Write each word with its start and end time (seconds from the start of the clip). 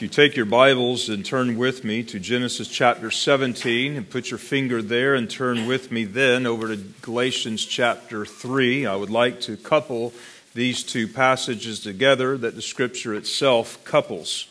If 0.00 0.04
you 0.04 0.08
take 0.08 0.34
your 0.34 0.46
Bibles 0.46 1.10
and 1.10 1.26
turn 1.26 1.58
with 1.58 1.84
me 1.84 2.02
to 2.04 2.18
Genesis 2.18 2.68
chapter 2.68 3.10
17 3.10 3.98
and 3.98 4.08
put 4.08 4.30
your 4.30 4.38
finger 4.38 4.80
there 4.80 5.14
and 5.14 5.28
turn 5.28 5.66
with 5.66 5.92
me 5.92 6.04
then 6.04 6.46
over 6.46 6.68
to 6.68 6.76
Galatians 7.02 7.66
chapter 7.66 8.24
3, 8.24 8.86
I 8.86 8.96
would 8.96 9.10
like 9.10 9.42
to 9.42 9.58
couple 9.58 10.14
these 10.54 10.82
two 10.82 11.06
passages 11.06 11.80
together 11.80 12.38
that 12.38 12.54
the 12.54 12.62
scripture 12.62 13.14
itself 13.14 13.84
couples. 13.84 14.46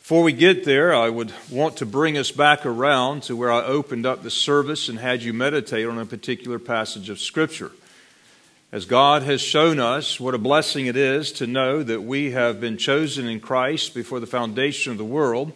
Before 0.00 0.22
we 0.22 0.32
get 0.34 0.66
there, 0.66 0.94
I 0.94 1.08
would 1.08 1.32
want 1.50 1.78
to 1.78 1.86
bring 1.86 2.18
us 2.18 2.30
back 2.30 2.66
around 2.66 3.22
to 3.22 3.36
where 3.36 3.50
I 3.50 3.62
opened 3.64 4.04
up 4.04 4.22
the 4.22 4.30
service 4.30 4.90
and 4.90 4.98
had 4.98 5.22
you 5.22 5.32
meditate 5.32 5.86
on 5.86 5.98
a 5.98 6.04
particular 6.04 6.58
passage 6.58 7.08
of 7.08 7.18
scripture. 7.18 7.72
As 8.72 8.84
God 8.84 9.24
has 9.24 9.40
shown 9.40 9.80
us 9.80 10.20
what 10.20 10.32
a 10.32 10.38
blessing 10.38 10.86
it 10.86 10.94
is 10.94 11.32
to 11.32 11.48
know 11.48 11.82
that 11.82 12.02
we 12.02 12.30
have 12.30 12.60
been 12.60 12.76
chosen 12.76 13.26
in 13.26 13.40
Christ 13.40 13.94
before 13.94 14.20
the 14.20 14.28
foundation 14.28 14.92
of 14.92 14.98
the 14.98 15.04
world, 15.04 15.52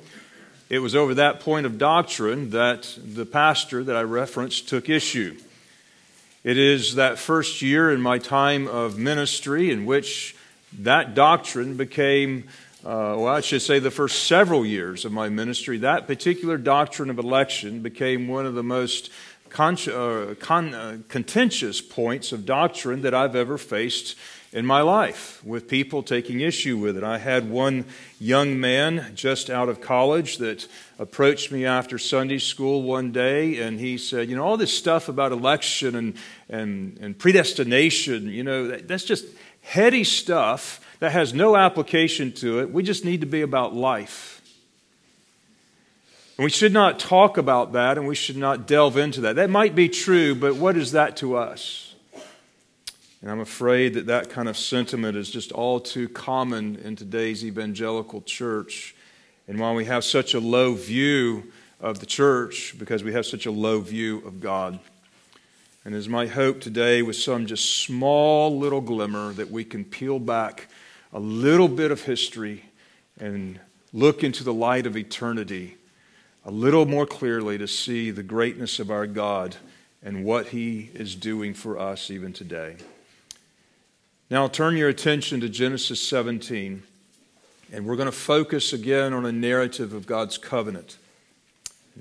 it 0.69 0.81
was 0.81 0.97
over 0.97 1.15
that 1.15 1.39
point 1.39 1.65
of 1.65 1.79
doctrine 1.79 2.51
that 2.51 2.99
the 3.01 3.25
pastor 3.25 3.85
that 3.85 3.95
I 3.95 4.03
referenced 4.03 4.69
took 4.69 4.89
issue. 4.89 5.39
It 6.43 6.59
is 6.59 6.97
that 6.97 7.21
first 7.21 7.63
year 7.63 7.93
in 7.93 8.01
my 8.01 8.19
time 8.19 8.67
of 8.67 8.99
ministry 8.99 9.71
in 9.71 9.87
which 9.87 10.35
that 10.81 11.15
doctrine 11.15 11.77
became, 11.77 12.49
uh, 12.85 13.15
well, 13.17 13.29
I 13.29 13.43
should 13.43 13.63
say 13.63 13.79
the 13.79 13.93
first 13.93 14.25
several 14.25 14.67
years 14.67 15.05
of 15.05 15.13
my 15.13 15.29
ministry, 15.29 15.79
that 15.79 16.09
particular 16.09 16.59
doctrine 16.59 17.11
of 17.11 17.21
election 17.21 17.79
became 17.79 18.27
one 18.27 18.45
of 18.45 18.55
the 18.55 18.65
most 18.65 19.13
con- 19.55 19.79
uh, 19.89 20.35
con- 20.41 20.75
uh, 20.75 20.99
contentious 21.09 21.81
points 21.81 22.33
of 22.33 22.45
doctrine 22.45 23.03
that 23.03 23.15
I've 23.15 23.37
ever 23.37 23.57
faced 23.57 24.17
in 24.53 24.67
my 24.67 24.83
life 24.83 25.43
with 25.45 25.69
people 25.69 26.03
taking 26.03 26.41
issue 26.41 26.77
with 26.77 26.97
it. 26.97 27.05
I 27.05 27.19
had 27.19 27.49
one 27.49 27.85
young 28.19 28.59
man 28.59 29.13
just 29.15 29.51
out 29.51 29.69
of 29.69 29.81
college 29.81 30.39
that 30.39 30.67
approached 30.99 31.53
me 31.53 31.65
after 31.65 31.99
Sunday 31.99 32.39
school 32.39 32.83
one 32.83 33.13
day 33.13 33.61
and 33.61 33.79
he 33.79 33.97
said, 33.97 34.29
You 34.29 34.37
know, 34.37 34.45
all 34.45 34.57
this 34.57 34.77
stuff 34.77 35.09
about 35.09 35.31
election 35.31 35.95
and, 35.95 36.17
and, 36.49 36.99
and 37.01 37.17
predestination, 37.17 38.29
you 38.29 38.43
know, 38.43 38.67
that, 38.69 38.89
that's 38.89 39.05
just 39.05 39.25
heady 39.63 40.03
stuff 40.03 40.81
that 40.99 41.13
has 41.13 41.33
no 41.33 41.57
application 41.57 42.33
to 42.33 42.59
it. 42.61 42.73
We 42.73 42.83
just 42.83 43.05
need 43.05 43.21
to 43.21 43.27
be 43.27 43.43
about 43.43 43.73
life. 43.73 44.34
And 46.37 46.45
we 46.45 46.51
should 46.51 46.73
not 46.73 46.99
talk 46.99 47.39
about 47.39 47.73
that 47.75 47.97
and 47.97 48.09
we 48.09 48.17
should 48.17 48.37
not 48.37 48.67
delve 48.67 48.97
into 48.97 49.21
that. 49.21 49.37
That 49.37 49.51
might 49.51 49.77
be 49.77 49.89
true, 49.89 50.35
but 50.35 50.57
what 50.57 50.77
is 50.77 50.93
that 50.93 51.17
to 51.19 51.37
us? 51.37 51.95
And 53.23 53.31
I'm 53.31 53.41
afraid 53.41 53.95
that 53.95 54.07
that 54.07 54.31
kind 54.31 54.49
of 54.49 54.57
sentiment 54.59 55.17
is 55.17 55.31
just 55.31 55.53
all 55.53 55.79
too 55.79 56.09
common 56.09 56.77
in 56.77 56.97
today's 56.97 57.45
evangelical 57.45 58.21
church. 58.21 58.97
And 59.47 59.61
while 59.61 59.75
we 59.75 59.85
have 59.85 60.05
such 60.05 60.35
a 60.35 60.41
low 60.41 60.75
view 60.75 61.53
of 61.81 62.01
the 62.01 62.07
church, 62.07 62.75
because 62.79 63.05
we 63.05 63.13
have 63.13 63.27
such 63.27 63.47
a 63.47 63.51
low 63.53 63.81
view 63.81 64.19
of 64.27 64.41
God. 64.41 64.81
And 65.85 65.95
as 65.95 66.09
my 66.09 66.27
hope 66.27 66.61
today 66.61 67.03
with 67.03 67.17
some 67.17 67.47
just 67.47 67.83
small 67.85 68.59
little 68.59 68.81
glimmer 68.81 69.33
that 69.35 69.51
we 69.51 69.65
can 69.65 69.85
peel 69.85 70.19
back 70.19 70.69
a 71.13 71.21
little 71.21 71.69
bit 71.69 71.93
of 71.93 72.03
history 72.03 72.65
and 73.21 73.61
look 73.93 74.25
into 74.25 74.43
the 74.43 74.53
light 74.53 74.87
of 74.87 74.97
eternity 74.97 75.77
a 76.45 76.51
little 76.51 76.85
more 76.85 77.07
clearly 77.07 77.57
to 77.59 77.67
see 77.67 78.11
the 78.11 78.23
greatness 78.23 78.79
of 78.79 78.91
our 78.91 79.07
God 79.07 79.57
and 80.03 80.25
what 80.25 80.49
He 80.49 80.91
is 80.95 81.15
doing 81.15 81.55
for 81.55 81.79
us 81.79 82.11
even 82.11 82.33
today. 82.33 82.77
Now, 84.31 84.49
turn 84.49 84.77
your 84.77 84.89
attention 84.89 85.41
to 85.41 85.49
Genesis 85.49 86.01
17, 86.07 86.83
and 87.73 87.87
we're 87.87 87.97
going 87.97 88.07
to 88.07 88.13
focus 88.13 88.73
again 88.73 89.15
on 89.15 89.25
a 89.25 89.33
narrative 89.33 89.95
of 89.95 90.07
God's 90.07 90.37
covenant. 90.37 90.99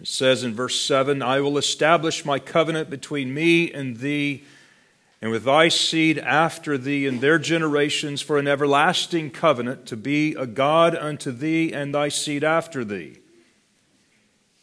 It 0.02 0.08
says 0.08 0.44
in 0.44 0.54
verse 0.54 0.80
7 0.82 1.22
I 1.22 1.40
will 1.40 1.58
establish 1.58 2.26
my 2.26 2.40
covenant 2.40 2.90
between 2.90 3.34
me 3.34 3.72
and 3.72 3.98
thee, 3.98 4.44
and 5.22 5.32
with 5.32 5.46
thy 5.46 5.70
seed 5.70 6.18
after 6.18 6.78
thee 6.78 7.08
and 7.08 7.22
their 7.22 7.40
generations 7.40 8.22
for 8.22 8.38
an 8.38 8.48
everlasting 8.48 9.32
covenant, 9.32 9.86
to 9.86 9.96
be 9.96 10.34
a 10.34 10.46
God 10.46 10.96
unto 10.96 11.32
thee 11.32 11.72
and 11.72 11.96
thy 11.96 12.10
seed 12.10 12.44
after 12.44 12.84
thee. 12.84 13.20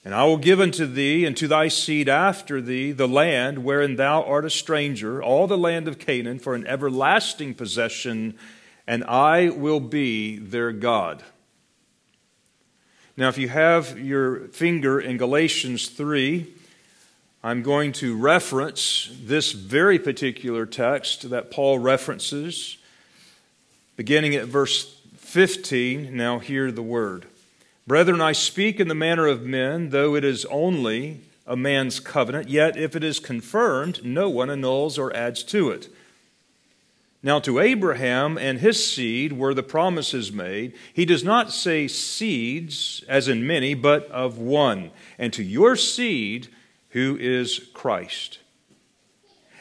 And 0.05 0.15
I 0.15 0.25
will 0.25 0.38
give 0.38 0.61
unto 0.61 0.87
thee 0.87 1.27
and 1.27 1.37
to 1.37 1.47
thy 1.47 1.69
seed 1.69 2.09
after 2.09 2.61
thee 2.61 2.93
the 2.93 3.09
land 3.09 3.65
wherein 3.65 3.97
thou 3.97 4.22
art 4.22 4.47
a 4.47 4.50
stranger, 4.50 5.22
all 5.22 5.47
the 5.47 5.59
land 5.59 5.88
of 5.88 5.99
Canaan, 5.99 6.38
for 6.38 6.55
an 6.55 6.66
everlasting 6.66 7.55
possession, 7.55 8.34
and 8.87 9.05
I 9.05 9.50
will 9.50 9.81
be 9.81 10.39
their 10.39 10.72
God. 10.72 11.22
Now, 13.16 13.28
if 13.28 13.37
you 13.37 13.50
have 13.50 13.99
your 13.99 14.49
finger 14.49 14.99
in 14.99 15.19
Galatians 15.19 15.89
3, 15.91 16.47
I'm 17.43 17.62
going 17.62 17.93
to 17.94 18.16
reference 18.16 19.10
this 19.22 19.53
very 19.53 19.99
particular 19.99 20.65
text 20.65 21.28
that 21.28 21.50
Paul 21.50 21.78
references, 21.78 22.78
beginning 23.97 24.34
at 24.34 24.47
verse 24.47 24.97
15. 25.16 26.16
Now, 26.16 26.39
hear 26.39 26.72
the 26.72 26.83
word. 26.83 27.27
Brethren, 27.91 28.21
I 28.21 28.31
speak 28.31 28.78
in 28.78 28.87
the 28.87 28.95
manner 28.95 29.27
of 29.27 29.43
men, 29.43 29.89
though 29.91 30.15
it 30.15 30.23
is 30.23 30.45
only 30.45 31.23
a 31.45 31.56
man's 31.56 31.99
covenant, 31.99 32.49
yet 32.49 32.77
if 32.77 32.95
it 32.95 33.03
is 33.03 33.19
confirmed, 33.19 34.05
no 34.05 34.28
one 34.31 34.49
annuls 34.49 34.97
or 34.97 35.12
adds 35.12 35.43
to 35.43 35.71
it. 35.71 35.89
Now, 37.21 37.41
to 37.41 37.59
Abraham 37.59 38.39
and 38.39 38.61
his 38.61 38.89
seed 38.89 39.33
were 39.33 39.55
the 39.55 39.65
promises 39.65 40.31
made. 40.31 40.73
He 40.95 41.05
does 41.05 41.25
not 41.25 41.51
say 41.51 41.89
seeds, 41.89 43.03
as 43.09 43.27
in 43.27 43.45
many, 43.45 43.75
but 43.75 44.09
of 44.12 44.39
one, 44.39 44.93
and 45.19 45.33
to 45.33 45.43
your 45.43 45.75
seed, 45.75 46.47
who 46.91 47.17
is 47.19 47.59
Christ. 47.75 48.39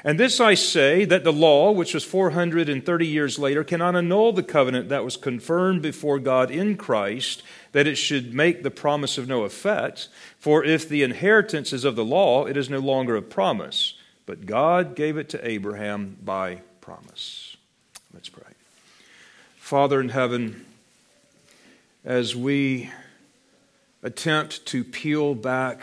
And 0.03 0.19
this 0.19 0.39
I 0.39 0.53
say 0.53 1.03
that 1.03 1.23
the 1.23 1.33
law, 1.33 1.71
which 1.71 1.95
was 1.95 2.05
430 2.05 3.07
years 3.07 3.39
later, 3.39 3.63
cannot 3.63 3.95
annul 3.95 4.31
the 4.31 4.43
covenant 4.43 4.89
that 4.89 5.03
was 5.03 5.17
confirmed 5.17 5.81
before 5.81 6.19
God 6.19 6.51
in 6.51 6.77
Christ 6.77 7.41
that 7.71 7.87
it 7.87 7.95
should 7.95 8.33
make 8.33 8.63
the 8.63 8.71
promise 8.71 9.17
of 9.17 9.27
no 9.27 9.43
effect. 9.43 10.09
For 10.37 10.63
if 10.63 10.87
the 10.89 11.03
inheritance 11.03 11.73
is 11.73 11.85
of 11.85 11.95
the 11.95 12.05
law, 12.05 12.45
it 12.45 12.57
is 12.57 12.69
no 12.69 12.79
longer 12.79 13.15
a 13.15 13.21
promise, 13.21 13.95
but 14.25 14.45
God 14.45 14.95
gave 14.95 15.17
it 15.17 15.29
to 15.29 15.47
Abraham 15.47 16.17
by 16.23 16.61
promise. 16.81 17.57
Let's 18.13 18.29
pray. 18.29 18.43
Father 19.57 20.01
in 20.01 20.09
heaven, 20.09 20.65
as 22.03 22.35
we 22.35 22.89
attempt 24.01 24.65
to 24.67 24.83
peel 24.83 25.35
back 25.35 25.81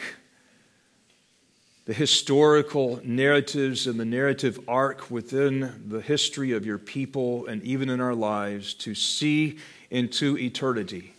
the 1.85 1.95
historical 1.95 3.01
narratives 3.05 3.87
and 3.87 4.01
the 4.01 4.05
narrative 4.05 4.59
arc 4.67 5.09
within 5.09 5.85
the 5.87 6.01
history 6.01 6.51
of 6.51 6.67
your 6.67 6.79
people 6.79 7.47
and 7.47 7.63
even 7.63 7.89
in 7.89 8.01
our 8.01 8.15
lives 8.15 8.75
to 8.75 8.93
see 8.93 9.59
into 9.89 10.37
eternity 10.37 11.13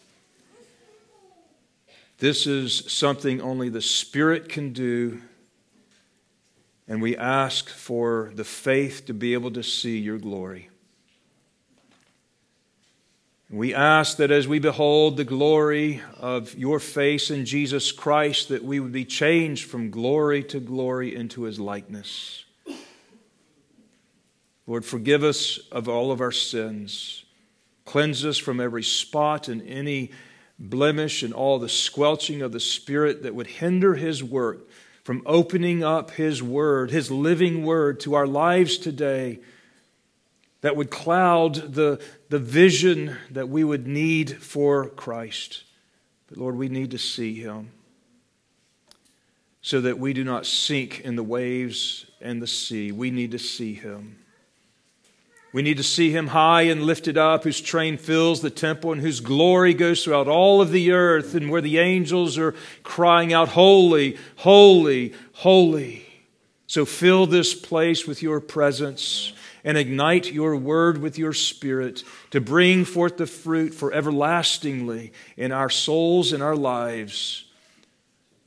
this 2.20 2.48
is 2.48 2.92
something 2.92 3.42
only 3.42 3.70
the 3.70 3.82
Spirit 3.82 4.50
can 4.50 4.74
do. 4.74 5.22
And 6.88 7.02
we 7.02 7.18
ask 7.18 7.70
for 7.70 8.32
the 8.34 8.44
faith 8.44 9.06
to 9.08 9.14
be 9.14 9.34
able 9.34 9.52
to 9.52 9.64
see 9.64 9.98
your 10.00 10.18
glory. 10.18 10.70
We 13.50 13.74
ask 13.74 14.18
that 14.18 14.32
as 14.32 14.48
we 14.48 14.60
behold 14.60 15.16
the 15.16 15.24
glory 15.24 16.02
of 16.18 16.54
your 16.56 16.80
face 16.80 17.32
in 17.32 17.46
Jesus 17.46 17.94
Christ, 17.94 18.50
that 18.50 18.64
we 18.64 18.80
would 18.82 18.92
be 18.92 19.06
changed 19.06 19.70
from 19.70 19.90
glory 19.90 20.44
to 20.46 20.60
glory 20.60 21.16
into 21.16 21.44
his 21.44 21.58
likeness. 21.58 22.44
Lord, 24.66 24.84
forgive 24.84 25.24
us 25.24 25.60
of 25.72 25.88
all 25.88 26.12
of 26.12 26.20
our 26.20 26.32
sins. 26.32 27.24
Cleanse 27.86 28.26
us 28.26 28.38
from 28.38 28.60
every 28.60 28.84
spot 28.84 29.48
and 29.48 29.62
any 29.62 30.12
blemish 30.60 31.24
and 31.24 31.34
all 31.34 31.60
the 31.60 31.70
squelching 31.70 32.42
of 32.42 32.52
the 32.52 32.60
Spirit 32.60 33.24
that 33.24 33.36
would 33.36 33.48
hinder 33.48 33.96
His 33.96 34.24
work 34.24 34.68
from 35.04 35.22
opening 35.26 35.84
up 35.84 36.12
His 36.12 36.42
Word, 36.44 36.92
His 36.92 37.12
living 37.12 37.64
Word, 37.64 38.00
to 38.02 38.16
our 38.16 38.28
lives 38.28 38.78
today, 38.78 39.40
that 40.62 40.76
would 40.76 40.90
cloud 40.90 41.74
the, 41.74 42.02
the 42.30 42.40
vision 42.40 43.16
that 43.32 43.48
we 43.48 43.64
would 43.64 43.88
need 43.88 44.32
for 44.32 44.90
Christ. 44.90 45.64
But 46.28 46.38
Lord, 46.38 46.58
we 46.58 46.68
need 46.68 46.92
to 46.92 46.98
see 46.98 47.36
Him 47.36 47.72
so 49.62 49.82
that 49.82 50.00
we 50.00 50.14
do 50.14 50.24
not 50.24 50.46
sink 50.46 51.02
in 51.02 51.16
the 51.16 51.24
waves 51.24 52.06
and 52.22 52.42
the 52.42 52.48
sea. 52.48 52.92
We 52.92 53.12
need 53.12 53.32
to 53.32 53.40
see 53.40 53.74
Him. 53.74 54.18
We 55.54 55.62
need 55.62 55.78
to 55.78 55.84
see 55.84 56.12
him 56.12 56.28
high 56.28 56.64
and 56.64 56.84
lifted 56.84 57.18
up, 57.18 57.44
whose 57.44 57.62
train 57.62 57.98
fills 57.98 58.42
the 58.42 58.50
temple 58.50 58.92
and 58.92 59.02
whose 59.02 59.22
glory 59.22 59.74
goes 59.74 60.04
throughout 60.04 60.28
all 60.28 60.62
of 60.62 60.72
the 60.72 60.92
earth, 60.92 61.36
and 61.36 61.50
where 61.50 61.62
the 61.62 61.78
angels 61.78 62.38
are 62.38 62.54
crying 62.84 63.34
out, 63.34 63.50
Holy, 63.50 64.18
holy, 64.38 65.14
holy. 65.34 66.06
So 66.68 66.84
fill 66.86 67.26
this 67.26 67.54
place 67.54 68.06
with 68.06 68.22
your 68.22 68.42
presence 68.42 69.34
and 69.64 69.78
ignite 69.78 70.32
your 70.32 70.56
word 70.56 70.98
with 70.98 71.18
your 71.18 71.34
spirit 71.34 72.04
to 72.32 72.42
bring 72.42 72.86
forth 72.86 73.18
the 73.18 73.26
fruit 73.26 73.74
for 73.74 73.92
everlastingly 73.94 75.14
in 75.38 75.52
our 75.52 75.70
souls 75.70 76.34
and 76.34 76.44
our 76.44 76.56
lives. 76.56 77.46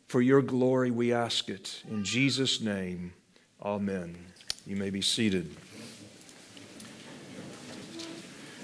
For 0.07 0.21
your 0.21 0.43
glory, 0.43 0.91
we 0.91 1.13
ask 1.13 1.49
it. 1.49 1.83
In 1.91 2.05
Jesus' 2.05 2.61
name, 2.61 3.13
amen. 3.63 4.17
You 4.67 4.77
may 4.77 4.91
be 4.91 5.03
seated. 5.03 5.55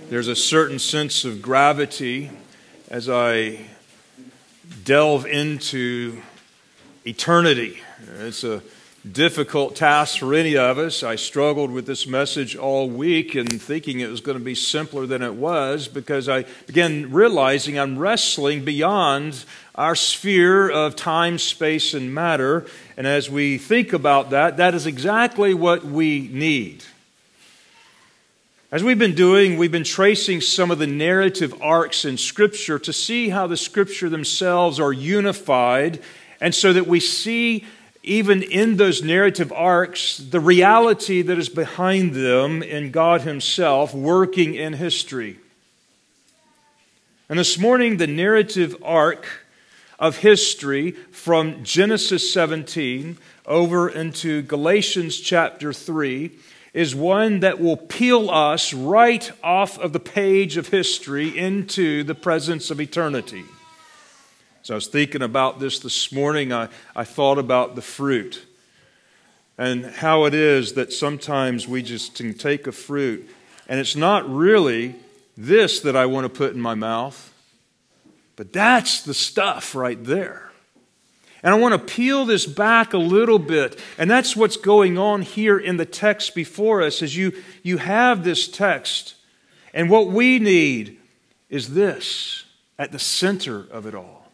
There's 0.09 0.29
a 0.29 0.37
certain 0.37 0.79
sense 0.79 1.25
of 1.25 1.43
gravity 1.43 2.31
as 2.89 3.09
I 3.09 3.59
delve 4.85 5.27
into 5.27 6.23
eternity. 7.05 7.81
It's 8.21 8.45
a 8.45 8.63
difficult 9.11 9.75
task 9.75 10.21
for 10.21 10.33
any 10.33 10.57
of 10.57 10.79
us. 10.79 11.03
I 11.03 11.17
struggled 11.17 11.73
with 11.73 11.87
this 11.87 12.07
message 12.07 12.55
all 12.55 12.89
week 12.89 13.35
and 13.35 13.61
thinking 13.61 13.99
it 13.99 14.09
was 14.09 14.21
going 14.21 14.39
to 14.39 14.45
be 14.45 14.55
simpler 14.55 15.07
than 15.07 15.23
it 15.23 15.35
was 15.35 15.89
because 15.89 16.29
I 16.29 16.45
began 16.69 17.13
realizing 17.13 17.77
I'm 17.77 17.99
wrestling 17.99 18.65
beyond 18.65 19.45
our 19.75 19.97
sphere 19.97 20.71
of 20.71 20.95
time, 20.95 21.37
space, 21.37 21.95
and 21.95 22.15
matter. 22.15 22.65
And 22.97 23.09
as 23.09 23.29
we 23.29 23.59
think 23.59 23.93
about 23.93 24.31
that, 24.31 24.57
that 24.59 24.73
is 24.73 24.87
exactly 24.87 25.53
what 25.53 25.85
we 25.85 26.29
need. 26.29 26.85
As 28.77 28.85
we've 28.85 28.99
been 28.99 29.15
doing, 29.15 29.57
we've 29.57 29.73
been 29.73 29.85
tracing 29.85 30.43
some 30.43 30.71
of 30.71 30.79
the 30.79 30.87
narrative 30.87 31.55
arcs 31.63 32.05
in 32.05 32.19
Scripture 32.19 32.79
to 32.81 32.93
see 32.93 33.31
how 33.31 33.47
the 33.47 33.57
Scripture 33.57 34.11
themselves 34.11 34.79
are 34.79 34.93
unified, 34.93 35.99
and 36.43 36.55
so 36.55 36.75
that 36.75 36.87
we 36.87 37.01
see, 37.01 37.65
even 38.03 38.43
in 38.43 38.77
those 38.77 39.03
narrative 39.03 39.51
arcs, 39.51 40.19
the 40.19 40.41
reality 40.41 41.23
that 41.23 41.39
is 41.39 41.49
behind 41.49 42.13
them 42.13 42.63
in 42.63 42.91
God 42.91 43.23
Himself 43.23 43.95
working 43.95 44.55
in 44.55 44.75
history. 44.75 45.39
And 47.31 47.39
this 47.39 47.57
morning, 47.57 47.97
the 47.97 48.07
narrative 48.07 48.77
arc 48.85 49.27
of 49.99 50.19
history 50.19 50.91
from 50.91 51.65
Genesis 51.65 52.31
17 52.31 53.17
over 53.47 53.89
into 53.89 54.43
Galatians 54.43 55.19
chapter 55.19 55.73
3 55.73 56.31
is 56.77 56.95
one 56.95 57.41
that 57.41 57.59
will 57.59 57.79
peel 57.79 58.29
us 58.29 58.75
right 58.75 59.33
off 59.43 59.79
of 59.79 59.95
the 59.95 59.99
page 59.99 60.59
of 60.59 60.69
history 60.69 61.37
into 61.37 62.05
the 62.05 62.15
presence 62.15 62.71
of 62.71 62.79
eternity. 62.83 63.45
So 64.63 64.75
I 64.75 64.77
was 64.77 64.87
thinking 64.87 65.23
about 65.23 65.59
this 65.59 65.79
this 65.79 66.13
morning. 66.13 66.53
I, 66.53 66.69
I 66.95 67.05
thought 67.05 67.39
about 67.39 67.77
the 67.77 67.81
fruit 67.81 68.45
and 69.57 69.87
how 69.87 70.27
it 70.27 70.35
is 70.35 70.75
that 70.75 70.93
sometimes 70.93 71.67
we 71.67 71.83
just 71.83 72.17
can 72.17 72.35
take 72.35 72.67
a 72.67 72.73
fruit 72.73 73.27
and 73.69 73.81
it's 73.81 73.97
not 73.97 74.29
really 74.29 74.97
this 75.35 75.81
that 75.81 75.97
I 75.97 76.05
want 76.05 76.27
to 76.27 76.29
put 76.29 76.53
in 76.53 76.61
my 76.61 76.75
mouth, 76.75 77.33
but 78.37 78.53
that's 78.53 79.03
the 79.03 79.15
stuff 79.15 79.75
right 79.75 80.05
there. 80.05 80.46
And 81.47 81.55
I 81.55 81.59
want 81.59 81.75
to 81.75 81.95
peel 81.95 82.25
this 82.25 82.45
back 82.45 82.93
a 82.93 82.99
little 82.99 83.39
bit. 83.39 83.79
And 83.99 84.11
that's 84.11 84.35
what's 84.35 84.57
going 84.57 84.99
on 84.99 85.23
here 85.23 85.57
in 85.57 85.77
the 85.77 85.87
text 85.87 86.35
before 86.35 86.83
us 86.83 87.03
as 87.03 87.17
you, 87.17 87.41
you 87.63 87.79
have 87.79 88.25
this 88.25 88.49
text. 88.49 89.15
And 89.73 89.89
what 89.89 90.09
we 90.09 90.41
need 90.41 90.99
is 91.49 91.73
this 91.73 92.47
at 92.81 92.91
the 92.91 92.99
center 92.99 93.65
of 93.71 93.87
it 93.87 93.95
all. 93.95 94.29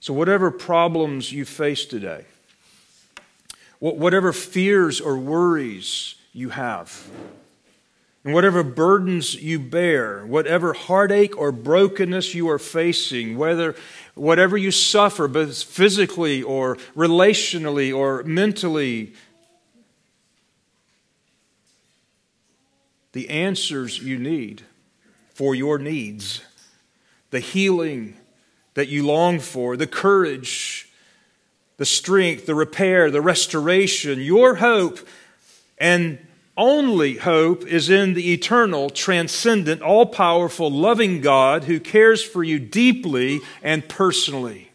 So, 0.00 0.12
whatever 0.12 0.50
problems 0.50 1.30
you 1.30 1.44
face 1.44 1.84
today, 1.84 2.24
whatever 3.78 4.32
fears 4.32 5.00
or 5.00 5.16
worries 5.16 6.16
you 6.32 6.48
have, 6.48 7.08
and 8.24 8.34
whatever 8.34 8.62
burdens 8.62 9.34
you 9.34 9.58
bear, 9.58 10.24
whatever 10.24 10.72
heartache 10.72 11.36
or 11.36 11.50
brokenness 11.50 12.34
you 12.34 12.48
are 12.48 12.58
facing, 12.58 13.36
whether 13.36 13.74
whatever 14.14 14.56
you 14.56 14.70
suffer, 14.70 15.26
both 15.26 15.62
physically 15.62 16.42
or 16.42 16.76
relationally 16.96 17.94
or 17.94 18.22
mentally, 18.22 19.12
the 23.12 23.28
answers 23.28 23.98
you 23.98 24.18
need 24.18 24.62
for 25.34 25.54
your 25.54 25.78
needs, 25.78 26.42
the 27.30 27.40
healing 27.40 28.16
that 28.74 28.88
you 28.88 29.04
long 29.04 29.40
for, 29.40 29.76
the 29.76 29.86
courage, 29.86 30.88
the 31.76 31.84
strength, 31.84 32.46
the 32.46 32.54
repair, 32.54 33.10
the 33.10 33.20
restoration, 33.20 34.20
your 34.20 34.54
hope, 34.56 35.00
and 35.78 36.18
only 36.56 37.16
hope 37.16 37.66
is 37.66 37.88
in 37.88 38.14
the 38.14 38.32
eternal, 38.32 38.90
transcendent, 38.90 39.80
all 39.80 40.06
powerful, 40.06 40.70
loving 40.70 41.20
God 41.20 41.64
who 41.64 41.80
cares 41.80 42.22
for 42.22 42.44
you 42.44 42.58
deeply 42.58 43.40
and 43.62 43.88
personally. 43.88 44.70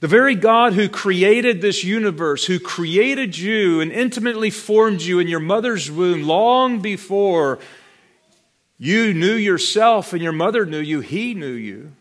The 0.00 0.08
very 0.08 0.34
God 0.34 0.72
who 0.72 0.88
created 0.88 1.60
this 1.60 1.84
universe, 1.84 2.46
who 2.46 2.58
created 2.58 3.36
you 3.36 3.80
and 3.80 3.92
intimately 3.92 4.48
formed 4.50 5.02
you 5.02 5.18
in 5.18 5.28
your 5.28 5.40
mother's 5.40 5.90
womb 5.90 6.22
long 6.22 6.80
before 6.80 7.58
you 8.78 9.12
knew 9.12 9.34
yourself 9.34 10.14
and 10.14 10.22
your 10.22 10.32
mother 10.32 10.64
knew 10.64 10.78
you, 10.78 11.00
He 11.00 11.34
knew 11.34 11.52
you. 11.52 11.92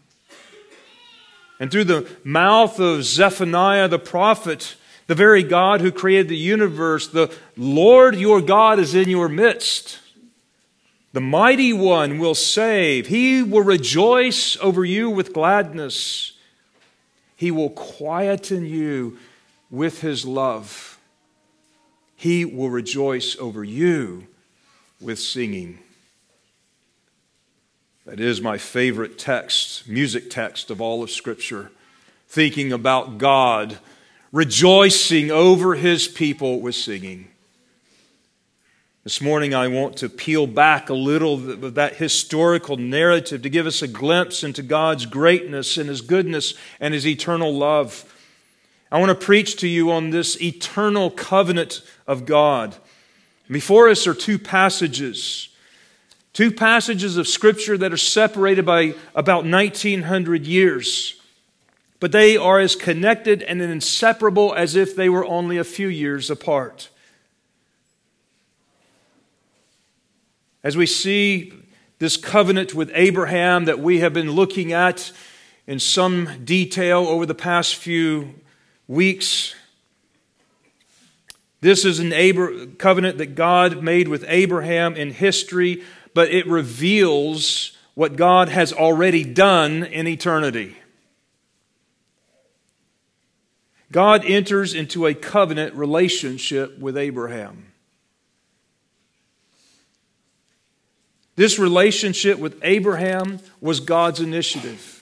And 1.60 1.70
through 1.70 1.84
the 1.84 2.10
mouth 2.24 2.80
of 2.80 3.04
Zephaniah 3.04 3.90
the 3.90 4.00
prophet, 4.00 4.76
the 5.10 5.16
very 5.16 5.42
God 5.42 5.82
who 5.82 5.92
created 5.92 6.30
the 6.30 6.38
universe, 6.38 7.08
the 7.08 7.36
Lord 7.58 8.16
your 8.16 8.42
God 8.42 8.78
is 8.78 8.94
in 8.94 9.10
your 9.10 9.28
midst. 9.28 9.98
The 11.14 11.20
mighty 11.20 11.74
one 11.74 12.20
will 12.20 12.36
save. 12.36 13.08
He 13.08 13.42
will 13.42 13.64
rejoice 13.64 14.56
over 14.58 14.86
you 14.86 15.10
with 15.10 15.34
gladness. 15.34 16.34
He 17.36 17.50
will 17.50 17.72
quieten 17.72 18.68
you 18.68 19.18
with 19.72 20.02
his 20.02 20.26
love. 20.26 21.00
He 22.16 22.46
will 22.46 22.70
rejoice 22.70 23.36
over 23.40 23.64
you 23.64 24.28
with 25.02 25.18
singing. 25.18 25.80
That 28.06 28.20
is 28.20 28.42
my 28.42 28.60
favorite 28.60 29.18
text, 29.18 29.88
music 29.88 30.30
text 30.30 30.70
of 30.70 30.80
all 30.80 31.02
of 31.02 31.10
Scripture. 31.10 31.72
Thinking 32.28 32.72
about 32.72 33.18
God 33.18 33.80
rejoicing 34.32 35.32
over 35.32 35.76
his 35.76 36.08
people 36.08 36.62
with 36.62 36.76
singing. 36.76 37.28
This 39.06 39.22
morning, 39.22 39.56
I 39.56 39.70
want 39.70 39.98
to 39.98 40.10
peel 40.10 40.46
back 40.46 40.90
a 40.90 40.94
little 40.94 41.34
of 41.34 41.76
that 41.76 41.96
historical 41.96 42.78
narrative 42.78 43.42
to 43.42 43.50
give 43.50 43.66
us 43.66 43.82
a 43.82 43.88
glimpse 43.88 44.44
into 44.44 44.62
God's 44.62 45.06
greatness 45.06 45.78
and 45.78 45.90
His 45.90 46.02
goodness 46.02 46.54
and 46.80 46.94
His 46.94 47.08
eternal 47.08 47.52
love. 47.52 48.06
I 48.92 49.00
want 49.00 49.10
to 49.10 49.26
preach 49.26 49.56
to 49.62 49.68
you 49.68 49.92
on 49.92 50.10
this 50.10 50.40
eternal 50.42 51.10
covenant 51.10 51.82
of 52.08 52.26
God. 52.26 52.76
Before 53.50 53.90
us 53.90 54.06
are 54.06 54.14
two 54.14 54.38
passages, 54.38 55.50
two 56.34 56.52
passages 56.52 57.16
of 57.18 57.28
Scripture 57.28 57.78
that 57.78 57.94
are 57.94 57.98
separated 57.98 58.66
by 58.66 58.96
about 59.16 59.46
1900 59.46 60.46
years 60.46 61.19
but 62.00 62.12
they 62.12 62.38
are 62.38 62.60
as 62.60 62.76
connected 62.76 63.44
and 63.44 63.62
inseparable 63.62 64.54
as 64.54 64.76
if 64.76 64.96
they 64.96 65.10
were 65.10 65.26
only 65.26 65.58
a 65.58 65.64
few 65.64 65.88
years 65.88 66.30
apart. 66.30 66.90
As 70.64 70.78
we 70.78 70.86
see 70.86 71.54
this 72.00 72.18
covenant 72.18 72.74
with 72.74 72.92
Abraham 72.94 73.66
that 73.66 73.80
we 73.80 74.00
have 74.00 74.14
been 74.14 74.32
looking 74.32 74.72
at 74.72 75.12
in 75.68 75.80
some 75.80 76.44
detail 76.44 77.00
over 77.08 77.26
the 77.26 77.36
past 77.36 77.76
few 77.76 78.36
weeks, 78.88 79.56
this 81.62 81.84
is 81.84 82.00
an 82.00 82.76
covenant 82.78 83.18
that 83.18 83.36
God 83.36 83.84
made 83.84 84.08
with 84.08 84.24
Abraham 84.28 84.96
in 84.96 85.12
history, 85.12 85.84
but 86.14 86.30
it 86.30 86.48
reveals 86.48 87.78
what 87.96 88.16
God 88.16 88.48
has 88.48 88.72
already 88.72 89.26
done 89.26 89.84
in 89.84 90.08
eternity. 90.08 90.78
God 93.92 94.24
enters 94.26 94.74
into 94.74 95.06
a 95.06 95.14
covenant 95.14 95.74
relationship 95.74 96.78
with 96.78 96.98
Abraham. 96.98 97.66
This 101.36 101.58
relationship 101.58 102.38
with 102.38 102.60
Abraham 102.64 103.40
was 103.62 103.80
God's 103.80 104.20
initiative. 104.20 105.02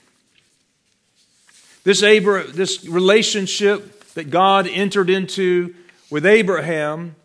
This, 1.84 2.02
Abra- 2.02 2.46
this 2.46 2.86
relationship 2.86 4.12
that 4.14 4.30
God 4.30 4.66
entered 4.68 5.10
into 5.10 5.74
with 6.10 6.24
Abraham 6.24 7.16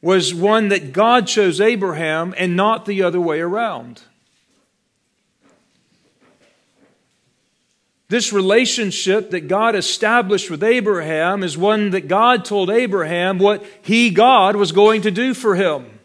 was 0.00 0.34
one 0.34 0.68
that 0.68 0.92
God 0.92 1.26
chose 1.26 1.60
Abraham 1.60 2.34
and 2.36 2.56
not 2.56 2.86
the 2.86 3.02
other 3.02 3.20
way 3.20 3.40
around. 3.40 4.02
This 8.12 8.30
relationship 8.30 9.30
that 9.30 9.48
God 9.48 9.74
established 9.74 10.50
with 10.50 10.62
Abraham 10.62 11.42
is 11.42 11.56
one 11.56 11.88
that 11.92 12.08
God 12.08 12.44
told 12.44 12.68
Abraham 12.68 13.38
what 13.38 13.64
he, 13.80 14.10
God, 14.10 14.54
was 14.54 14.70
going 14.70 15.00
to 15.00 15.10
do 15.10 15.32
for 15.32 15.54
him. 15.54 15.98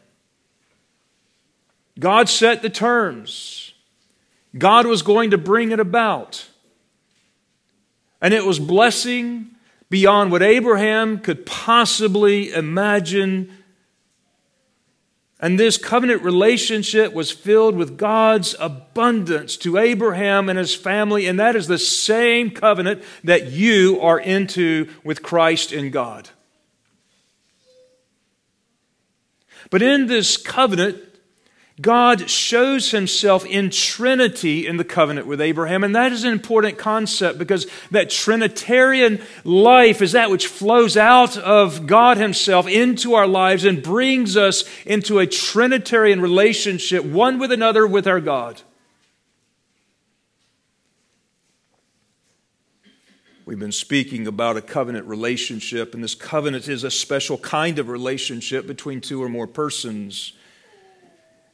God 1.99 2.29
set 2.29 2.61
the 2.61 2.69
terms. 2.69 3.73
God 4.57 4.87
was 4.87 5.01
going 5.01 5.31
to 5.31 5.37
bring 5.37 5.73
it 5.73 5.81
about. 5.81 6.47
And 8.21 8.33
it 8.33 8.45
was 8.45 8.57
blessing 8.57 9.47
beyond 9.89 10.31
what 10.31 10.41
Abraham 10.41 11.19
could 11.19 11.45
possibly 11.45 12.53
imagine. 12.53 13.56
And 15.39 15.60
this 15.60 15.77
covenant 15.77 16.24
relationship 16.24 17.13
was 17.13 17.29
filled 17.29 17.75
with 17.75 17.98
God's 17.98 18.56
abundance 18.60 19.56
to 19.58 19.77
Abraham 19.77 20.50
and 20.50 20.58
his 20.58 20.74
family, 20.74 21.27
and 21.27 21.39
that 21.39 21.56
is 21.56 21.67
the 21.67 21.77
same 21.77 22.50
covenant 22.50 23.03
that 23.24 23.51
you 23.51 24.00
are 24.01 24.20
into 24.20 24.89
with 25.03 25.22
Christ 25.22 25.72
in 25.72 25.91
God. 25.91 26.29
But 29.70 29.82
in 29.82 30.08
this 30.08 30.38
covenant, 30.38 30.98
God 31.79 32.27
shows 32.27 32.89
himself 32.89 33.46
in 33.46 33.69
Trinity 33.69 34.65
in 34.65 34.77
the 34.77 34.84
covenant 34.84 35.27
with 35.27 35.39
Abraham, 35.39 35.84
and 35.84 35.96
that 35.96 36.12
is 36.12 36.24
an 36.24 36.31
important 36.31 36.79
concept 36.79 37.38
because 37.38 37.67
that 37.91 38.10
Trinitarian 38.10 39.22
life 39.43 40.01
is 40.01 40.13
that 40.13 40.31
which 40.31 40.48
flows 40.48 40.98
out 40.98 41.38
of 41.38 41.86
God 41.86 42.17
himself 42.17 42.67
into 42.67 43.13
our 43.13 43.27
lives 43.27 43.63
and 43.63 43.84
brings 43.84 44.36
us 44.36 44.63
into 44.88 45.19
a 45.19 45.27
Trinitarian 45.27 46.19
relationship, 46.19 47.05
one 47.05 47.38
with 47.38 47.51
another, 47.51 47.86
with 47.86 48.07
our 48.07 48.22
God. 48.22 48.60
We've 53.46 53.60
been 53.60 53.72
speaking 53.72 54.25
about 54.25 54.57
a 54.57 54.62
covenant 54.62 55.05
relationship, 55.05 55.93
and 55.93 56.03
this 56.03 56.15
covenant 56.15 56.67
is 56.67 56.84
a 56.84 56.91
special 56.91 57.38
kind 57.38 57.77
of 57.77 57.88
relationship 57.88 58.65
between 58.65 59.00
two 59.00 59.22
or 59.24 59.29
more 59.29 59.48
persons. 59.48 60.34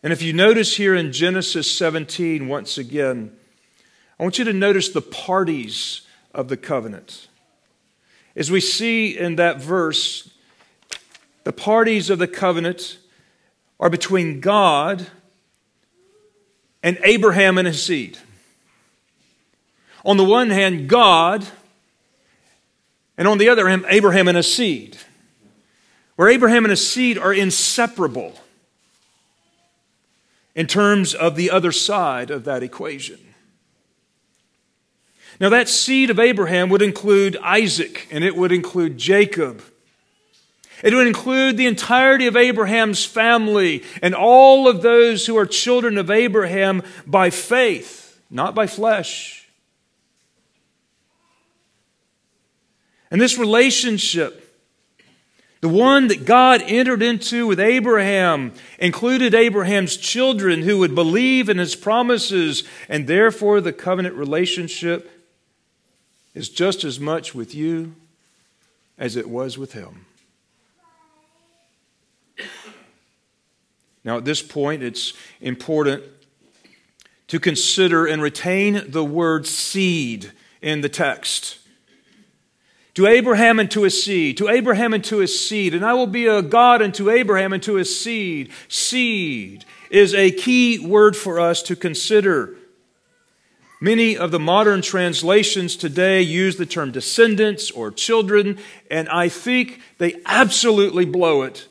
And 0.04 0.12
if 0.12 0.22
you 0.22 0.34
notice 0.34 0.76
here 0.76 0.94
in 0.94 1.14
Genesis 1.14 1.72
17, 1.78 2.50
once 2.50 2.78
again, 2.78 3.32
I 4.20 4.24
want 4.24 4.38
you 4.38 4.44
to 4.44 4.54
notice 4.54 4.90
the 4.90 5.02
parties 5.02 6.02
of 6.34 6.50
the 6.50 6.58
covenant. 6.58 7.30
As 8.36 8.52
we 8.52 8.60
see 8.60 9.18
in 9.18 9.38
that 9.38 9.62
verse, 9.62 10.30
the 11.46 11.54
parties 11.54 12.10
of 12.10 12.20
the 12.20 12.28
covenant 12.28 12.98
are 13.80 13.90
between 13.90 14.42
God 14.42 15.08
and 16.84 17.00
Abraham 17.06 17.58
and 17.58 17.66
his 17.66 17.82
seed. 17.82 18.18
On 20.04 20.18
the 20.18 20.26
one 20.26 20.50
hand, 20.50 20.90
God, 20.90 21.48
and 23.18 23.26
on 23.26 23.38
the 23.38 23.48
other 23.48 23.70
hand, 23.70 23.86
Abraham 23.88 24.28
and 24.28 24.36
his 24.36 24.54
seed. 24.54 24.98
Where 26.18 26.28
Abraham 26.28 26.66
and 26.66 26.72
his 26.72 26.86
seed 26.86 27.18
are 27.18 27.34
inseparable 27.34 28.38
in 30.56 30.68
terms 30.68 31.14
of 31.14 31.36
the 31.36 31.50
other 31.50 31.72
side 31.72 32.30
of 32.30 32.44
that 32.44 32.64
equation. 32.64 33.20
Now, 35.40 35.50
that 35.50 35.68
seed 35.68 36.10
of 36.10 36.20
Abraham 36.20 36.70
would 36.70 36.82
include 36.82 37.38
Isaac 37.38 38.08
and 38.12 38.24
it 38.24 38.36
would 38.36 38.52
include 38.52 38.98
Jacob. 38.98 39.64
It 40.84 40.94
would 40.94 41.08
include 41.08 41.58
the 41.58 41.66
entirety 41.66 42.28
of 42.28 42.36
Abraham's 42.36 43.06
family 43.06 43.84
and 44.02 44.14
all 44.14 44.68
of 44.68 44.82
those 44.82 45.26
who 45.26 45.38
are 45.38 45.46
children 45.46 45.98
of 45.98 46.12
Abraham 46.12 46.84
by 47.08 47.30
faith, 47.30 48.22
not 48.30 48.54
by 48.54 48.68
flesh. 48.68 49.48
And 53.10 53.20
this 53.22 53.38
relationship 53.38 54.43
the 55.64 55.70
one 55.70 56.10
that 56.10 56.26
God 56.26 56.62
entered 56.66 57.02
into 57.02 57.48
with 57.48 57.58
Abraham 57.58 58.52
included 58.80 59.34
Abraham's 59.34 59.96
children 59.96 60.64
who 60.64 60.80
would 60.80 60.94
believe 60.94 61.48
in 61.48 61.58
his 61.58 61.74
promises, 61.74 62.66
and 62.90 63.08
therefore 63.08 63.62
the 63.62 63.72
covenant 63.72 64.16
relationship 64.16 65.10
is 66.36 66.50
just 66.50 66.84
as 66.84 67.00
much 67.00 67.34
with 67.34 67.56
you 67.56 67.96
as 68.98 69.16
it 69.16 69.30
was 69.30 69.58
with 69.58 69.72
him. 69.72 70.06
Now, 74.04 74.18
at 74.18 74.26
this 74.26 74.42
point, 74.42 74.84
it's 74.84 75.14
important 75.40 76.04
to 77.30 77.40
consider 77.40 78.06
and 78.06 78.22
retain 78.22 78.92
the 78.92 79.06
word 79.06 79.48
seed 79.48 80.34
in 80.62 80.82
the 80.82 80.90
text 80.90 81.60
to 82.96 83.08
Abraham 83.08 83.60
and 83.60 83.72
to 83.72 83.84
his 83.84 84.04
seed, 84.04 84.38
to 84.38 84.50
Abraham 84.50 84.94
and 84.94 85.04
to 85.06 85.18
his 85.18 85.40
seed, 85.40 85.74
and 85.74 85.86
I 85.86 85.94
will 85.94 86.08
be 86.08 86.28
a 86.28 86.42
God 86.42 86.82
unto 86.82 87.10
Abraham 87.10 87.54
and 87.54 87.64
to 87.64 87.76
his 87.76 88.00
seed. 88.00 88.52
Seed 88.68 89.66
is 89.90 90.14
a 90.14 90.32
key 90.32 90.80
word 90.80 91.16
for 91.16 91.40
us 91.40 91.64
to 91.64 91.76
consider. 91.76 92.56
Many 93.82 94.16
of 94.16 94.32
the 94.32 94.40
modern 94.40 94.82
translations 94.82 95.76
today 95.76 96.22
use 96.22 96.56
the 96.56 96.66
term 96.66 96.92
descendants 96.92 97.70
or 97.72 97.92
children, 97.92 98.58
and 98.90 99.10
I 99.10 99.28
think 99.28 99.82
they 99.98 100.22
absolutely 100.26 101.06
blow 101.06 101.42
it 101.42 101.68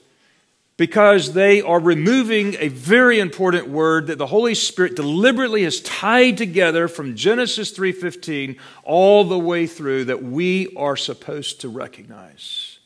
because 0.77 1.35
they 1.35 1.61
are 1.61 1.81
removing 1.81 2.57
a 2.59 2.69
very 2.69 3.21
important 3.21 3.69
word 3.69 4.07
that 4.07 4.19
the 4.19 4.27
Holy 4.27 4.55
Spirit 4.55 4.97
deliberately 4.97 5.65
has 5.65 5.81
tied 5.81 6.39
together 6.39 6.89
from 6.89 7.15
Genesis 7.15 7.71
3:15 7.73 8.57
all 8.85 9.25
the 9.25 9.39
way 9.39 9.67
through 9.67 10.07
that 10.07 10.23
we 10.23 10.73
are 10.77 10.97
supposed 10.97 11.61
to 11.61 11.69
recognize. 11.69 12.79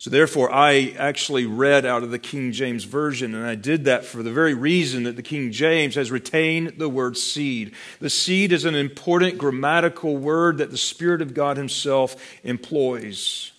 So 0.00 0.08
therefore 0.08 0.50
I 0.50 0.94
actually 0.96 1.44
read 1.44 1.84
out 1.84 2.02
of 2.02 2.10
the 2.10 2.18
King 2.18 2.52
James 2.52 2.84
version 2.84 3.34
and 3.34 3.46
I 3.46 3.54
did 3.54 3.84
that 3.84 4.06
for 4.06 4.22
the 4.22 4.32
very 4.32 4.54
reason 4.54 5.02
that 5.02 5.16
the 5.16 5.22
King 5.22 5.52
James 5.52 5.94
has 5.94 6.10
retained 6.10 6.78
the 6.78 6.88
word 6.88 7.18
seed. 7.18 7.72
The 7.98 8.08
seed 8.08 8.50
is 8.52 8.64
an 8.64 8.74
important 8.74 9.36
grammatical 9.36 10.16
word 10.16 10.56
that 10.58 10.70
the 10.70 10.78
Spirit 10.78 11.20
of 11.20 11.34
God 11.34 11.58
himself 11.58 12.16
employs. 12.44 13.52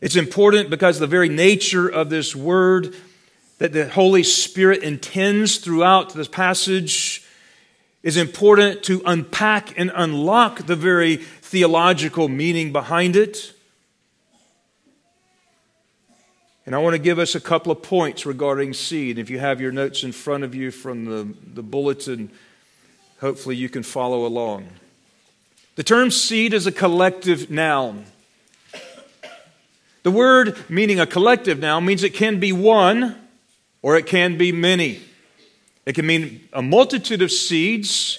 It's 0.00 0.16
important 0.16 0.70
because 0.70 0.98
the 0.98 1.06
very 1.06 1.28
nature 1.28 1.88
of 1.88 2.08
this 2.08 2.34
word 2.36 2.94
that 3.58 3.72
the 3.72 3.88
Holy 3.88 4.22
Spirit 4.22 4.82
intends 4.82 5.58
throughout 5.58 6.14
this 6.14 6.28
passage 6.28 7.24
is 8.04 8.16
important 8.16 8.84
to 8.84 9.02
unpack 9.04 9.76
and 9.76 9.90
unlock 9.94 10.66
the 10.66 10.76
very 10.76 11.16
theological 11.16 12.28
meaning 12.28 12.72
behind 12.72 13.16
it. 13.16 13.52
And 16.64 16.76
I 16.76 16.78
want 16.78 16.94
to 16.94 16.98
give 16.98 17.18
us 17.18 17.34
a 17.34 17.40
couple 17.40 17.72
of 17.72 17.82
points 17.82 18.24
regarding 18.24 18.74
seed. 18.74 19.18
If 19.18 19.30
you 19.30 19.40
have 19.40 19.60
your 19.60 19.72
notes 19.72 20.04
in 20.04 20.12
front 20.12 20.44
of 20.44 20.54
you 20.54 20.70
from 20.70 21.06
the, 21.06 21.34
the 21.54 21.62
bulletin, 21.62 22.30
hopefully 23.20 23.56
you 23.56 23.68
can 23.68 23.82
follow 23.82 24.26
along. 24.26 24.68
The 25.74 25.82
term 25.82 26.10
seed 26.10 26.54
is 26.54 26.66
a 26.66 26.72
collective 26.72 27.50
noun. 27.50 28.04
The 30.08 30.12
word 30.12 30.56
meaning 30.70 31.00
a 31.00 31.06
collective 31.06 31.58
now 31.58 31.80
means 31.80 32.02
it 32.02 32.14
can 32.14 32.40
be 32.40 32.50
one 32.50 33.14
or 33.82 33.98
it 33.98 34.06
can 34.06 34.38
be 34.38 34.52
many. 34.52 35.02
It 35.84 35.94
can 35.96 36.06
mean 36.06 36.48
a 36.50 36.62
multitude 36.62 37.20
of 37.20 37.30
seeds. 37.30 38.18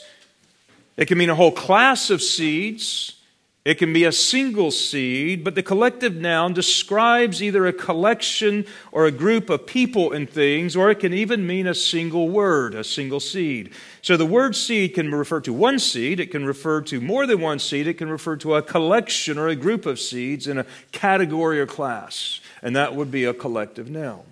It 0.97 1.07
can 1.07 1.17
mean 1.17 1.31
a 1.31 1.35
whole 1.35 1.51
class 1.51 2.11
of 2.11 2.21
seeds. 2.21 3.18
It 3.65 3.75
can 3.75 3.91
be 3.91 4.05
a 4.05 4.11
single 4.11 4.71
seed, 4.71 5.43
but 5.43 5.53
the 5.53 5.61
collective 5.61 6.15
noun 6.15 6.53
describes 6.53 7.43
either 7.43 7.67
a 7.67 7.73
collection 7.73 8.65
or 8.91 9.05
a 9.05 9.11
group 9.11 9.49
of 9.49 9.67
people 9.67 10.13
and 10.13 10.29
things, 10.29 10.77
or 10.77 10.89
it 10.89 10.99
can 10.99 11.13
even 11.13 11.45
mean 11.45 11.67
a 11.67 11.75
single 11.75 12.29
word, 12.29 12.73
a 12.73 12.85
single 12.85 13.19
seed. 13.19 13.71
So 14.01 14.15
the 14.15 14.25
word 14.25 14.55
seed 14.55 14.95
can 14.95 15.13
refer 15.13 15.41
to 15.41 15.51
one 15.51 15.77
seed, 15.77 16.21
it 16.21 16.31
can 16.31 16.45
refer 16.45 16.81
to 16.83 17.01
more 17.01 17.27
than 17.27 17.41
one 17.41 17.59
seed, 17.59 17.85
it 17.85 17.95
can 17.95 18.09
refer 18.09 18.37
to 18.37 18.55
a 18.55 18.61
collection 18.61 19.37
or 19.37 19.49
a 19.49 19.55
group 19.55 19.85
of 19.85 19.99
seeds 19.99 20.47
in 20.47 20.57
a 20.57 20.65
category 20.93 21.59
or 21.59 21.65
class, 21.65 22.39
and 22.61 22.73
that 22.77 22.95
would 22.95 23.11
be 23.11 23.25
a 23.25 23.33
collective 23.33 23.89
noun. 23.89 24.23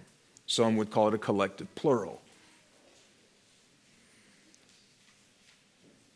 Some 0.45 0.77
would 0.77 0.89
call 0.89 1.09
it 1.09 1.13
a 1.13 1.17
collective 1.17 1.73
plural. 1.75 2.21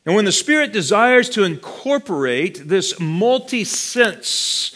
And 0.05 0.15
when 0.15 0.25
the 0.25 0.31
Spirit 0.31 0.73
desires 0.73 1.29
to 1.29 1.43
incorporate 1.43 2.67
this 2.67 2.99
multi 2.99 3.63
sense 3.63 4.75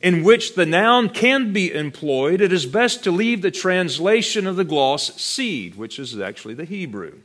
in 0.00 0.22
which 0.22 0.54
the 0.54 0.66
noun 0.66 1.08
can 1.08 1.52
be 1.52 1.72
employed, 1.72 2.40
it 2.40 2.52
is 2.52 2.66
best 2.66 3.02
to 3.04 3.10
leave 3.10 3.42
the 3.42 3.50
translation 3.50 4.46
of 4.46 4.56
the 4.56 4.64
gloss 4.64 5.14
seed, 5.20 5.74
which 5.74 5.98
is 5.98 6.18
actually 6.18 6.54
the 6.54 6.64
Hebrew. 6.64 7.18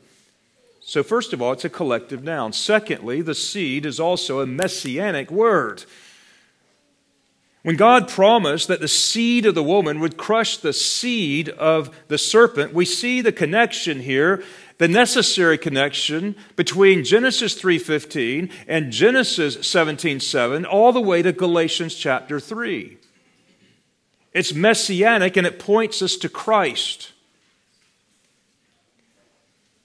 So, 0.82 1.02
first 1.02 1.34
of 1.34 1.42
all, 1.42 1.52
it's 1.52 1.66
a 1.66 1.70
collective 1.70 2.24
noun. 2.24 2.54
Secondly, 2.54 3.22
the 3.22 3.34
seed 3.34 3.86
is 3.86 4.00
also 4.00 4.40
a 4.40 4.46
messianic 4.46 5.32
word. 5.32 5.84
When 7.65 7.77
God 7.77 8.07
promised 8.07 8.67
that 8.67 8.79
the 8.79 8.88
seed 8.88 9.43
of 9.48 9.55
the 9.55 9.63
woman 9.63 10.00
would 10.00 10.17
crush 10.17 10.55
the 10.55 10.72
seed 10.72 11.50
of 11.50 11.89
the 12.10 12.19
serpent, 12.19 12.75
we 12.75 12.86
see 12.86 13.22
the 13.22 13.31
connection 13.31 14.01
here 14.01 14.43
the 14.77 14.88
necessary 14.88 15.57
connection 15.57 16.36
between 16.55 17.03
Genesis 17.03 17.55
3:15 17.55 18.51
and 18.67 18.91
Genesis 18.91 19.57
17:7 19.65 20.63
all 20.63 20.91
the 20.91 21.01
way 21.01 21.24
to 21.24 21.31
Galatians 21.31 21.95
chapter 21.95 22.39
3. 22.39 23.00
It's 24.31 24.53
messianic 24.53 25.36
and 25.36 25.48
it 25.48 25.57
points 25.57 26.03
us 26.03 26.17
to 26.17 26.29
Christ. 26.29 27.13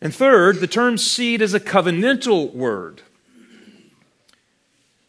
And 0.02 0.14
third, 0.14 0.60
the 0.60 0.66
term 0.66 0.98
seed 0.98 1.40
is 1.40 1.54
a 1.54 1.60
covenantal 1.60 2.52
word. 2.52 3.00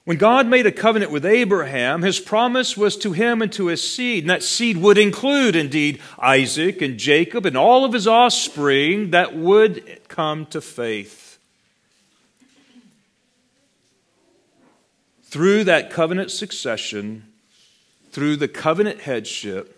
When 0.03 0.17
God 0.17 0.48
made 0.48 0.65
a 0.65 0.72
covenant 0.72 1.12
with 1.12 1.25
Abraham, 1.25 2.01
his 2.01 2.20
promise 2.20 2.75
was 2.75 2.98
to 2.98 3.12
him 3.12 3.41
and 3.41 3.51
to 3.53 3.67
his 3.67 3.88
seed. 3.88 4.24
And 4.24 4.31
that 4.31 4.41
seed 4.41 4.77
would 4.77 4.98
include, 4.98 5.55
indeed, 5.55 6.01
Isaac 6.17 6.81
and 6.81 6.98
Jacob 6.98 7.46
and 7.46 7.55
all 7.55 7.86
of 7.86 7.93
his 7.93 8.08
offspring 8.08 9.12
that 9.12 9.36
would 9.36 10.01
come 10.08 10.48
to 10.48 10.60
faith. 10.60 11.38
Through 15.25 15.65
that 15.65 15.91
covenant 15.91 16.31
succession, 16.31 17.31
through 18.12 18.38
the 18.38 18.48
covenant 18.48 19.01
headship, 19.01 19.77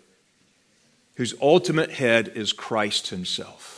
whose 1.16 1.34
ultimate 1.40 1.92
head 1.92 2.32
is 2.34 2.52
Christ 2.52 3.08
himself. 3.08 3.73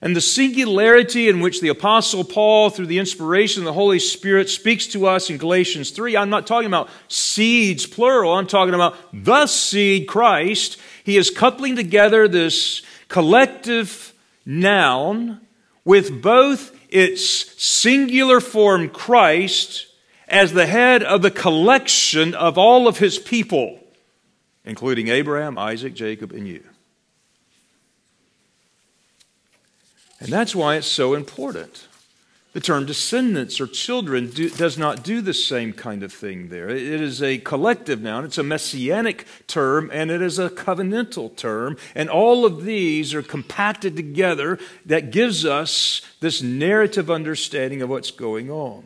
And 0.00 0.14
the 0.14 0.20
singularity 0.20 1.28
in 1.28 1.40
which 1.40 1.60
the 1.60 1.68
Apostle 1.68 2.22
Paul, 2.22 2.70
through 2.70 2.86
the 2.86 3.00
inspiration 3.00 3.62
of 3.62 3.66
the 3.66 3.72
Holy 3.72 3.98
Spirit, 3.98 4.48
speaks 4.48 4.86
to 4.88 5.06
us 5.06 5.28
in 5.28 5.38
Galatians 5.38 5.90
3, 5.90 6.16
I'm 6.16 6.30
not 6.30 6.46
talking 6.46 6.68
about 6.68 6.88
seeds, 7.08 7.84
plural. 7.84 8.34
I'm 8.34 8.46
talking 8.46 8.74
about 8.74 8.96
the 9.12 9.46
seed, 9.48 10.06
Christ. 10.06 10.78
He 11.02 11.16
is 11.16 11.30
coupling 11.30 11.74
together 11.74 12.28
this 12.28 12.82
collective 13.08 14.14
noun 14.46 15.40
with 15.84 16.22
both 16.22 16.78
its 16.90 17.60
singular 17.60 18.40
form, 18.40 18.88
Christ, 18.90 19.86
as 20.28 20.52
the 20.52 20.66
head 20.66 21.02
of 21.02 21.22
the 21.22 21.30
collection 21.30 22.34
of 22.34 22.56
all 22.56 22.86
of 22.86 22.98
his 22.98 23.18
people, 23.18 23.80
including 24.64 25.08
Abraham, 25.08 25.58
Isaac, 25.58 25.94
Jacob, 25.94 26.32
and 26.32 26.46
you. 26.46 26.62
And 30.20 30.28
that's 30.28 30.54
why 30.54 30.76
it's 30.76 30.86
so 30.86 31.14
important. 31.14 31.86
The 32.54 32.60
term 32.60 32.86
descendants 32.86 33.60
or 33.60 33.66
children 33.66 34.30
do, 34.30 34.48
does 34.48 34.78
not 34.78 35.04
do 35.04 35.20
the 35.20 35.34
same 35.34 35.72
kind 35.72 36.02
of 36.02 36.12
thing 36.12 36.48
there. 36.48 36.68
It 36.68 37.00
is 37.00 37.22
a 37.22 37.38
collective 37.38 38.00
noun, 38.00 38.24
it's 38.24 38.38
a 38.38 38.42
messianic 38.42 39.26
term, 39.46 39.90
and 39.92 40.10
it 40.10 40.22
is 40.22 40.38
a 40.38 40.48
covenantal 40.48 41.36
term. 41.36 41.76
And 41.94 42.08
all 42.08 42.44
of 42.44 42.64
these 42.64 43.14
are 43.14 43.22
compacted 43.22 43.94
together 43.94 44.58
that 44.86 45.12
gives 45.12 45.44
us 45.44 46.02
this 46.20 46.42
narrative 46.42 47.10
understanding 47.10 47.82
of 47.82 47.90
what's 47.90 48.10
going 48.10 48.50
on. 48.50 48.84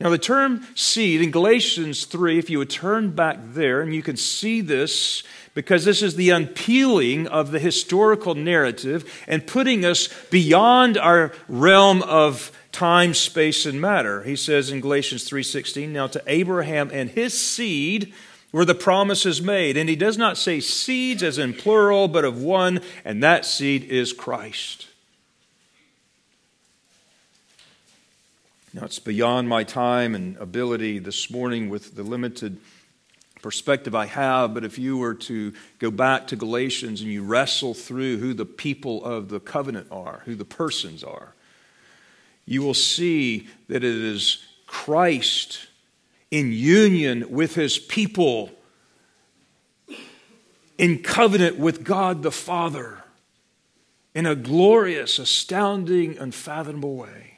Now, 0.00 0.10
the 0.10 0.18
term 0.18 0.66
seed 0.74 1.20
in 1.22 1.30
Galatians 1.30 2.04
3, 2.04 2.38
if 2.38 2.50
you 2.50 2.58
would 2.58 2.70
turn 2.70 3.10
back 3.10 3.38
there, 3.52 3.80
and 3.80 3.94
you 3.94 4.02
can 4.02 4.16
see 4.16 4.60
this 4.60 5.22
because 5.54 5.84
this 5.84 6.02
is 6.02 6.16
the 6.16 6.30
unpeeling 6.30 7.28
of 7.28 7.52
the 7.52 7.60
historical 7.60 8.34
narrative 8.34 9.24
and 9.28 9.46
putting 9.46 9.84
us 9.84 10.08
beyond 10.30 10.98
our 10.98 11.32
realm 11.48 12.02
of 12.02 12.50
time, 12.72 13.14
space, 13.14 13.64
and 13.66 13.80
matter. 13.80 14.24
He 14.24 14.34
says 14.34 14.70
in 14.70 14.80
Galatians 14.80 15.22
3:16, 15.22 15.92
"Now 15.92 16.08
to 16.08 16.22
Abraham 16.26 16.90
and 16.92 17.08
his 17.08 17.32
seed 17.32 18.12
were 18.50 18.64
the 18.64 18.74
promises 18.74 19.40
made." 19.40 19.76
And 19.76 19.88
he 19.88 19.94
does 19.94 20.18
not 20.18 20.36
say 20.36 20.58
seeds 20.58 21.22
as 21.22 21.38
in 21.38 21.54
plural, 21.54 22.08
but 22.08 22.24
of 22.24 22.42
one, 22.42 22.80
and 23.04 23.22
that 23.22 23.46
seed 23.46 23.84
is 23.84 24.12
Christ. 24.12 24.86
Now, 28.74 28.86
it's 28.86 28.98
beyond 28.98 29.48
my 29.48 29.62
time 29.62 30.16
and 30.16 30.36
ability 30.38 30.98
this 30.98 31.30
morning 31.30 31.70
with 31.70 31.94
the 31.94 32.02
limited 32.02 32.58
perspective 33.40 33.94
I 33.94 34.06
have, 34.06 34.52
but 34.52 34.64
if 34.64 34.80
you 34.80 34.98
were 34.98 35.14
to 35.14 35.52
go 35.78 35.92
back 35.92 36.26
to 36.28 36.36
Galatians 36.36 37.00
and 37.00 37.08
you 37.08 37.22
wrestle 37.22 37.72
through 37.72 38.18
who 38.18 38.34
the 38.34 38.44
people 38.44 39.04
of 39.04 39.28
the 39.28 39.38
covenant 39.38 39.86
are, 39.92 40.22
who 40.24 40.34
the 40.34 40.44
persons 40.44 41.04
are, 41.04 41.34
you 42.46 42.62
will 42.62 42.74
see 42.74 43.46
that 43.68 43.84
it 43.84 43.84
is 43.84 44.44
Christ 44.66 45.68
in 46.32 46.50
union 46.50 47.30
with 47.30 47.54
his 47.54 47.78
people, 47.78 48.50
in 50.78 51.00
covenant 51.00 51.60
with 51.60 51.84
God 51.84 52.24
the 52.24 52.32
Father, 52.32 53.04
in 54.16 54.26
a 54.26 54.34
glorious, 54.34 55.20
astounding, 55.20 56.18
unfathomable 56.18 56.96
way. 56.96 57.33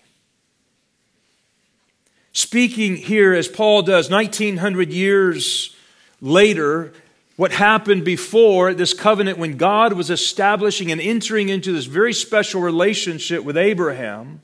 Speaking 2.37 2.97
here 2.97 3.33
as 3.33 3.49
Paul 3.49 3.81
does 3.81 4.11
1900 4.11 4.93
years 4.93 5.75
later 6.21 6.93
what 7.37 7.51
happened 7.51 8.05
before 8.05 8.75
this 8.75 8.93
covenant 8.93 9.39
when 9.39 9.57
God 9.57 9.95
was 9.95 10.11
establishing 10.11 10.93
and 10.93 11.01
entering 11.01 11.49
into 11.49 11.73
this 11.73 11.87
very 11.87 12.13
special 12.13 12.61
relationship 12.61 13.43
with 13.43 13.57
Abraham 13.57 14.43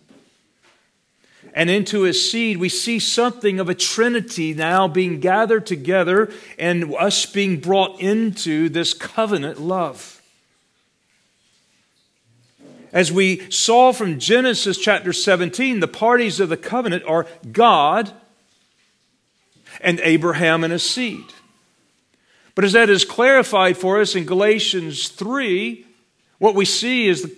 and 1.52 1.68
into 1.68 2.04
his 2.04 2.30
seed, 2.30 2.56
we 2.56 2.70
see 2.70 2.98
something 2.98 3.60
of 3.60 3.68
a 3.68 3.74
trinity 3.74 4.54
now 4.54 4.88
being 4.88 5.20
gathered 5.20 5.66
together 5.66 6.32
and 6.58 6.94
us 6.94 7.26
being 7.26 7.60
brought 7.60 8.00
into 8.00 8.70
this 8.70 8.94
covenant 8.94 9.60
love. 9.60 10.21
As 12.92 13.10
we 13.10 13.50
saw 13.50 13.92
from 13.92 14.18
Genesis 14.18 14.76
chapter 14.76 15.12
17, 15.12 15.80
the 15.80 15.88
parties 15.88 16.40
of 16.40 16.50
the 16.50 16.58
covenant 16.58 17.04
are 17.06 17.26
God 17.50 18.12
and 19.80 19.98
Abraham 20.00 20.62
and 20.62 20.72
his 20.72 20.88
seed. 20.88 21.24
But 22.54 22.64
as 22.64 22.72
that 22.72 22.90
is 22.90 23.06
clarified 23.06 23.78
for 23.78 24.00
us 24.00 24.14
in 24.14 24.26
Galatians 24.26 25.08
3, 25.08 25.86
what 26.38 26.54
we 26.54 26.66
see 26.66 27.08
is 27.08 27.22
the, 27.22 27.30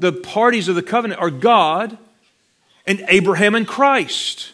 the, 0.00 0.10
the 0.10 0.12
parties 0.12 0.66
of 0.66 0.74
the 0.74 0.82
covenant 0.82 1.20
are 1.20 1.30
God 1.30 1.96
and 2.84 3.04
Abraham 3.08 3.54
and 3.54 3.66
Christ. 3.66 4.52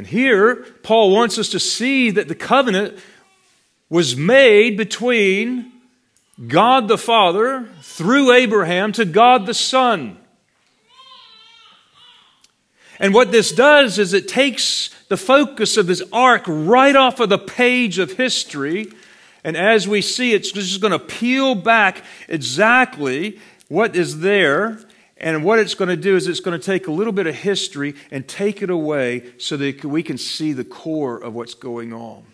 And 0.00 0.06
here, 0.06 0.64
Paul 0.82 1.10
wants 1.10 1.36
us 1.36 1.50
to 1.50 1.60
see 1.60 2.10
that 2.12 2.26
the 2.26 2.34
covenant 2.34 2.98
was 3.90 4.16
made 4.16 4.78
between 4.78 5.70
God 6.48 6.88
the 6.88 6.96
Father 6.96 7.68
through 7.82 8.32
Abraham 8.32 8.92
to 8.92 9.04
God 9.04 9.44
the 9.44 9.52
Son. 9.52 10.16
And 12.98 13.12
what 13.12 13.30
this 13.30 13.52
does 13.52 13.98
is 13.98 14.14
it 14.14 14.26
takes 14.26 14.88
the 15.08 15.18
focus 15.18 15.76
of 15.76 15.86
this 15.86 16.02
arc 16.14 16.44
right 16.46 16.96
off 16.96 17.20
of 17.20 17.28
the 17.28 17.36
page 17.36 17.98
of 17.98 18.12
history. 18.12 18.90
And 19.44 19.54
as 19.54 19.86
we 19.86 20.00
see, 20.00 20.32
it's 20.32 20.50
just 20.50 20.80
going 20.80 20.92
to 20.92 20.98
peel 20.98 21.54
back 21.54 22.04
exactly 22.26 23.38
what 23.68 23.94
is 23.94 24.20
there. 24.20 24.80
And 25.20 25.44
what 25.44 25.58
it's 25.58 25.74
going 25.74 25.90
to 25.90 25.96
do 25.96 26.16
is 26.16 26.26
it's 26.26 26.40
going 26.40 26.58
to 26.58 26.64
take 26.64 26.86
a 26.86 26.90
little 26.90 27.12
bit 27.12 27.26
of 27.26 27.34
history 27.34 27.94
and 28.10 28.26
take 28.26 28.62
it 28.62 28.70
away 28.70 29.32
so 29.36 29.56
that 29.58 29.84
we 29.84 30.02
can 30.02 30.16
see 30.16 30.54
the 30.54 30.64
core 30.64 31.18
of 31.18 31.34
what's 31.34 31.54
going 31.54 31.92
on. 31.92 32.24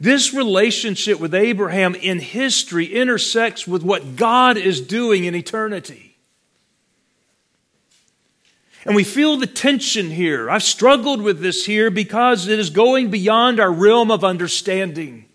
This 0.00 0.32
relationship 0.32 1.20
with 1.20 1.34
Abraham 1.34 1.94
in 1.94 2.20
history 2.20 2.86
intersects 2.86 3.66
with 3.66 3.82
what 3.82 4.16
God 4.16 4.56
is 4.56 4.80
doing 4.80 5.24
in 5.24 5.34
eternity. 5.34 6.16
And 8.86 8.94
we 8.94 9.04
feel 9.04 9.36
the 9.36 9.46
tension 9.46 10.08
here. 10.08 10.48
I've 10.48 10.62
struggled 10.62 11.20
with 11.20 11.40
this 11.40 11.66
here 11.66 11.90
because 11.90 12.46
it 12.46 12.58
is 12.58 12.70
going 12.70 13.10
beyond 13.10 13.60
our 13.60 13.72
realm 13.72 14.10
of 14.10 14.24
understanding. 14.24 15.27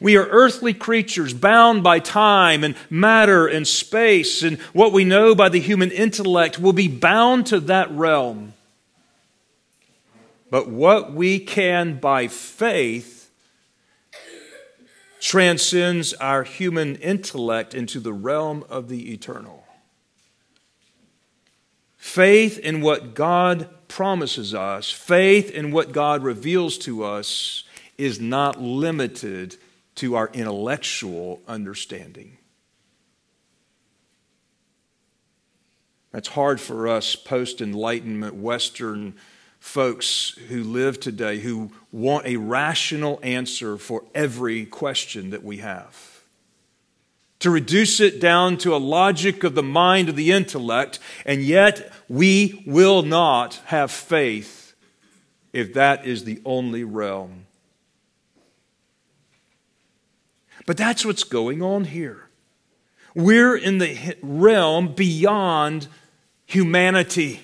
We 0.00 0.16
are 0.16 0.26
earthly 0.26 0.74
creatures 0.74 1.32
bound 1.32 1.82
by 1.82 1.98
time 2.00 2.62
and 2.64 2.76
matter 2.90 3.46
and 3.46 3.66
space, 3.66 4.42
and 4.42 4.58
what 4.72 4.92
we 4.92 5.04
know 5.04 5.34
by 5.34 5.48
the 5.48 5.60
human 5.60 5.90
intellect 5.90 6.58
will 6.58 6.72
be 6.72 6.88
bound 6.88 7.46
to 7.46 7.60
that 7.60 7.90
realm. 7.90 8.52
But 10.50 10.68
what 10.68 11.12
we 11.12 11.38
can 11.38 11.98
by 11.98 12.28
faith 12.28 13.30
transcends 15.20 16.12
our 16.14 16.44
human 16.44 16.96
intellect 16.96 17.74
into 17.74 17.98
the 17.98 18.12
realm 18.12 18.64
of 18.68 18.88
the 18.88 19.12
eternal. 19.12 19.64
Faith 21.96 22.58
in 22.60 22.80
what 22.80 23.14
God 23.14 23.68
promises 23.88 24.54
us, 24.54 24.90
faith 24.90 25.50
in 25.50 25.72
what 25.72 25.92
God 25.92 26.22
reveals 26.22 26.78
to 26.78 27.02
us, 27.02 27.64
is 27.98 28.20
not 28.20 28.60
limited 28.60 29.56
to 29.96 30.14
our 30.14 30.30
intellectual 30.32 31.42
understanding. 31.48 32.38
That's 36.12 36.28
hard 36.28 36.60
for 36.60 36.88
us 36.88 37.14
post 37.14 37.60
Enlightenment 37.60 38.34
Western 38.34 39.14
folks 39.58 40.30
who 40.48 40.62
live 40.62 41.00
today 41.00 41.40
who 41.40 41.72
want 41.92 42.24
a 42.24 42.36
rational 42.36 43.18
answer 43.22 43.76
for 43.76 44.04
every 44.14 44.64
question 44.64 45.30
that 45.30 45.42
we 45.42 45.58
have. 45.58 46.22
To 47.40 47.50
reduce 47.50 48.00
it 48.00 48.20
down 48.20 48.56
to 48.58 48.74
a 48.74 48.78
logic 48.78 49.44
of 49.44 49.54
the 49.54 49.62
mind 49.62 50.08
of 50.08 50.16
the 50.16 50.32
intellect, 50.32 50.98
and 51.26 51.42
yet 51.42 51.92
we 52.08 52.62
will 52.66 53.02
not 53.02 53.60
have 53.66 53.90
faith 53.90 54.74
if 55.52 55.74
that 55.74 56.06
is 56.06 56.24
the 56.24 56.40
only 56.44 56.84
realm. 56.84 57.45
But 60.66 60.76
that's 60.76 61.04
what's 61.04 61.24
going 61.24 61.62
on 61.62 61.84
here. 61.84 62.28
We're 63.14 63.56
in 63.56 63.78
the 63.78 64.16
realm 64.20 64.94
beyond 64.94 65.86
humanity, 66.44 67.40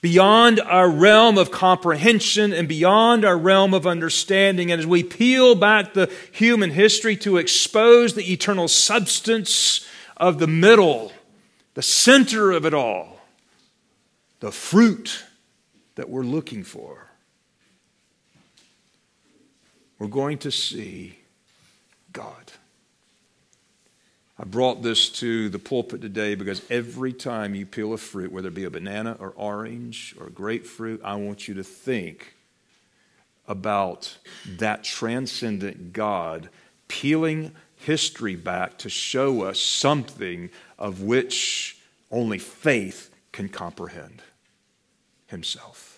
beyond 0.00 0.60
our 0.60 0.88
realm 0.88 1.38
of 1.38 1.50
comprehension 1.50 2.52
and 2.52 2.68
beyond 2.68 3.24
our 3.24 3.36
realm 3.36 3.74
of 3.74 3.86
understanding. 3.86 4.70
And 4.70 4.80
as 4.80 4.86
we 4.86 5.02
peel 5.02 5.54
back 5.54 5.94
the 5.94 6.12
human 6.30 6.70
history 6.70 7.16
to 7.16 7.38
expose 7.38 8.14
the 8.14 8.32
eternal 8.32 8.68
substance 8.68 9.86
of 10.18 10.38
the 10.38 10.46
middle, 10.46 11.10
the 11.74 11.82
center 11.82 12.52
of 12.52 12.64
it 12.64 12.74
all, 12.74 13.18
the 14.40 14.52
fruit 14.52 15.24
that 15.94 16.08
we're 16.08 16.22
looking 16.22 16.62
for, 16.62 17.08
we're 19.98 20.06
going 20.06 20.38
to 20.38 20.50
see 20.50 21.18
God. 22.12 22.52
I 24.38 24.44
brought 24.44 24.82
this 24.82 25.08
to 25.20 25.48
the 25.48 25.58
pulpit 25.58 26.00
today 26.00 26.34
because 26.34 26.62
every 26.70 27.12
time 27.12 27.54
you 27.54 27.66
peel 27.66 27.92
a 27.92 27.98
fruit, 27.98 28.32
whether 28.32 28.48
it 28.48 28.54
be 28.54 28.64
a 28.64 28.70
banana 28.70 29.16
or 29.20 29.30
orange 29.36 30.16
or 30.18 30.30
grapefruit, 30.30 31.00
I 31.04 31.14
want 31.14 31.46
you 31.46 31.54
to 31.54 31.62
think 31.62 32.34
about 33.46 34.16
that 34.46 34.82
transcendent 34.82 35.92
God 35.92 36.48
peeling 36.88 37.52
history 37.76 38.36
back 38.36 38.78
to 38.78 38.88
show 38.88 39.42
us 39.42 39.60
something 39.60 40.50
of 40.78 41.02
which 41.02 41.78
only 42.10 42.38
faith 42.38 43.10
can 43.32 43.48
comprehend 43.48 44.22
Himself. 45.26 45.91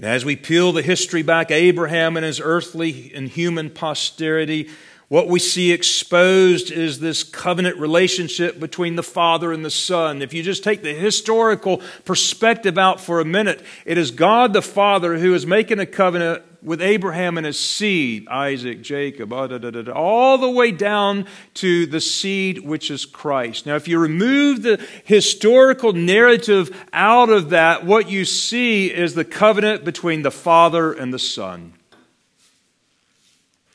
And 0.00 0.08
as 0.08 0.24
we 0.24 0.34
peel 0.34 0.72
the 0.72 0.80
history 0.80 1.20
back, 1.20 1.50
Abraham 1.50 2.16
and 2.16 2.24
his 2.24 2.40
earthly 2.40 3.12
and 3.14 3.28
human 3.28 3.68
posterity, 3.68 4.70
what 5.10 5.26
we 5.26 5.40
see 5.40 5.72
exposed 5.72 6.70
is 6.70 7.00
this 7.00 7.24
covenant 7.24 7.76
relationship 7.78 8.60
between 8.60 8.94
the 8.94 9.02
Father 9.02 9.52
and 9.52 9.64
the 9.64 9.70
Son. 9.70 10.22
If 10.22 10.32
you 10.32 10.40
just 10.44 10.62
take 10.62 10.84
the 10.84 10.94
historical 10.94 11.82
perspective 12.04 12.78
out 12.78 13.00
for 13.00 13.18
a 13.18 13.24
minute, 13.24 13.60
it 13.84 13.98
is 13.98 14.12
God 14.12 14.52
the 14.52 14.62
Father 14.62 15.18
who 15.18 15.34
is 15.34 15.44
making 15.44 15.80
a 15.80 15.84
covenant 15.84 16.44
with 16.62 16.80
Abraham 16.80 17.38
and 17.38 17.44
his 17.44 17.58
seed, 17.58 18.28
Isaac, 18.28 18.82
Jacob, 18.82 19.32
ah, 19.32 19.48
all 19.92 20.38
the 20.38 20.50
way 20.50 20.70
down 20.70 21.26
to 21.54 21.86
the 21.86 22.00
seed 22.00 22.64
which 22.64 22.88
is 22.88 23.04
Christ. 23.04 23.66
Now, 23.66 23.74
if 23.74 23.88
you 23.88 23.98
remove 23.98 24.62
the 24.62 24.80
historical 25.02 25.92
narrative 25.92 26.86
out 26.92 27.30
of 27.30 27.50
that, 27.50 27.84
what 27.84 28.08
you 28.08 28.24
see 28.24 28.94
is 28.94 29.14
the 29.14 29.24
covenant 29.24 29.84
between 29.84 30.22
the 30.22 30.30
Father 30.30 30.92
and 30.92 31.12
the 31.12 31.18
Son, 31.18 31.72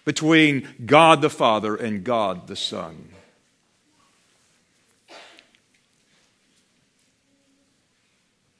between 0.05 0.67
God 0.85 1.21
the 1.21 1.29
Father 1.29 1.75
and 1.75 2.03
God 2.03 2.47
the 2.47 2.55
Son. 2.55 3.09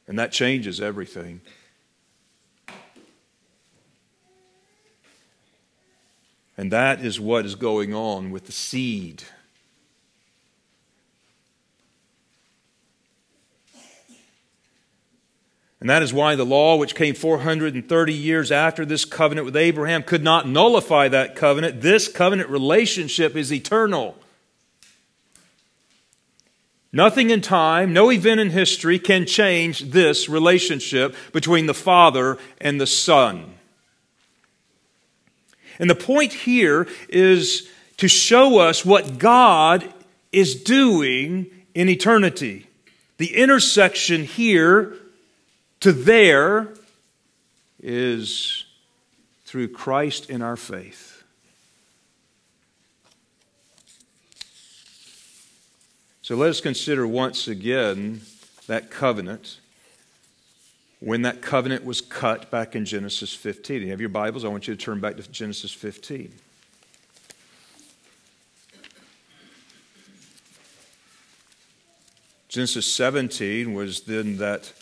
And 0.08 0.20
that 0.20 0.32
changes 0.32 0.82
everything. 0.82 1.42
And 6.58 6.72
that 6.72 7.04
is 7.04 7.20
what 7.20 7.46
is 7.46 7.56
going 7.56 7.94
on 7.94 8.32
with 8.32 8.46
the 8.46 8.52
seed. 8.52 9.24
And 15.86 15.90
that 15.92 16.02
is 16.02 16.12
why 16.12 16.34
the 16.34 16.48
law, 16.48 16.78
which 16.78 16.96
came 16.96 17.14
430 17.14 18.12
years 18.12 18.52
after 18.52 18.86
this 18.86 19.06
covenant 19.06 19.46
with 19.46 19.56
Abraham, 19.56 20.02
could 20.02 20.24
not 20.24 20.48
nullify 20.48 21.08
that 21.10 21.36
covenant. 21.36 21.82
This 21.82 22.08
covenant 22.08 22.50
relationship 22.50 23.36
is 23.36 23.54
eternal. 23.54 24.18
Nothing 26.92 27.30
in 27.30 27.40
time, 27.40 27.94
no 27.94 28.12
event 28.12 28.40
in 28.40 28.50
history 28.50 28.98
can 28.98 29.28
change 29.28 29.92
this 29.92 30.28
relationship 30.28 31.16
between 31.32 31.68
the 31.68 31.74
Father 31.76 32.40
and 32.60 32.82
the 32.82 32.88
Son. 32.88 33.54
And 35.78 35.88
the 35.88 35.94
point 35.94 36.34
here 36.34 36.88
is 37.10 37.70
to 37.98 38.08
show 38.08 38.58
us 38.58 38.84
what 38.84 39.20
God 39.20 39.88
is 40.32 40.64
doing 40.64 41.46
in 41.76 41.90
eternity. 41.90 42.66
The 43.18 43.36
intersection 43.36 44.24
here 44.24 44.98
to 45.80 45.92
there 45.92 46.70
is 47.82 48.66
through 49.46 49.70
Christ 49.70 50.30
in 50.30 50.42
our 50.42 50.58
faith. 50.58 51.24
So 56.22 56.36
let 56.36 56.50
us 56.50 56.60
consider 56.60 57.06
once 57.06 57.48
again 57.48 58.22
that 58.66 58.90
covenant 58.90 59.60
when 61.00 61.22
that 61.22 61.42
covenant 61.42 61.86
was 61.86 62.02
cut 62.02 62.50
back 62.50 62.76
in 62.76 62.84
Genesis 62.84 63.32
15. 63.36 63.84
You 63.84 63.90
have 63.92 64.00
your 64.00 64.10
Bibles? 64.10 64.44
I 64.44 64.48
want 64.48 64.68
you 64.68 64.76
to 64.76 64.82
turn 64.82 65.00
back 65.00 65.18
to 65.18 65.32
Genesis 65.32 65.72
15. 65.72 66.34
Genesis 72.48 72.92
17 72.92 73.74
was 73.74 74.02
then 74.02 74.38
that 74.38 74.74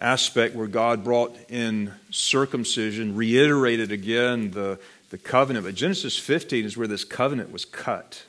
aspect 0.00 0.54
where 0.54 0.66
God 0.66 1.04
brought 1.04 1.36
in 1.48 1.92
circumcision, 2.10 3.16
reiterated 3.16 3.92
again 3.92 4.50
the, 4.52 4.78
the 5.10 5.18
covenant. 5.18 5.66
But 5.66 5.74
Genesis 5.74 6.18
15 6.18 6.64
is 6.64 6.76
where 6.76 6.88
this 6.88 7.04
covenant 7.04 7.52
was 7.52 7.64
cut. 7.64 8.24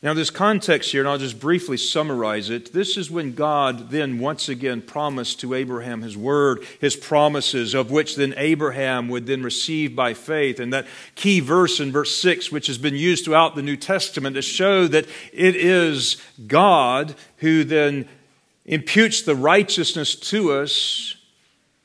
Now, 0.00 0.14
this 0.14 0.30
context 0.30 0.92
here, 0.92 1.00
and 1.00 1.08
I'll 1.08 1.18
just 1.18 1.40
briefly 1.40 1.76
summarize 1.76 2.50
it. 2.50 2.72
This 2.72 2.96
is 2.96 3.10
when 3.10 3.34
God 3.34 3.90
then 3.90 4.20
once 4.20 4.48
again 4.48 4.80
promised 4.80 5.40
to 5.40 5.54
Abraham 5.54 6.02
his 6.02 6.16
word, 6.16 6.64
his 6.80 6.94
promises, 6.94 7.74
of 7.74 7.90
which 7.90 8.14
then 8.14 8.32
Abraham 8.36 9.08
would 9.08 9.26
then 9.26 9.42
receive 9.42 9.96
by 9.96 10.14
faith. 10.14 10.60
And 10.60 10.72
that 10.72 10.86
key 11.16 11.40
verse 11.40 11.80
in 11.80 11.90
verse 11.90 12.16
6, 12.16 12.52
which 12.52 12.68
has 12.68 12.78
been 12.78 12.94
used 12.94 13.24
throughout 13.24 13.56
the 13.56 13.62
New 13.62 13.76
Testament 13.76 14.36
to 14.36 14.42
show 14.42 14.86
that 14.86 15.06
it 15.32 15.56
is 15.56 16.22
God 16.46 17.16
who 17.38 17.64
then 17.64 18.08
imputes 18.68 19.22
the 19.22 19.34
righteousness 19.34 20.14
to 20.14 20.52
us 20.52 21.16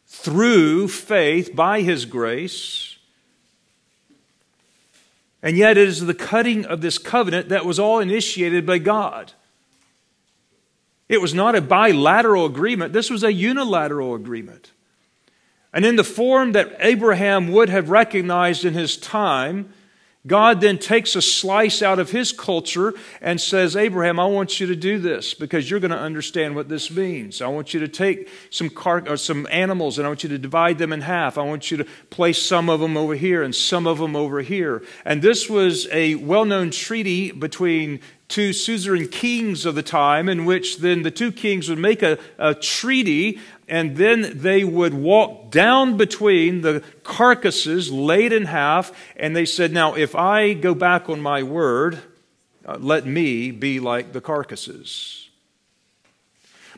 through 0.06 0.88
faith 0.88 1.56
by 1.56 1.82
his 1.82 2.06
grace 2.06 2.94
and 5.44 5.58
yet, 5.58 5.78
it 5.78 5.90
is 5.90 6.06
the 6.06 6.14
cutting 6.14 6.66
of 6.66 6.80
this 6.80 6.98
covenant 6.98 7.50
that 7.50 7.66
was 7.66 7.78
all 7.78 8.00
initiated 8.00 8.66
by 8.66 8.78
God. 8.78 9.34
It 11.10 11.22
was 11.22 11.34
not 11.34 11.54
a 11.54 11.62
bilateral 11.62 12.46
agreement, 12.46 12.94
this 12.94 13.10
was 13.10 13.24
a 13.24 13.34
unilateral 13.34 14.16
agreement. 14.16 14.72
And 15.74 15.86
in 15.86 15.98
the 15.98 16.04
form 16.04 16.54
that 16.54 16.78
Abraham 16.80 17.52
would 17.52 17.68
have 17.68 17.90
recognized 17.90 18.64
in 18.64 18.74
his 18.74 18.96
time, 18.96 19.74
God 20.26 20.62
then 20.62 20.78
takes 20.78 21.18
a 21.18 21.22
slice 21.22 21.82
out 21.82 22.00
of 22.00 22.12
his 22.12 22.32
culture 22.32 22.94
and 23.20 23.42
says, 23.42 23.76
Abraham, 23.76 24.22
I 24.22 24.26
want 24.26 24.58
you 24.58 24.68
to 24.68 24.76
do 24.76 24.98
this 24.98 25.34
because 25.34 25.70
you're 25.70 25.82
going 25.82 25.92
to 25.92 26.00
understand 26.00 26.56
what 26.56 26.70
this 26.70 26.90
means. 26.90 27.42
I 27.42 27.48
want 27.48 27.74
you 27.74 27.82
to 27.82 27.90
take 27.90 28.30
some, 28.50 28.70
car- 28.70 29.04
or 29.06 29.18
some 29.18 29.46
animals 29.52 29.98
and 29.98 30.06
I 30.06 30.10
want 30.10 30.24
you 30.24 30.30
to 30.30 30.38
divide 30.38 30.78
them 30.78 30.94
in 30.94 31.02
half. 31.02 31.38
I 31.38 31.44
want 31.44 31.72
you 31.72 31.78
to 31.78 31.86
place 32.10 32.42
some 32.42 32.70
of 32.70 32.80
them 32.80 32.96
over 32.96 33.16
here 33.16 33.44
and 33.44 33.54
some 33.54 33.86
of 33.86 33.98
them 33.98 34.16
over 34.16 34.40
here. 34.40 34.82
And 35.04 35.22
this 35.22 35.50
was 35.50 35.90
a 35.92 36.16
well 36.16 36.46
known 36.46 36.72
treaty 36.72 37.32
between 37.32 38.00
two 38.30 38.52
suzerain 38.52 39.08
kings 39.10 39.66
of 39.66 39.76
the 39.76 39.84
time, 39.84 40.30
in 40.30 40.46
which 40.46 40.78
then 40.78 41.04
the 41.04 41.12
two 41.12 41.32
kings 41.32 41.70
would 41.70 41.78
make 41.78 42.02
a, 42.02 42.18
a 42.40 42.56
treaty 42.56 43.40
and 43.68 43.96
then 43.96 44.40
they 44.40 44.64
would 44.64 44.94
walk 44.94 45.52
down 45.52 45.98
between 45.98 46.62
the 46.62 46.84
carcasses 47.04 47.92
laid 47.92 48.34
in 48.34 48.46
half, 48.46 48.92
and 49.16 49.36
they 49.36 49.46
said, 49.46 49.72
Now, 49.72 49.94
if 49.94 50.16
I 50.16 50.54
go 50.54 50.76
back 50.76 51.10
on 51.10 51.22
my 51.22 51.44
word, 51.44 52.00
uh, 52.66 52.78
let 52.80 53.06
me 53.06 53.52
be 53.52 53.80
like 53.80 54.14
the 54.14 54.22
carcasses. 54.22 55.30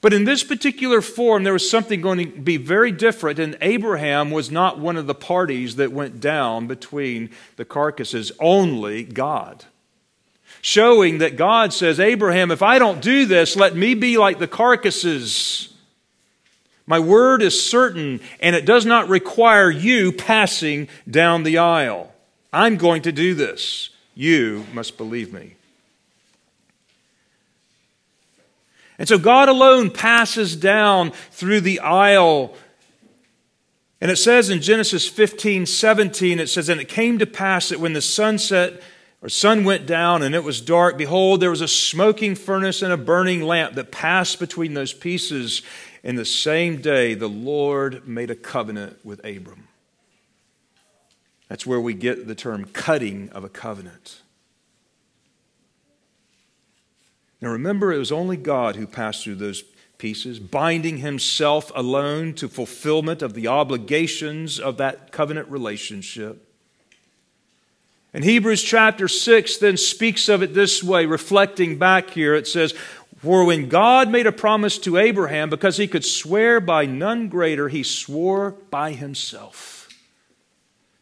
But 0.02 0.14
in 0.14 0.26
this 0.26 0.44
particular 0.44 1.02
form, 1.02 1.44
there 1.44 1.54
was 1.54 1.68
something 1.68 2.02
going 2.02 2.20
to 2.20 2.40
be 2.40 2.58
very 2.58 2.92
different, 2.92 3.40
and 3.40 3.58
Abraham 3.62 4.30
was 4.30 4.52
not 4.52 4.78
one 4.78 4.98
of 4.98 5.08
the 5.08 5.16
parties 5.16 5.78
that 5.78 5.92
went 5.92 6.20
down 6.20 6.68
between 6.68 7.32
the 7.56 7.66
carcasses, 7.66 8.32
only 8.40 9.04
God. 9.04 9.66
showing 10.62 11.20
that 11.20 11.38
God 11.38 11.74
says, 11.74 12.00
Abraham, 12.00 12.50
if 12.50 12.64
I 12.64 12.80
don't 12.80 13.02
do 13.02 13.26
this, 13.26 13.56
let 13.56 13.76
me 13.76 13.94
be 13.94 14.18
like 14.18 14.40
the 14.40 14.48
carcasses. 14.48 15.75
My 16.88 17.00
word 17.00 17.42
is 17.42 17.62
certain, 17.62 18.20
and 18.40 18.56
it 18.56 18.66
does 18.66 18.86
not 18.86 19.10
require 19.10 19.72
you 19.72 20.12
passing 20.12 20.88
down 21.10 21.44
the 21.44 21.58
aisle. 21.58 22.14
I'm 22.54 22.78
going 22.78 23.02
to 23.04 23.12
do 23.12 23.34
this. 23.34 23.90
You 24.14 24.66
must 24.74 24.98
believe 24.98 25.34
me. 25.34 25.56
And 28.98 29.08
so 29.08 29.18
God 29.18 29.50
alone 29.50 29.90
passes 29.90 30.56
down 30.56 31.12
through 31.32 31.62
the 31.62 31.80
aisle. 31.82 32.56
And 34.00 34.10
it 34.10 34.18
says 34.18 34.50
in 34.50 34.62
Genesis 34.62 35.08
15, 35.08 35.66
17, 35.66 36.40
it 36.40 36.48
says, 36.48 36.70
And 36.70 36.80
it 36.80 36.88
came 36.88 37.20
to 37.20 37.26
pass 37.26 37.70
that 37.70 37.80
when 37.80 37.94
the 37.94 38.02
sunset 38.02 38.82
or 39.22 39.28
sun 39.28 39.64
went 39.64 39.86
down 39.86 40.22
and 40.22 40.34
it 40.34 40.44
was 40.44 40.62
dark, 40.62 40.98
behold, 40.98 41.42
there 41.42 41.50
was 41.50 41.62
a 41.62 41.68
smoking 41.68 42.36
furnace 42.36 42.82
and 42.82 42.94
a 42.94 42.98
burning 42.98 43.42
lamp 43.42 43.74
that 43.76 43.92
passed 43.92 44.40
between 44.40 44.76
those 44.76 44.94
pieces. 44.94 45.62
In 46.06 46.16
the 46.16 46.24
same 46.24 46.82
day, 46.82 47.16
the 47.16 47.28
Lord 47.28 48.08
made 48.08 48.30
a 48.30 48.36
covenant 48.36 49.04
with 49.04 49.26
Abram. 49.26 49.68
That's 51.50 51.66
where 51.66 51.82
we 51.82 51.96
get 51.96 52.28
the 52.28 52.36
term 52.36 52.66
cutting 52.66 53.30
of 53.32 53.44
a 53.44 53.50
covenant. 53.50 54.22
Now 57.42 57.50
remember, 57.50 57.92
it 57.92 57.98
was 57.98 58.12
only 58.12 58.38
God 58.38 58.76
who 58.76 58.86
passed 58.86 59.24
through 59.24 59.36
those 59.36 59.64
pieces, 59.98 60.38
binding 60.40 60.98
himself 60.98 61.72
alone 61.74 62.34
to 62.36 62.48
fulfillment 62.48 63.24
of 63.24 63.34
the 63.34 63.48
obligations 63.48 64.60
of 64.60 64.78
that 64.78 65.12
covenant 65.12 65.50
relationship. 65.50 66.48
And 68.14 68.24
Hebrews 68.24 68.64
chapter 68.64 69.08
6 69.08 69.58
then 69.58 69.76
speaks 69.76 70.30
of 70.30 70.42
it 70.42 70.54
this 70.54 70.84
way, 70.84 71.06
reflecting 71.06 71.78
back 71.78 72.12
here. 72.12 72.34
It 72.36 72.48
says, 72.48 72.74
For 73.18 73.46
when 73.46 73.70
God 73.70 74.10
made 74.10 74.28
a 74.28 74.32
promise 74.32 74.78
to 74.80 74.98
Abraham, 74.98 75.50
because 75.50 75.78
he 75.78 75.88
could 75.88 76.06
swear 76.06 76.60
by 76.60 76.86
none 76.86 77.30
greater, 77.30 77.70
he 77.70 77.82
swore 77.82 78.52
by 78.70 78.92
himself, 78.92 79.90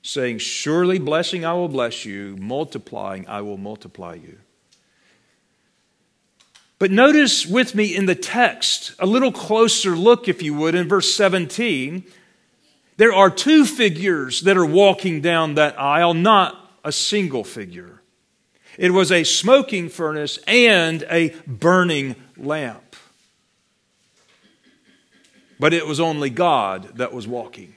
saying, 0.02 0.38
Surely 0.38 1.00
blessing 1.00 1.44
I 1.44 1.54
will 1.54 1.68
bless 1.68 2.06
you, 2.06 2.38
multiplying 2.40 3.28
I 3.28 3.42
will 3.42 3.58
multiply 3.58 4.14
you. 4.16 4.38
But 6.78 6.92
notice 6.92 7.46
with 7.46 7.76
me 7.76 7.96
in 7.96 8.06
the 8.06 8.16
text, 8.16 8.94
a 9.00 9.06
little 9.06 9.32
closer 9.32 9.96
look, 9.96 10.28
if 10.28 10.42
you 10.42 10.54
would, 10.54 10.76
in 10.76 10.88
verse 10.88 11.14
17. 11.16 12.04
There 12.98 13.14
are 13.14 13.30
two 13.30 13.66
figures 13.66 14.42
that 14.42 14.58
are 14.58 14.66
walking 14.66 15.22
down 15.22 15.56
that 15.56 15.80
aisle, 15.80 16.14
not 16.14 16.78
a 16.84 16.92
single 16.92 17.44
figure. 17.44 18.03
It 18.78 18.92
was 18.92 19.12
a 19.12 19.24
smoking 19.24 19.90
furnace 19.90 20.40
and 20.48 21.04
a 21.10 21.36
burning 21.46 22.16
lamp. 22.38 22.96
But 25.60 25.74
it 25.74 25.88
was 25.88 26.00
only 26.00 26.30
God 26.30 26.98
that 26.98 27.14
was 27.14 27.28
walking. 27.28 27.76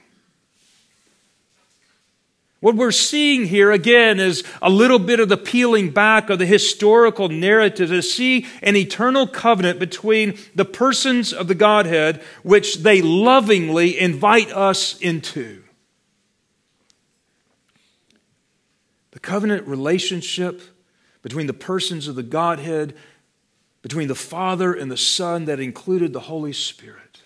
What 2.59 2.75
we're 2.75 2.91
seeing 2.91 3.45
here 3.45 3.71
again 3.71 4.19
is 4.19 4.43
a 4.63 4.69
little 4.69 4.97
bit 4.97 5.19
of 5.19 5.29
the 5.29 5.37
peeling 5.37 5.91
back 5.91 6.31
of 6.31 6.39
the 6.39 6.45
historical 6.45 7.29
narrative 7.29 7.89
to 7.89 8.01
see 8.01 8.47
an 8.63 8.75
eternal 8.75 9.27
covenant 9.27 9.77
between 9.77 10.39
the 10.55 10.65
persons 10.65 11.31
of 11.31 11.47
the 11.47 11.55
Godhead, 11.55 12.21
which 12.41 12.77
they 12.77 13.03
lovingly 13.03 13.99
invite 13.99 14.51
us 14.51 14.99
into. 14.99 15.61
The 19.11 19.19
covenant 19.19 19.67
relationship 19.67 20.61
between 21.21 21.47
the 21.47 21.53
persons 21.53 22.07
of 22.07 22.15
the 22.15 22.23
Godhead, 22.23 22.95
between 23.81 24.07
the 24.07 24.15
Father 24.15 24.73
and 24.73 24.91
the 24.91 24.97
Son, 24.97 25.45
that 25.45 25.59
included 25.59 26.13
the 26.13 26.21
Holy 26.21 26.53
Spirit, 26.53 27.21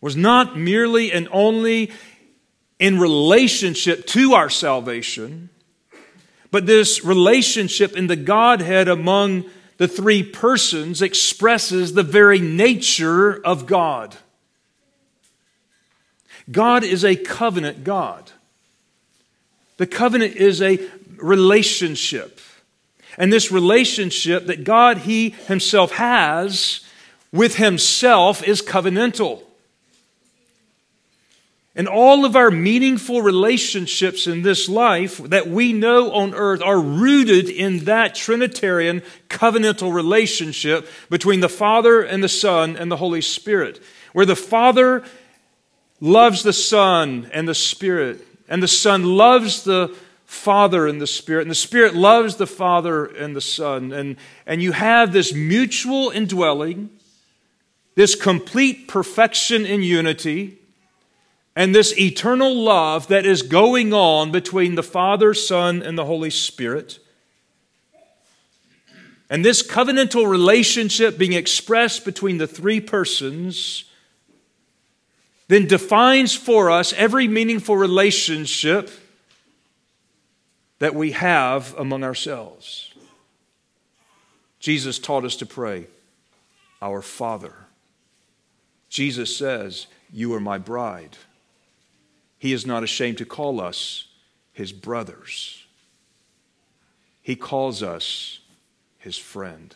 was 0.00 0.16
not 0.16 0.58
merely 0.58 1.12
and 1.12 1.28
only 1.32 1.90
in 2.78 2.98
relationship 2.98 4.06
to 4.06 4.34
our 4.34 4.50
salvation, 4.50 5.48
but 6.50 6.66
this 6.66 7.04
relationship 7.04 7.96
in 7.96 8.06
the 8.06 8.16
Godhead 8.16 8.88
among 8.88 9.44
the 9.76 9.88
three 9.88 10.22
persons 10.22 11.02
expresses 11.02 11.94
the 11.94 12.02
very 12.02 12.38
nature 12.38 13.42
of 13.44 13.66
God. 13.66 14.16
God 16.50 16.84
is 16.84 17.04
a 17.04 17.16
covenant 17.16 17.84
God. 17.84 18.30
The 19.76 19.86
covenant 19.86 20.36
is 20.36 20.62
a 20.62 20.76
relationship. 21.18 22.40
And 23.16 23.32
this 23.32 23.52
relationship 23.52 24.46
that 24.46 24.64
God 24.64 24.98
He 24.98 25.30
Himself 25.30 25.92
has 25.92 26.80
with 27.32 27.56
Himself 27.56 28.46
is 28.46 28.62
covenantal. 28.62 29.42
And 31.76 31.88
all 31.88 32.24
of 32.24 32.36
our 32.36 32.52
meaningful 32.52 33.20
relationships 33.20 34.28
in 34.28 34.42
this 34.42 34.68
life 34.68 35.18
that 35.18 35.48
we 35.48 35.72
know 35.72 36.12
on 36.12 36.32
earth 36.32 36.62
are 36.62 36.78
rooted 36.78 37.48
in 37.48 37.80
that 37.86 38.14
Trinitarian 38.14 39.02
covenantal 39.28 39.92
relationship 39.92 40.88
between 41.10 41.40
the 41.40 41.48
Father 41.48 42.00
and 42.00 42.22
the 42.22 42.28
Son 42.28 42.76
and 42.76 42.92
the 42.92 42.98
Holy 42.98 43.20
Spirit, 43.20 43.82
where 44.12 44.26
the 44.26 44.36
Father 44.36 45.02
loves 46.00 46.44
the 46.44 46.52
Son 46.52 47.28
and 47.32 47.48
the 47.48 47.54
Spirit, 47.56 48.24
and 48.48 48.62
the 48.62 48.68
Son 48.68 49.02
loves 49.02 49.64
the 49.64 49.96
Father 50.24 50.86
and 50.86 51.00
the 51.00 51.06
Spirit, 51.06 51.42
and 51.42 51.50
the 51.50 51.54
Spirit 51.54 51.94
loves 51.94 52.36
the 52.36 52.46
Father 52.46 53.04
and 53.04 53.36
the 53.36 53.40
Son. 53.40 53.92
And, 53.92 54.16
and 54.46 54.62
you 54.62 54.72
have 54.72 55.12
this 55.12 55.32
mutual 55.32 56.10
indwelling, 56.10 56.90
this 57.94 58.14
complete 58.14 58.88
perfection 58.88 59.64
in 59.64 59.82
unity 59.82 60.58
and 61.56 61.74
this 61.74 61.96
eternal 61.98 62.54
love 62.54 63.08
that 63.08 63.24
is 63.24 63.42
going 63.42 63.92
on 63.92 64.32
between 64.32 64.74
the 64.74 64.82
Father, 64.82 65.34
Son, 65.34 65.82
and 65.82 65.96
the 65.96 66.04
Holy 66.04 66.30
Spirit. 66.30 66.98
And 69.30 69.44
this 69.44 69.62
covenantal 69.62 70.28
relationship 70.28 71.16
being 71.16 71.32
expressed 71.32 72.04
between 72.04 72.38
the 72.38 72.46
three 72.46 72.80
persons 72.80 73.84
then 75.48 75.66
defines 75.66 76.34
for 76.34 76.70
us 76.70 76.92
every 76.94 77.28
meaningful 77.28 77.76
relationship 77.76 78.90
that 80.78 80.94
we 80.94 81.12
have 81.12 81.74
among 81.78 82.04
ourselves. 82.04 82.92
Jesus 84.58 84.98
taught 84.98 85.24
us 85.24 85.36
to 85.36 85.46
pray, 85.46 85.86
Our 86.80 87.02
Father. 87.02 87.54
Jesus 88.88 89.36
says, 89.36 89.86
You 90.12 90.32
are 90.34 90.40
my 90.40 90.58
bride. 90.58 91.16
He 92.38 92.52
is 92.52 92.66
not 92.66 92.82
ashamed 92.82 93.18
to 93.18 93.24
call 93.24 93.60
us 93.60 94.08
his 94.52 94.72
brothers. 94.72 95.64
He 97.22 97.36
calls 97.36 97.82
us 97.82 98.40
his 98.98 99.16
friend. 99.16 99.74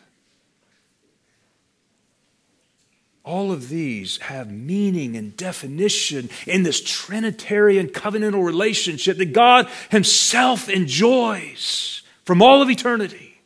All 3.29 3.51
of 3.51 3.69
these 3.69 4.17
have 4.21 4.49
meaning 4.49 5.15
and 5.15 5.37
definition 5.37 6.31
in 6.47 6.63
this 6.63 6.81
Trinitarian 6.81 7.89
covenantal 7.89 8.43
relationship 8.43 9.17
that 9.17 9.33
God 9.33 9.69
Himself 9.91 10.67
enjoys 10.67 12.01
from 12.25 12.41
all 12.41 12.63
of 12.63 12.71
eternity. 12.71 13.39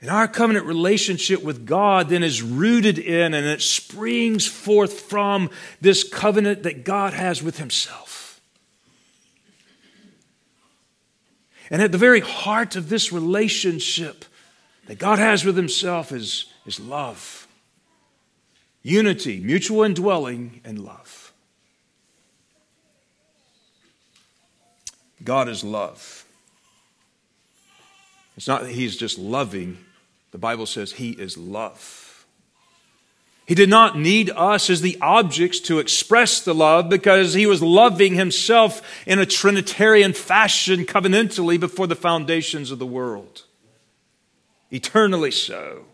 And 0.00 0.08
our 0.08 0.28
covenant 0.28 0.66
relationship 0.66 1.42
with 1.42 1.66
God 1.66 2.10
then 2.10 2.22
is 2.22 2.42
rooted 2.42 3.00
in 3.00 3.34
and 3.34 3.44
it 3.44 3.60
springs 3.60 4.46
forth 4.46 5.00
from 5.00 5.50
this 5.80 6.04
covenant 6.04 6.62
that 6.62 6.84
God 6.84 7.12
has 7.12 7.42
with 7.42 7.58
Himself. 7.58 8.40
And 11.70 11.82
at 11.82 11.90
the 11.90 11.98
very 11.98 12.20
heart 12.20 12.76
of 12.76 12.88
this 12.88 13.10
relationship 13.10 14.24
that 14.86 14.98
God 14.98 15.18
has 15.18 15.44
with 15.44 15.56
Himself 15.56 16.12
is, 16.12 16.46
is 16.66 16.78
love, 16.78 17.46
unity, 18.82 19.40
mutual 19.40 19.82
indwelling, 19.82 20.60
and 20.64 20.84
love. 20.84 21.32
God 25.22 25.48
is 25.48 25.64
love. 25.64 26.26
It's 28.36 28.48
not 28.48 28.62
that 28.62 28.72
He's 28.72 28.96
just 28.96 29.18
loving, 29.18 29.78
the 30.32 30.38
Bible 30.38 30.66
says 30.66 30.92
He 30.92 31.10
is 31.10 31.38
love. 31.38 32.26
He 33.46 33.54
did 33.54 33.68
not 33.68 33.98
need 33.98 34.30
us 34.30 34.70
as 34.70 34.80
the 34.80 34.96
objects 35.02 35.60
to 35.60 35.78
express 35.78 36.40
the 36.40 36.54
love 36.54 36.88
because 36.88 37.34
He 37.34 37.46
was 37.46 37.62
loving 37.62 38.14
Himself 38.14 38.82
in 39.06 39.18
a 39.18 39.26
Trinitarian 39.26 40.12
fashion 40.12 40.86
covenantally 40.86 41.60
before 41.60 41.86
the 41.86 41.96
foundations 41.96 42.70
of 42.70 42.78
the 42.78 42.86
world. 42.86 43.44
Eternally 44.70 45.30
so. 45.30 45.84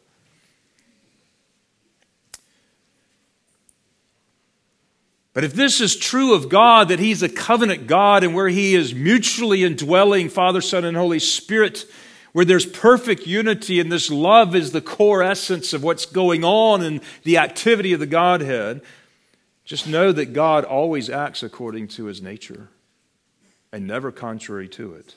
But 5.32 5.44
if 5.44 5.54
this 5.54 5.80
is 5.80 5.96
true 5.96 6.34
of 6.34 6.48
God, 6.48 6.88
that 6.88 6.98
He's 6.98 7.22
a 7.22 7.28
covenant 7.28 7.86
God 7.86 8.24
and 8.24 8.34
where 8.34 8.48
He 8.48 8.74
is 8.74 8.94
mutually 8.94 9.62
indwelling 9.62 10.28
Father, 10.28 10.60
Son, 10.60 10.84
and 10.84 10.96
Holy 10.96 11.20
Spirit, 11.20 11.84
where 12.32 12.44
there's 12.44 12.66
perfect 12.66 13.26
unity 13.26 13.80
and 13.80 13.90
this 13.90 14.10
love 14.10 14.54
is 14.54 14.72
the 14.72 14.80
core 14.80 15.22
essence 15.22 15.72
of 15.72 15.82
what's 15.82 16.06
going 16.06 16.44
on 16.44 16.82
in 16.82 17.00
the 17.22 17.38
activity 17.38 17.92
of 17.92 18.00
the 18.00 18.06
Godhead, 18.06 18.82
just 19.64 19.86
know 19.86 20.10
that 20.10 20.32
God 20.32 20.64
always 20.64 21.08
acts 21.08 21.42
according 21.42 21.88
to 21.88 22.06
His 22.06 22.20
nature 22.20 22.68
and 23.72 23.86
never 23.86 24.10
contrary 24.10 24.68
to 24.68 24.94
it. 24.94 25.14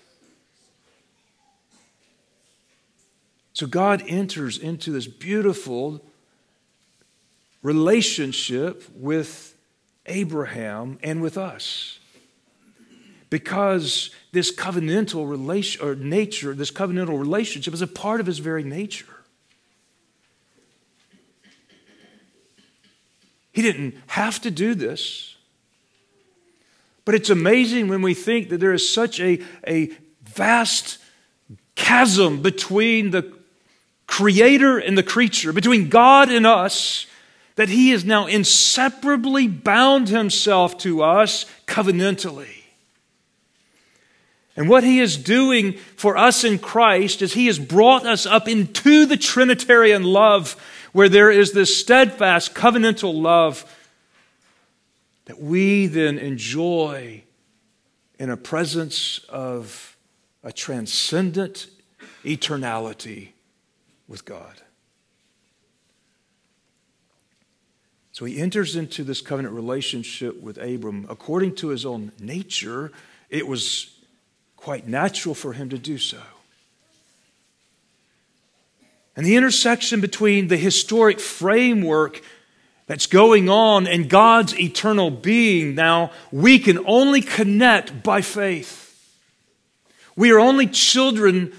So 3.54 3.68
God 3.68 4.04
enters 4.08 4.58
into 4.58 4.92
this 4.92 5.08
beautiful 5.08 6.04
relationship 7.62 8.84
with 8.96 9.56
Abraham 10.08 11.00
and 11.02 11.22
with 11.22 11.38
us. 11.38 12.00
Because 13.30 14.12
this 14.32 14.54
covenantal 14.54 15.28
relation 15.28 15.84
or 15.84 15.96
nature, 15.96 16.54
this 16.54 16.72
covenantal 16.72 17.20
relationship 17.20 17.74
is 17.74 17.82
a 17.82 17.88
part 17.88 18.20
of 18.20 18.28
his 18.28 18.40
very 18.40 18.64
nature. 18.64 19.06
He 23.52 23.62
didn't 23.62 23.96
have 24.08 24.42
to 24.42 24.52
do 24.52 24.76
this. 24.76 25.36
But 27.06 27.16
it's 27.16 27.30
amazing 27.30 27.88
when 27.88 28.02
we 28.02 28.14
think 28.14 28.50
that 28.50 28.60
there 28.60 28.74
is 28.74 28.88
such 28.88 29.20
a, 29.20 29.42
a 29.68 29.92
vast 30.24 30.98
chasm 31.76 32.42
between 32.42 33.12
the 33.12 33.33
creator 34.14 34.78
and 34.78 34.96
the 34.96 35.02
creature, 35.02 35.52
between 35.52 35.90
God 35.90 36.30
and 36.30 36.46
us, 36.46 37.08
that 37.56 37.68
he 37.68 37.90
has 37.90 38.06
now 38.06 38.28
inseparably 38.28 39.48
bound 39.48 40.08
himself 40.08 40.78
to 40.78 41.02
us 41.02 41.48
covenantally. 41.66 42.62
And 44.56 44.70
what 44.70 44.84
he 44.84 45.00
is 45.00 45.18
doing 45.18 45.74
for 45.96 46.16
us 46.16 46.44
in 46.44 46.60
Christ 46.60 47.24
is 47.24 47.34
he 47.34 47.48
has 47.48 47.58
brought 47.58 48.06
us 48.06 48.28
up 48.28 48.48
into 48.48 49.08
the 49.08 49.18
Trinitarian 49.18 50.04
love, 50.04 50.62
where 50.92 51.10
there 51.10 51.32
is 51.32 51.54
this 51.54 51.76
steadfast 51.76 52.54
covenantal 52.54 53.20
love 53.20 53.66
that 55.26 55.42
we 55.42 55.88
then 55.88 56.20
enjoy 56.20 57.24
in 58.20 58.30
a 58.30 58.38
presence 58.38 59.22
of 59.28 59.98
a 60.44 60.52
transcendent 60.52 61.66
eternality 62.24 63.33
with 64.08 64.26
God. 64.26 64.62
So 68.12 68.26
he 68.26 68.40
enters 68.40 68.76
into 68.76 69.04
this 69.04 69.22
covenant 69.22 69.56
relationship 69.56 70.42
with 70.42 70.58
Abram. 70.58 71.08
According 71.10 71.56
to 71.56 71.70
his 71.70 71.84
own 71.84 72.12
nature, 72.20 72.92
it 73.30 73.48
was 73.48 73.90
quite 74.56 74.88
natural 74.88 75.34
for 75.34 75.54
him 75.54 75.70
to 75.70 75.80
do 75.80 75.98
so. 75.98 76.22
And 79.16 79.26
the 79.26 79.36
intersection 79.36 80.00
between 80.00 80.48
the 80.48 80.58
historic 80.58 81.20
framework 81.20 82.22
that's 82.86 83.08
going 83.08 83.50
on 83.50 83.88
and 83.88 84.10
God's 84.10 84.60
eternal 84.60 85.10
being 85.10 85.74
now, 85.74 86.12
we 86.32 86.60
can 86.60 86.86
only 86.86 87.22
connect 87.22 88.04
by 88.04 88.22
faith. 88.22 88.82
We 90.16 90.32
are 90.32 90.40
only 90.40 90.68
children 90.68 91.54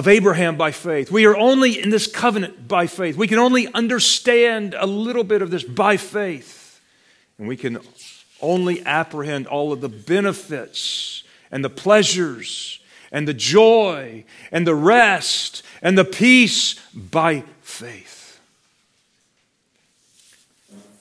of 0.00 0.08
Abraham 0.08 0.56
by 0.56 0.70
faith. 0.70 1.10
We 1.10 1.26
are 1.26 1.36
only 1.36 1.78
in 1.78 1.90
this 1.90 2.06
covenant 2.06 2.66
by 2.66 2.86
faith. 2.86 3.18
We 3.18 3.28
can 3.28 3.38
only 3.38 3.68
understand 3.74 4.74
a 4.74 4.86
little 4.86 5.24
bit 5.24 5.42
of 5.42 5.50
this 5.50 5.62
by 5.62 5.98
faith. 5.98 6.80
And 7.38 7.46
we 7.46 7.54
can 7.54 7.80
only 8.40 8.82
apprehend 8.86 9.46
all 9.46 9.74
of 9.74 9.82
the 9.82 9.90
benefits 9.90 11.22
and 11.50 11.62
the 11.62 11.68
pleasures 11.68 12.80
and 13.12 13.28
the 13.28 13.34
joy 13.34 14.24
and 14.50 14.66
the 14.66 14.74
rest 14.74 15.62
and 15.82 15.98
the 15.98 16.06
peace 16.06 16.80
by 16.94 17.44
faith. 17.60 18.40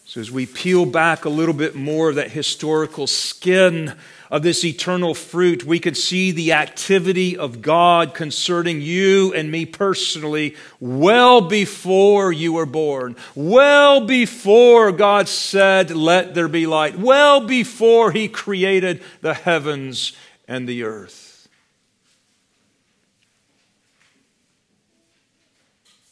So, 0.03 0.19
as 0.19 0.29
we 0.29 0.45
peel 0.45 0.85
back 0.85 1.23
a 1.23 1.29
little 1.29 1.53
bit 1.53 1.73
more 1.73 2.09
of 2.09 2.15
that 2.15 2.31
historical 2.31 3.07
skin 3.07 3.93
of 4.29 4.43
this 4.43 4.63
eternal 4.63 5.13
fruit, 5.13 5.63
we 5.63 5.79
could 5.79 5.97
see 5.97 6.31
the 6.31 6.53
activity 6.53 7.35
of 7.35 7.61
God 7.61 8.13
concerning 8.13 8.81
you 8.81 9.33
and 9.33 9.51
me 9.51 9.65
personally 9.65 10.55
well 10.79 11.41
before 11.41 12.31
you 12.31 12.53
were 12.53 12.65
born, 12.65 13.15
well 13.35 14.05
before 14.05 14.91
God 14.91 15.27
said, 15.27 15.91
Let 15.91 16.35
there 16.35 16.47
be 16.47 16.67
light, 16.67 16.97
well 16.97 17.45
before 17.45 18.11
He 18.11 18.27
created 18.27 19.01
the 19.21 19.33
heavens 19.33 20.13
and 20.47 20.67
the 20.67 20.83
earth. 20.83 21.47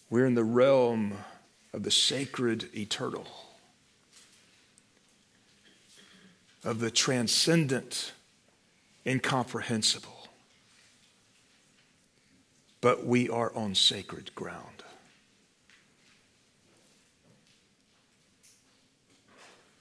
We're 0.09 0.25
in 0.25 0.35
the 0.35 0.43
realm 0.43 1.13
of 1.73 1.83
the 1.83 1.91
sacred 1.91 2.69
eternal. 2.75 3.27
Of 6.63 6.79
the 6.79 6.91
transcendent, 6.91 8.11
incomprehensible. 9.05 10.27
But 12.81 13.05
we 13.05 13.29
are 13.29 13.51
on 13.55 13.75
sacred 13.75 14.33
ground. 14.35 14.83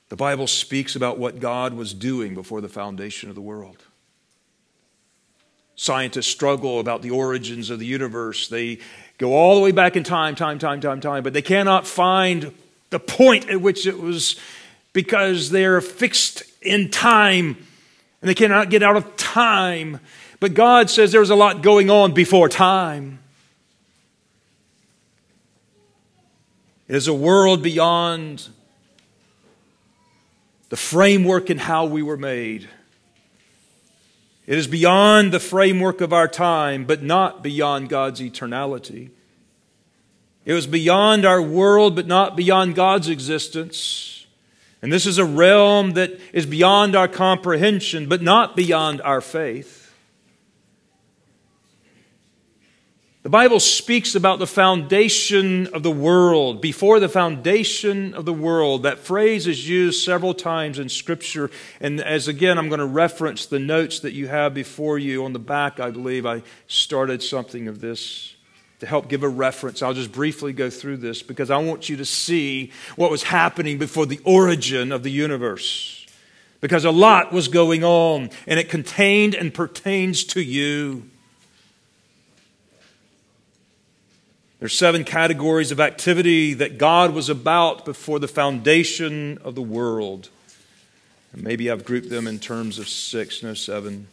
The 0.09 0.17
Bible 0.17 0.47
speaks 0.47 0.95
about 0.95 1.19
what 1.19 1.41
God 1.41 1.75
was 1.75 1.93
doing 1.93 2.35
before 2.35 2.61
the 2.61 2.69
foundation 2.69 3.29
of 3.29 3.35
the 3.35 3.41
world. 3.41 3.83
Scientists 5.75 6.29
struggle 6.29 6.81
about 6.81 7.03
the 7.03 7.11
origins 7.11 7.69
of 7.71 7.79
the 7.79 7.87
universe. 7.87 8.49
They 8.49 8.79
go 9.19 9.35
all 9.35 9.57
the 9.57 9.61
way 9.61 9.73
back 9.73 9.97
in 9.97 10.05
time, 10.05 10.35
time, 10.35 10.59
time, 10.59 10.81
time, 10.81 11.01
time, 11.01 11.23
but 11.23 11.33
they 11.33 11.43
cannot 11.43 11.87
find 11.87 12.55
the 12.91 13.01
point 13.01 13.51
at 13.51 13.61
which 13.61 13.87
it 13.87 13.99
was 13.99 14.41
because 14.93 15.51
they're 15.51 15.81
fixed 15.81 16.45
in 16.67 16.91
time 16.91 17.57
and 18.21 18.29
they 18.29 18.35
cannot 18.35 18.71
get 18.71 18.83
out 18.83 18.97
of 18.97 19.17
time. 19.17 20.01
But 20.41 20.55
God 20.55 20.91
says 20.91 21.13
there's 21.13 21.31
a 21.31 21.37
lot 21.37 21.63
going 21.63 21.91
on 21.91 22.13
before 22.13 22.49
time. 22.49 23.21
It 26.89 26.97
is 26.97 27.09
a 27.09 27.15
world 27.15 27.63
beyond 27.63 28.49
the 30.69 30.77
framework 30.77 31.51
in 31.51 31.59
how 31.59 31.87
we 31.87 32.03
were 32.03 32.17
made. 32.17 32.69
It 34.47 34.57
is 34.59 34.69
beyond 34.69 35.33
the 35.33 35.41
framework 35.41 36.01
of 36.01 36.13
our 36.13 36.29
time, 36.29 36.85
but 36.85 37.03
not 37.03 37.43
beyond 37.43 37.89
God's 37.89 38.21
eternality. 38.21 39.11
It 40.45 40.53
was 40.53 40.69
beyond 40.69 41.25
our 41.25 41.43
world, 41.43 41.97
but 41.97 42.07
not 42.07 42.37
beyond 42.37 42.77
God's 42.77 43.09
existence. 43.09 44.16
And 44.83 44.93
this 44.93 45.07
is 45.07 45.19
a 45.19 45.25
realm 45.25 45.93
that 45.93 46.21
is 46.33 46.47
beyond 46.47 46.95
our 46.95 47.09
comprehension, 47.09 48.09
but 48.09 48.23
not 48.23 48.55
beyond 48.55 49.01
our 49.03 49.21
faith. 49.21 49.83
The 53.23 53.31
Bible 53.31 53.59
speaks 53.59 54.15
about 54.15 54.39
the 54.39 54.47
foundation 54.47 55.67
of 55.75 55.83
the 55.83 55.91
world, 55.91 56.61
before 56.61 57.01
the 57.01 57.09
foundation 57.09 58.15
of 58.15 58.25
the 58.25 58.33
world. 58.33 58.85
That 58.85 59.01
phrase 59.01 59.49
is 59.49 59.69
used 59.69 60.05
several 60.05 60.33
times 60.33 60.79
in 60.79 60.89
Scripture. 60.89 61.51
And 61.81 62.01
as 62.01 62.29
again, 62.29 62.57
I'm 62.57 62.69
going 62.69 62.79
to 62.79 62.87
reference 62.87 63.47
the 63.47 63.59
notes 63.59 63.99
that 63.99 64.13
you 64.13 64.29
have 64.29 64.55
before 64.55 64.97
you 64.97 65.25
on 65.25 65.33
the 65.33 65.41
back, 65.41 65.81
I 65.81 65.91
believe 65.91 66.25
I 66.25 66.45
started 66.69 67.21
something 67.21 67.67
of 67.67 67.81
this 67.81 68.36
to 68.81 68.87
help 68.87 69.09
give 69.09 69.23
a 69.23 69.29
reference. 69.29 69.83
I'll 69.83 69.95
just 69.95 70.13
briefly 70.13 70.53
go 70.53 70.69
through 70.69 70.99
this 70.99 71.23
because 71.23 71.51
I 71.51 71.59
want 71.59 71.89
you 71.89 71.97
to 71.97 72.05
see 72.05 72.73
what 72.97 73.11
was 73.11 73.23
happening 73.23 73.79
before 73.79 74.07
the 74.07 74.21
origin 74.25 74.93
of 74.93 75.03
the 75.03 75.11
universe. 75.11 76.07
Because 76.61 76.85
a 76.85 76.91
lot 76.91 77.33
was 77.33 77.49
going 77.49 77.85
on 77.85 78.31
and 78.47 78.59
it 78.59 78.69
contained 78.69 79.35
and 79.35 79.53
pertains 79.53 80.25
to 80.25 80.41
you. 80.41 81.09
There's 84.59 84.77
seven 84.77 85.05
categories 85.05 85.71
of 85.71 85.81
activity 85.81 86.55
that 86.55 86.79
God 86.79 87.13
was 87.13 87.29
about 87.29 87.85
before 87.85 88.19
the 88.19 88.29
foundation 88.29 89.39
of 89.45 89.55
the 89.55 89.63
world. 89.63 90.31
And 91.33 91.43
maybe 91.43 91.71
I've 91.71 91.85
grouped 91.85 92.09
them 92.09 92.27
in 92.27 92.39
terms 92.39 92.79
of 92.79 92.89
six, 92.89 93.43
no 93.43 93.53
seven. 93.53 94.09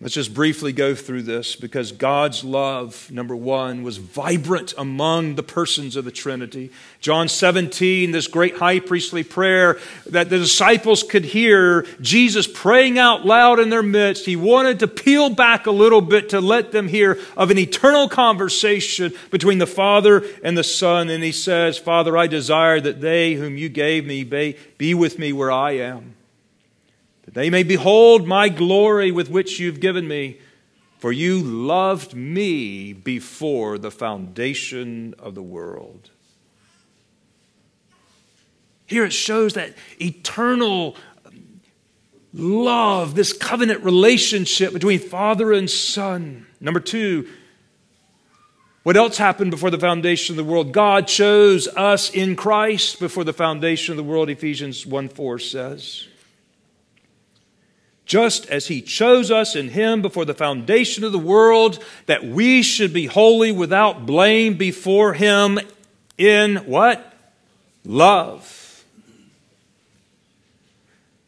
Let's 0.00 0.14
just 0.14 0.32
briefly 0.32 0.72
go 0.72 0.94
through 0.94 1.22
this 1.22 1.56
because 1.56 1.90
God's 1.90 2.44
love, 2.44 3.10
number 3.10 3.34
one, 3.34 3.82
was 3.82 3.96
vibrant 3.96 4.72
among 4.78 5.34
the 5.34 5.42
persons 5.42 5.96
of 5.96 6.04
the 6.04 6.12
Trinity. 6.12 6.70
John 7.00 7.26
17, 7.28 8.12
this 8.12 8.28
great 8.28 8.58
high 8.58 8.78
priestly 8.78 9.24
prayer 9.24 9.76
that 10.06 10.30
the 10.30 10.38
disciples 10.38 11.02
could 11.02 11.24
hear 11.24 11.84
Jesus 12.00 12.46
praying 12.46 12.96
out 12.96 13.26
loud 13.26 13.58
in 13.58 13.70
their 13.70 13.82
midst. 13.82 14.24
He 14.24 14.36
wanted 14.36 14.78
to 14.78 14.86
peel 14.86 15.30
back 15.30 15.66
a 15.66 15.72
little 15.72 16.00
bit 16.00 16.28
to 16.28 16.40
let 16.40 16.70
them 16.70 16.86
hear 16.86 17.18
of 17.36 17.50
an 17.50 17.58
eternal 17.58 18.08
conversation 18.08 19.12
between 19.32 19.58
the 19.58 19.66
Father 19.66 20.24
and 20.44 20.56
the 20.56 20.62
Son. 20.62 21.08
And 21.08 21.24
he 21.24 21.32
says, 21.32 21.76
Father, 21.76 22.16
I 22.16 22.28
desire 22.28 22.80
that 22.80 23.00
they 23.00 23.34
whom 23.34 23.56
you 23.56 23.68
gave 23.68 24.06
me 24.06 24.22
be 24.22 24.94
with 24.94 25.18
me 25.18 25.32
where 25.32 25.50
I 25.50 25.72
am 25.72 26.14
that 27.28 27.34
they 27.34 27.50
may 27.50 27.62
behold 27.62 28.26
my 28.26 28.48
glory 28.48 29.12
with 29.12 29.28
which 29.28 29.60
you've 29.60 29.80
given 29.80 30.08
me. 30.08 30.38
For 30.96 31.12
you 31.12 31.42
loved 31.42 32.14
me 32.14 32.94
before 32.94 33.76
the 33.76 33.90
foundation 33.90 35.14
of 35.18 35.34
the 35.34 35.42
world. 35.42 36.08
Here 38.86 39.04
it 39.04 39.12
shows 39.12 39.52
that 39.52 39.74
eternal 40.00 40.96
um, 41.26 41.60
love, 42.32 43.14
this 43.14 43.34
covenant 43.34 43.84
relationship 43.84 44.72
between 44.72 44.98
Father 44.98 45.52
and 45.52 45.68
Son. 45.68 46.46
Number 46.62 46.80
two, 46.80 47.28
what 48.84 48.96
else 48.96 49.18
happened 49.18 49.50
before 49.50 49.70
the 49.70 49.78
foundation 49.78 50.32
of 50.32 50.38
the 50.38 50.50
world? 50.50 50.72
God 50.72 51.06
chose 51.06 51.68
us 51.68 52.08
in 52.08 52.36
Christ 52.36 52.98
before 52.98 53.24
the 53.24 53.34
foundation 53.34 53.92
of 53.92 53.98
the 53.98 54.10
world, 54.10 54.30
Ephesians 54.30 54.86
1 54.86 55.10
4 55.10 55.38
says 55.38 56.07
just 58.08 58.46
as 58.46 58.66
he 58.66 58.80
chose 58.80 59.30
us 59.30 59.54
in 59.54 59.68
him 59.68 60.00
before 60.00 60.24
the 60.24 60.34
foundation 60.34 61.04
of 61.04 61.12
the 61.12 61.18
world, 61.18 61.84
that 62.06 62.24
we 62.24 62.62
should 62.62 62.92
be 62.92 63.04
holy 63.04 63.52
without 63.52 64.06
blame 64.06 64.54
before 64.54 65.12
him 65.12 65.60
in 66.16 66.56
what? 66.56 67.14
Love. 67.84 68.82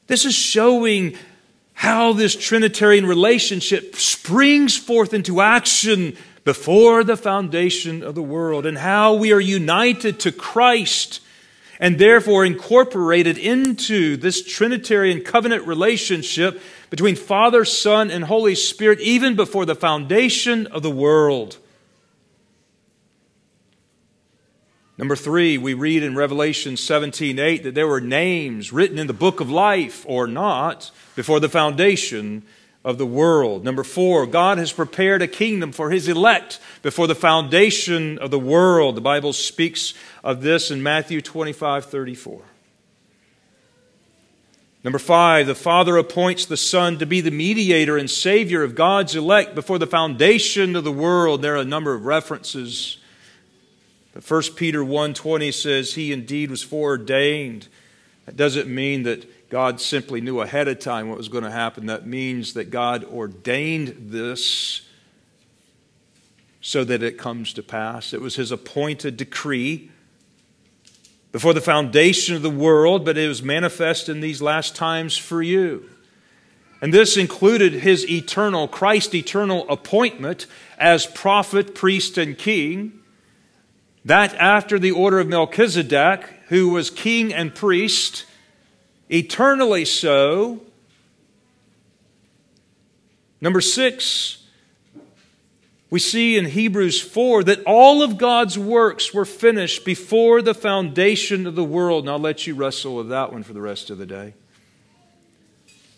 This 0.07 0.25
is 0.25 0.35
showing 0.35 1.17
how 1.75 2.15
this 2.15 2.35
Trinitarian 2.35 3.05
relationship 3.05 3.95
springs 3.97 4.77
forth 4.77 5.13
into 5.13 5.43
action 5.43 6.17
before 6.45 7.05
the 7.05 7.17
foundation 7.17 8.03
of 8.03 8.15
the 8.15 8.23
world 8.23 8.65
and 8.65 8.79
how 8.79 9.15
we 9.15 9.33
are 9.33 9.41
united 9.41 10.19
to 10.21 10.33
Christ 10.33 11.21
and 11.81 11.99
therefore 11.99 12.45
incorporated 12.45 13.39
into 13.39 14.19
this 14.19 14.45
Trinitarian 14.45 15.23
covenant 15.23 15.67
relationship 15.67 16.61
between 16.91 17.17
Father, 17.17 17.65
Son, 17.65 18.11
and 18.11 18.25
Holy 18.25 18.55
Spirit 18.55 19.01
even 19.01 19.35
before 19.35 19.65
the 19.65 19.75
foundation 19.75 20.67
of 20.67 20.83
the 20.83 20.91
world. 20.91 21.57
Number 24.99 25.17
three, 25.17 25.57
we 25.57 25.73
read 25.73 26.03
in 26.03 26.15
Revelation 26.15 26.77
17 26.77 27.39
8 27.39 27.63
that 27.63 27.75
there 27.75 27.89
were 27.89 28.03
names 28.03 28.71
written 28.71 28.99
in 28.99 29.07
the 29.07 29.15
book 29.15 29.41
of 29.41 29.51
life 29.51 30.05
or 30.07 30.27
not 30.27 30.91
before 31.17 31.41
the 31.41 31.49
foundation 31.49 32.43
of 32.85 32.99
the 32.99 33.07
world. 33.07 33.65
Number 33.65 33.85
four, 33.85 34.27
God 34.27 34.59
has 34.59 34.73
prepared 34.73 35.21
a 35.23 35.29
kingdom 35.29 35.73
for 35.73 35.91
his 35.91 36.09
elect 36.09 36.59
before 36.83 37.07
the 37.07 37.15
foundation 37.15 38.19
of 38.19 38.31
the 38.31 38.39
world. 38.39 38.95
The 38.95 39.03
Bible 39.03 39.33
speaks 39.33 39.93
of 40.25 40.41
this 40.41 40.71
in 40.71 40.83
Matthew 40.83 41.21
25 41.21 41.85
34. 41.87 42.43
Number 44.83 44.99
five, 44.99 45.47
the 45.47 45.55
Father 45.55 45.99
appoints 45.99 46.47
the 46.47 46.57
Son 46.57 46.99
to 46.99 47.07
be 47.07 47.21
the 47.21 47.31
mediator 47.31 47.99
and 47.99 48.09
Savior 48.09 48.63
of 48.63 48.75
God's 48.75 49.15
elect 49.15 49.55
before 49.55 49.79
the 49.79 49.87
foundation 49.87 50.75
of 50.75 50.85
the 50.85 50.93
world. 50.93 51.43
There 51.43 51.55
are 51.55 51.59
a 51.61 51.67
number 51.67 51.93
of 51.93 52.07
references. 52.07 52.97
But 54.15 54.29
1 54.29 54.43
Peter 54.57 54.81
1.20 54.81 55.53
says, 55.53 55.95
He 55.95 56.13
indeed 56.13 56.51
was 56.51 56.63
foreordained. 56.63 57.69
That 58.25 58.37
doesn't 58.37 58.69
mean 58.69 59.03
that 59.03 59.27
God 59.51 59.81
simply 59.81 60.21
knew 60.21 60.41
ahead 60.41 60.69
of 60.69 60.79
time 60.79 61.09
what 61.09 61.19
was 61.19 61.29
going 61.29 61.45
to 61.45 61.51
happen. 61.51 61.87
That 61.87 62.07
means 62.07 62.55
that 62.55 62.71
God 62.71 63.05
ordained 63.05 63.97
this 63.99 64.83
so 66.61 66.85
that 66.85 67.03
it 67.03 67.19
comes 67.19 67.53
to 67.55 67.63
pass. 67.63 68.13
It 68.13 68.21
was 68.21 68.37
His 68.37 68.53
appointed 68.53 69.17
decree 69.17 69.91
before 71.33 71.53
the 71.53 71.61
foundation 71.61 72.37
of 72.37 72.43
the 72.43 72.51
world, 72.51 73.05
but 73.05 73.19
it 73.19 73.27
was 73.27 73.43
manifest 73.43 74.09
in 74.09 74.21
these 74.21 74.41
last 74.41 74.77
times 74.77 75.17
for 75.17 75.43
you. 75.43 75.91
And 76.81 76.95
this 76.95 77.17
included 77.17 77.73
his 77.75 78.09
eternal, 78.09 78.67
Christ 78.67 79.15
eternal 79.15 79.69
appointment 79.69 80.47
as 80.79 81.07
prophet, 81.07 81.75
priest, 81.75 82.17
and 82.17 82.39
king. 82.39 83.01
That 84.05 84.35
after 84.37 84.79
the 84.79 84.93
order 84.93 85.19
of 85.19 85.29
Melchizedek, 85.29 86.25
who 86.49 86.71
was 86.71 86.89
king 86.89 87.35
and 87.35 87.55
priest, 87.55 88.25
eternally 89.11 89.85
so. 89.85 90.61
Number 93.41 93.61
six, 93.61 94.45
we 95.91 95.99
see 95.99 96.39
in 96.39 96.45
Hebrews 96.47 97.01
4 97.01 97.45
that 97.45 97.65
all 97.65 98.03
of 98.03 98.17
God's 98.17 98.59
works 98.59 99.13
were 99.13 99.25
finished 99.25 99.85
before 99.85 100.41
the 100.41 100.55
foundation 100.55 101.47
of 101.47 101.57
the 101.57 101.65
world. 101.65 102.05
And 102.05 102.11
I'll 102.11 102.19
let 102.19 102.47
you 102.47 102.55
wrestle 102.55 102.97
with 102.97 103.09
that 103.09 103.33
one 103.33 103.43
for 103.43 103.53
the 103.53 103.61
rest 103.61 103.91
of 103.91 103.99
the 103.99 104.07
day. 104.07 104.35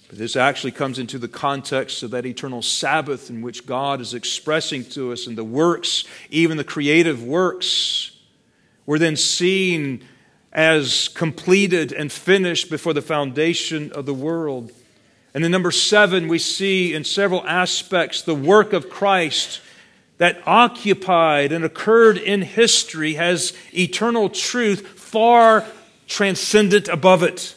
But 0.09 0.19
this 0.19 0.37
actually 0.37 0.73
comes 0.73 0.99
into 0.99 1.19
the 1.19 1.29
context 1.29 2.03
of 2.03 2.11
that 2.11 2.27
eternal 2.27 2.61
Sabbath 2.61 3.31
in 3.31 3.41
which 3.41 3.67
God 3.67 4.01
is 4.01 4.13
expressing 4.13 4.85
to 4.91 5.11
us, 5.11 5.27
and 5.27 5.39
the 5.39 5.45
works, 5.45 6.05
even 6.29 6.59
the 6.59 6.65
creative 6.65 7.23
works, 7.25 8.15
were 8.85 8.99
then 8.99 9.17
seen 9.17 10.05
as 10.53 11.09
completed 11.09 11.93
and 11.93 12.13
finished 12.13 12.71
before 12.71 12.93
the 12.93 13.03
foundation 13.03 13.91
of 13.93 14.07
the 14.07 14.15
world. 14.15 14.71
And 15.35 15.43
then, 15.43 15.51
number 15.51 15.71
seven, 15.71 16.29
we 16.29 16.39
see 16.39 16.93
in 16.93 17.05
several 17.05 17.47
aspects 17.47 18.23
the 18.23 18.35
work 18.35 18.73
of 18.73 18.91
Christ 18.91 19.61
that 20.19 20.43
occupied 20.47 21.53
and 21.53 21.65
occurred 21.65 22.19
in 22.19 22.43
history 22.43 23.15
has 23.15 23.55
eternal 23.73 24.29
truth 24.29 24.87
far 24.87 25.65
transcendent 26.07 26.89
above 26.89 27.23
it. 27.23 27.55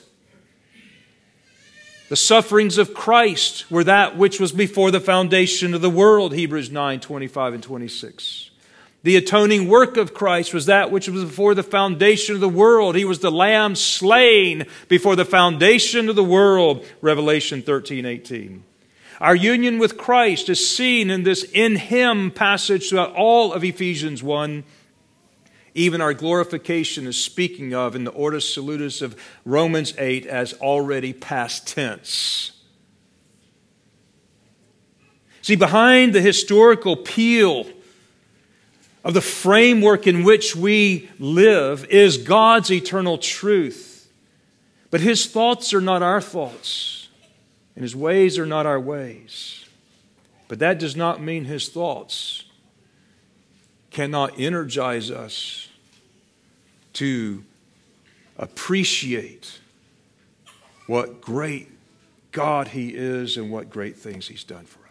The 2.07 2.15
sufferings 2.15 2.77
of 2.77 2.93
Christ 2.93 3.69
were 3.69 3.83
that 3.83 4.15
which 4.15 4.39
was 4.39 4.51
before 4.51 4.91
the 4.91 4.99
foundation 4.99 5.73
of 5.73 5.81
the 5.81 5.89
world, 5.89 6.33
Hebrews 6.33 6.71
9 6.71 6.99
25 7.01 7.53
and 7.55 7.63
26. 7.63 8.51
The 9.05 9.17
atoning 9.17 9.67
work 9.67 9.97
of 9.97 10.15
Christ 10.15 10.51
was 10.51 10.65
that 10.65 10.89
which 10.89 11.07
was 11.07 11.25
before 11.25 11.53
the 11.53 11.61
foundation 11.61 12.33
of 12.33 12.41
the 12.41 12.49
world. 12.49 12.95
He 12.95 13.05
was 13.05 13.19
the 13.19 13.29
lamb 13.29 13.75
slain 13.75 14.65
before 14.87 15.15
the 15.15 15.23
foundation 15.23 16.09
of 16.09 16.15
the 16.15 16.23
world. 16.23 16.83
Revelation 17.01 17.61
13, 17.61 18.03
18. 18.03 18.63
Our 19.21 19.35
union 19.35 19.77
with 19.77 19.95
Christ 19.95 20.49
is 20.49 20.67
seen 20.67 21.11
in 21.11 21.21
this 21.21 21.43
in 21.43 21.75
Him 21.75 22.31
passage 22.31 22.89
throughout 22.89 23.13
all 23.13 23.53
of 23.53 23.63
Ephesians 23.63 24.23
1. 24.23 24.63
Even 25.75 26.01
our 26.01 26.15
glorification 26.15 27.05
is 27.05 27.15
speaking 27.15 27.75
of 27.75 27.95
in 27.95 28.05
the 28.05 28.11
Ordo 28.11 28.39
Salutis 28.39 29.03
of 29.03 29.15
Romans 29.45 29.93
8 29.99 30.25
as 30.25 30.53
already 30.53 31.13
past 31.13 31.67
tense. 31.67 32.53
See, 35.43 35.55
behind 35.55 36.15
the 36.15 36.21
historical 36.21 36.97
peel 36.97 37.67
of 39.05 39.13
the 39.13 39.21
framework 39.21 40.07
in 40.07 40.23
which 40.23 40.55
we 40.55 41.09
live 41.19 41.85
is 41.85 42.17
God's 42.17 42.71
eternal 42.71 43.19
truth. 43.19 44.11
But 44.89 44.99
his 44.99 45.27
thoughts 45.27 45.75
are 45.75 45.81
not 45.81 46.01
our 46.01 46.19
thoughts, 46.19 47.07
and 47.75 47.83
his 47.83 47.95
ways 47.95 48.39
are 48.39 48.47
not 48.47 48.65
our 48.65 48.79
ways. 48.79 49.63
But 50.47 50.57
that 50.59 50.79
does 50.79 50.95
not 50.95 51.21
mean 51.21 51.45
his 51.45 51.69
thoughts 51.69 52.45
cannot 53.91 54.39
energize 54.39 55.11
us 55.11 55.69
to 56.93 57.43
appreciate 58.37 59.59
what 60.87 61.21
great 61.21 61.69
God 62.31 62.69
he 62.69 62.89
is 62.89 63.37
and 63.37 63.51
what 63.51 63.69
great 63.69 63.97
things 63.97 64.27
he's 64.27 64.43
done 64.43 64.65
for 64.65 64.79
us. 64.79 64.84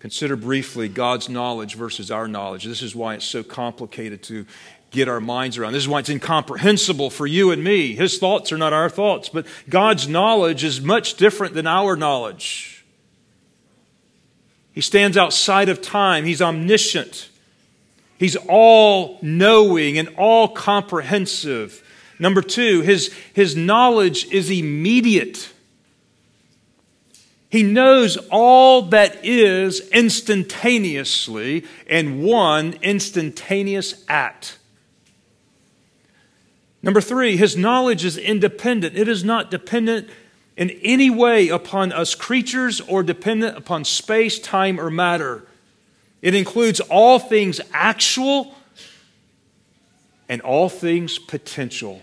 Consider 0.00 0.34
briefly 0.34 0.88
God's 0.88 1.28
knowledge 1.28 1.74
versus 1.74 2.10
our 2.10 2.26
knowledge. 2.26 2.64
This 2.64 2.82
is 2.82 2.96
why 2.96 3.14
it's 3.14 3.24
so 3.24 3.42
complicated 3.42 4.22
to 4.24 4.46
get 4.90 5.08
our 5.08 5.20
minds 5.20 5.56
around. 5.56 5.74
This 5.74 5.82
is 5.82 5.88
why 5.88 6.00
it's 6.00 6.08
incomprehensible 6.08 7.10
for 7.10 7.26
you 7.26 7.50
and 7.50 7.62
me. 7.62 7.94
His 7.94 8.18
thoughts 8.18 8.50
are 8.50 8.58
not 8.58 8.72
our 8.72 8.88
thoughts, 8.88 9.28
but 9.28 9.46
God's 9.68 10.08
knowledge 10.08 10.64
is 10.64 10.80
much 10.80 11.14
different 11.14 11.54
than 11.54 11.66
our 11.66 11.96
knowledge. 11.96 12.84
He 14.72 14.80
stands 14.80 15.16
outside 15.16 15.68
of 15.68 15.82
time, 15.82 16.24
He's 16.24 16.42
omniscient, 16.42 17.28
He's 18.18 18.36
all 18.48 19.18
knowing 19.22 19.98
and 19.98 20.08
all 20.16 20.48
comprehensive. 20.48 21.82
Number 22.18 22.42
two, 22.42 22.82
his, 22.82 23.12
his 23.32 23.56
knowledge 23.56 24.26
is 24.30 24.50
immediate. 24.50 25.50
He 27.50 27.64
knows 27.64 28.16
all 28.30 28.82
that 28.90 29.24
is 29.24 29.88
instantaneously 29.90 31.64
in 31.86 32.22
one 32.22 32.78
instantaneous 32.80 34.04
act. 34.08 34.58
Number 36.80 37.00
three, 37.00 37.36
his 37.36 37.56
knowledge 37.56 38.04
is 38.04 38.16
independent. 38.16 38.96
It 38.96 39.08
is 39.08 39.24
not 39.24 39.50
dependent 39.50 40.08
in 40.56 40.70
any 40.82 41.10
way 41.10 41.48
upon 41.48 41.92
us 41.92 42.14
creatures 42.14 42.80
or 42.80 43.02
dependent 43.02 43.56
upon 43.56 43.84
space, 43.84 44.38
time, 44.38 44.80
or 44.80 44.88
matter. 44.88 45.44
It 46.22 46.34
includes 46.36 46.78
all 46.80 47.18
things 47.18 47.60
actual 47.72 48.54
and 50.28 50.40
all 50.42 50.68
things 50.68 51.18
potential. 51.18 52.00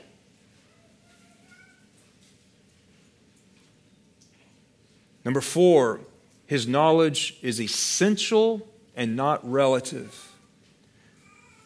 Number 5.27 5.41
four, 5.41 5.99
his 6.45 6.69
knowledge 6.69 7.35
is 7.41 7.59
essential 7.59 8.65
and 8.95 9.17
not 9.17 9.41
relative. 9.43 10.31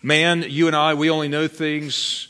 Man, 0.01 0.43
you 0.47 0.65
and 0.65 0.75
I, 0.75 0.95
we 0.95 1.11
only 1.11 1.27
know 1.27 1.47
things 1.47 2.29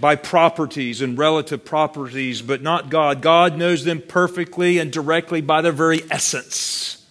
by 0.00 0.16
properties 0.16 1.00
and 1.00 1.16
relative 1.16 1.64
properties, 1.64 2.42
but 2.42 2.60
not 2.60 2.90
God. 2.90 3.22
God 3.22 3.56
knows 3.56 3.84
them 3.84 4.02
perfectly 4.02 4.78
and 4.78 4.90
directly 4.90 5.40
by 5.40 5.60
their 5.60 5.70
very 5.70 6.00
essence. 6.10 7.06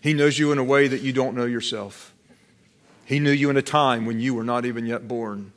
He 0.00 0.14
knows 0.14 0.38
you 0.38 0.50
in 0.50 0.56
a 0.56 0.64
way 0.64 0.88
that 0.88 1.02
you 1.02 1.12
don't 1.12 1.36
know 1.36 1.44
yourself. 1.44 2.14
He 3.04 3.20
knew 3.20 3.32
you 3.32 3.50
in 3.50 3.58
a 3.58 3.62
time 3.62 4.06
when 4.06 4.18
you 4.18 4.32
were 4.32 4.44
not 4.44 4.64
even 4.64 4.86
yet 4.86 5.06
born. 5.06 5.52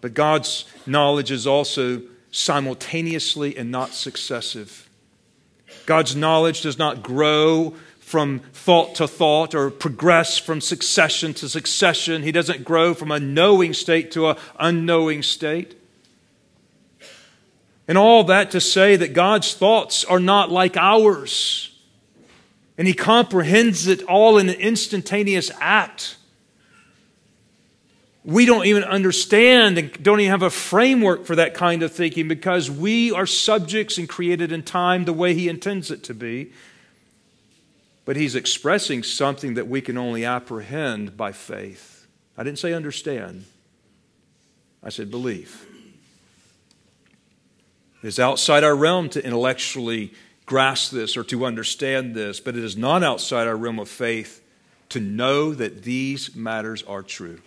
But 0.00 0.14
God's 0.14 0.64
knowledge 0.84 1.30
is 1.30 1.46
also 1.46 2.02
simultaneously 2.30 3.56
and 3.56 3.70
not 3.70 3.94
successive. 3.94 4.88
God's 5.86 6.14
knowledge 6.14 6.60
does 6.60 6.78
not 6.78 7.02
grow 7.02 7.74
from 7.98 8.40
thought 8.52 8.94
to 8.96 9.08
thought 9.08 9.54
or 9.54 9.70
progress 9.70 10.38
from 10.38 10.60
succession 10.60 11.34
to 11.34 11.48
succession. 11.48 12.22
He 12.22 12.32
doesn't 12.32 12.64
grow 12.64 12.94
from 12.94 13.10
a 13.10 13.20
knowing 13.20 13.74
state 13.74 14.10
to 14.12 14.28
an 14.28 14.36
unknowing 14.58 15.22
state. 15.22 15.74
And 17.86 17.96
all 17.96 18.24
that 18.24 18.50
to 18.50 18.60
say 18.60 18.96
that 18.96 19.14
God's 19.14 19.54
thoughts 19.54 20.04
are 20.04 20.20
not 20.20 20.50
like 20.50 20.76
ours. 20.76 21.74
And 22.76 22.86
He 22.86 22.94
comprehends 22.94 23.86
it 23.86 24.02
all 24.02 24.36
in 24.36 24.50
an 24.50 24.56
instantaneous 24.56 25.50
act 25.58 26.17
we 28.28 28.44
don't 28.44 28.66
even 28.66 28.84
understand 28.84 29.78
and 29.78 29.90
don't 30.02 30.20
even 30.20 30.30
have 30.30 30.42
a 30.42 30.50
framework 30.50 31.24
for 31.24 31.36
that 31.36 31.54
kind 31.54 31.82
of 31.82 31.90
thinking 31.90 32.28
because 32.28 32.70
we 32.70 33.10
are 33.10 33.24
subjects 33.24 33.96
and 33.96 34.06
created 34.06 34.52
in 34.52 34.62
time 34.62 35.06
the 35.06 35.14
way 35.14 35.32
He 35.32 35.48
intends 35.48 35.90
it 35.90 36.04
to 36.04 36.14
be. 36.14 36.52
But 38.04 38.16
He's 38.16 38.34
expressing 38.34 39.02
something 39.02 39.54
that 39.54 39.66
we 39.66 39.80
can 39.80 39.96
only 39.96 40.26
apprehend 40.26 41.16
by 41.16 41.32
faith. 41.32 42.06
I 42.36 42.42
didn't 42.44 42.58
say 42.58 42.74
understand, 42.74 43.46
I 44.84 44.90
said 44.90 45.10
believe. 45.10 45.64
It 48.02 48.08
is 48.08 48.20
outside 48.20 48.62
our 48.62 48.76
realm 48.76 49.08
to 49.08 49.24
intellectually 49.24 50.12
grasp 50.44 50.92
this 50.92 51.16
or 51.16 51.24
to 51.24 51.46
understand 51.46 52.14
this, 52.14 52.40
but 52.40 52.56
it 52.56 52.62
is 52.62 52.76
not 52.76 53.02
outside 53.02 53.46
our 53.46 53.56
realm 53.56 53.78
of 53.78 53.88
faith 53.88 54.44
to 54.90 55.00
know 55.00 55.54
that 55.54 55.82
these 55.82 56.36
matters 56.36 56.82
are 56.82 57.02
true. 57.02 57.40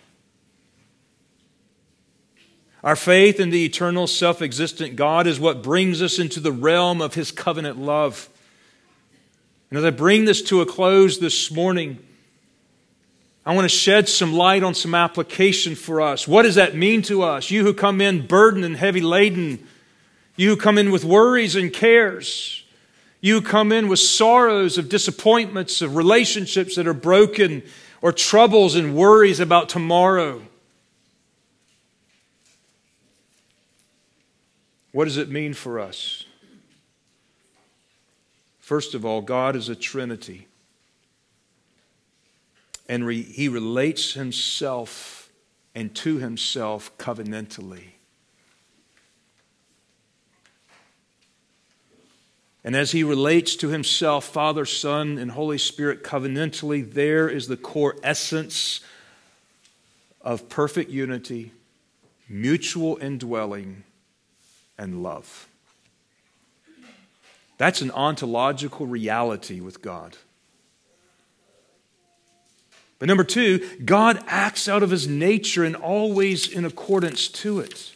Our 2.84 2.96
faith 2.96 3.38
in 3.38 3.50
the 3.50 3.64
eternal, 3.64 4.06
self 4.06 4.42
existent 4.42 4.96
God 4.96 5.26
is 5.26 5.38
what 5.38 5.62
brings 5.62 6.02
us 6.02 6.18
into 6.18 6.40
the 6.40 6.52
realm 6.52 7.00
of 7.00 7.14
His 7.14 7.30
covenant 7.30 7.78
love. 7.78 8.28
And 9.70 9.78
as 9.78 9.84
I 9.84 9.90
bring 9.90 10.24
this 10.24 10.42
to 10.42 10.60
a 10.60 10.66
close 10.66 11.18
this 11.18 11.50
morning, 11.50 11.98
I 13.46 13.54
want 13.54 13.64
to 13.64 13.76
shed 13.76 14.08
some 14.08 14.34
light 14.34 14.62
on 14.62 14.74
some 14.74 14.94
application 14.94 15.74
for 15.74 16.00
us. 16.00 16.28
What 16.28 16.42
does 16.42 16.56
that 16.56 16.76
mean 16.76 17.02
to 17.02 17.22
us? 17.22 17.50
You 17.50 17.64
who 17.64 17.72
come 17.72 18.00
in 18.00 18.26
burdened 18.26 18.64
and 18.64 18.76
heavy 18.76 19.00
laden, 19.00 19.66
you 20.36 20.50
who 20.50 20.56
come 20.56 20.76
in 20.76 20.90
with 20.90 21.04
worries 21.04 21.56
and 21.56 21.72
cares, 21.72 22.64
you 23.20 23.34
who 23.34 23.46
come 23.46 23.72
in 23.72 23.88
with 23.88 23.98
sorrows 23.98 24.76
of 24.76 24.88
disappointments, 24.88 25.82
of 25.82 25.96
relationships 25.96 26.76
that 26.76 26.86
are 26.86 26.94
broken, 26.94 27.62
or 28.00 28.12
troubles 28.12 28.74
and 28.74 28.96
worries 28.96 29.40
about 29.40 29.68
tomorrow. 29.68 30.42
What 34.92 35.06
does 35.06 35.16
it 35.16 35.30
mean 35.30 35.54
for 35.54 35.80
us? 35.80 36.26
First 38.60 38.94
of 38.94 39.04
all, 39.04 39.22
God 39.22 39.56
is 39.56 39.68
a 39.68 39.74
Trinity. 39.74 40.46
And 42.88 43.06
re- 43.06 43.22
He 43.22 43.48
relates 43.48 44.12
Himself 44.12 45.30
and 45.74 45.94
to 45.96 46.18
Himself 46.18 46.96
covenantally. 46.98 47.84
And 52.62 52.76
as 52.76 52.92
He 52.92 53.02
relates 53.02 53.56
to 53.56 53.68
Himself, 53.68 54.26
Father, 54.26 54.66
Son, 54.66 55.16
and 55.16 55.30
Holy 55.30 55.58
Spirit 55.58 56.04
covenantally, 56.04 56.92
there 56.92 57.28
is 57.28 57.48
the 57.48 57.56
core 57.56 57.96
essence 58.02 58.80
of 60.20 60.48
perfect 60.48 60.90
unity, 60.90 61.52
mutual 62.28 62.98
indwelling 63.00 63.84
and 64.82 65.02
love. 65.02 65.48
That's 67.56 67.80
an 67.80 67.92
ontological 67.92 68.86
reality 68.86 69.60
with 69.60 69.80
God. 69.80 70.16
But 72.98 73.06
number 73.06 73.22
two, 73.22 73.78
God 73.84 74.22
acts 74.26 74.68
out 74.68 74.82
of 74.82 74.90
his 74.90 75.06
nature 75.06 75.64
and 75.64 75.76
always 75.76 76.48
in 76.48 76.64
accordance 76.64 77.28
to 77.28 77.60
it. 77.60 77.92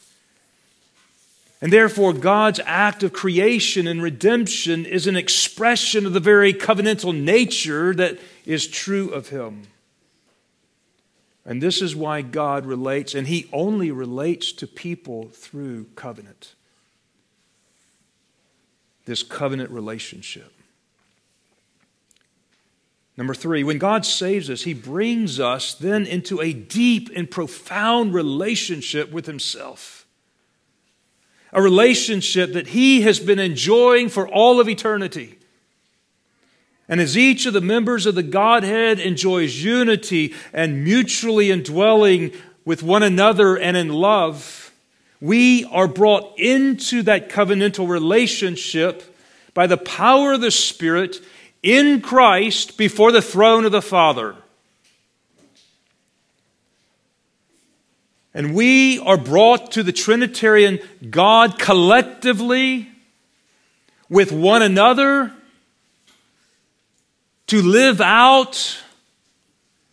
And 1.60 1.72
therefore, 1.72 2.12
God's 2.12 2.60
act 2.64 3.02
of 3.02 3.12
creation 3.12 3.88
and 3.88 4.00
redemption 4.00 4.86
is 4.86 5.08
an 5.08 5.16
expression 5.16 6.06
of 6.06 6.12
the 6.12 6.20
very 6.20 6.52
covenantal 6.52 7.18
nature 7.18 7.92
that 7.94 8.18
is 8.44 8.68
true 8.68 9.08
of 9.10 9.30
him. 9.30 9.62
And 11.44 11.60
this 11.60 11.82
is 11.82 11.96
why 11.96 12.22
God 12.22 12.66
relates, 12.66 13.14
and 13.14 13.26
he 13.26 13.48
only 13.52 13.90
relates 13.90 14.52
to 14.52 14.66
people 14.66 15.30
through 15.32 15.86
covenant 15.96 16.54
this 19.06 19.22
covenant 19.22 19.70
relationship. 19.70 20.52
Number 23.16 23.32
three, 23.32 23.64
when 23.64 23.78
God 23.78 24.04
saves 24.04 24.50
us, 24.50 24.62
He 24.62 24.74
brings 24.74 25.40
us 25.40 25.72
then 25.72 26.04
into 26.04 26.40
a 26.42 26.52
deep 26.52 27.08
and 27.16 27.30
profound 27.30 28.12
relationship 28.12 29.10
with 29.10 29.24
Himself. 29.24 30.06
A 31.52 31.62
relationship 31.62 32.52
that 32.52 32.68
He 32.68 33.00
has 33.02 33.18
been 33.18 33.38
enjoying 33.38 34.10
for 34.10 34.28
all 34.28 34.60
of 34.60 34.68
eternity. 34.68 35.38
And 36.88 37.00
as 37.00 37.16
each 37.16 37.46
of 37.46 37.54
the 37.54 37.60
members 37.62 38.04
of 38.04 38.14
the 38.14 38.22
Godhead 38.22 39.00
enjoys 39.00 39.64
unity 39.64 40.34
and 40.52 40.84
mutually 40.84 41.50
indwelling 41.50 42.32
with 42.66 42.82
one 42.82 43.02
another 43.02 43.56
and 43.56 43.76
in 43.76 43.88
love, 43.88 44.65
we 45.20 45.64
are 45.64 45.88
brought 45.88 46.38
into 46.38 47.02
that 47.02 47.28
covenantal 47.28 47.88
relationship 47.88 49.16
by 49.54 49.66
the 49.66 49.76
power 49.76 50.34
of 50.34 50.40
the 50.40 50.50
Spirit 50.50 51.16
in 51.62 52.00
Christ 52.00 52.76
before 52.76 53.12
the 53.12 53.22
throne 53.22 53.64
of 53.64 53.72
the 53.72 53.82
Father. 53.82 54.36
And 58.34 58.54
we 58.54 58.98
are 58.98 59.16
brought 59.16 59.72
to 59.72 59.82
the 59.82 59.92
Trinitarian 59.92 60.78
God 61.08 61.58
collectively 61.58 62.88
with 64.10 64.30
one 64.30 64.60
another 64.60 65.32
to 67.46 67.62
live 67.62 68.02
out 68.02 68.82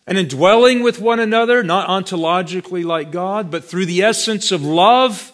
and 0.05 0.17
indwelling 0.17 0.83
with 0.83 0.99
one 0.99 1.19
another, 1.19 1.63
not 1.63 1.87
ontologically 1.87 2.83
like 2.83 3.11
God, 3.11 3.49
but 3.49 3.63
through 3.63 3.85
the 3.85 4.01
essence 4.03 4.51
of 4.51 4.63
love, 4.63 5.31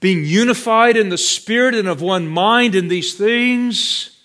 being 0.00 0.24
unified 0.24 0.96
in 0.96 1.10
the 1.10 1.18
Spirit 1.18 1.74
and 1.74 1.86
of 1.86 2.00
one 2.00 2.26
mind 2.26 2.74
in 2.74 2.88
these 2.88 3.14
things, 3.14 4.18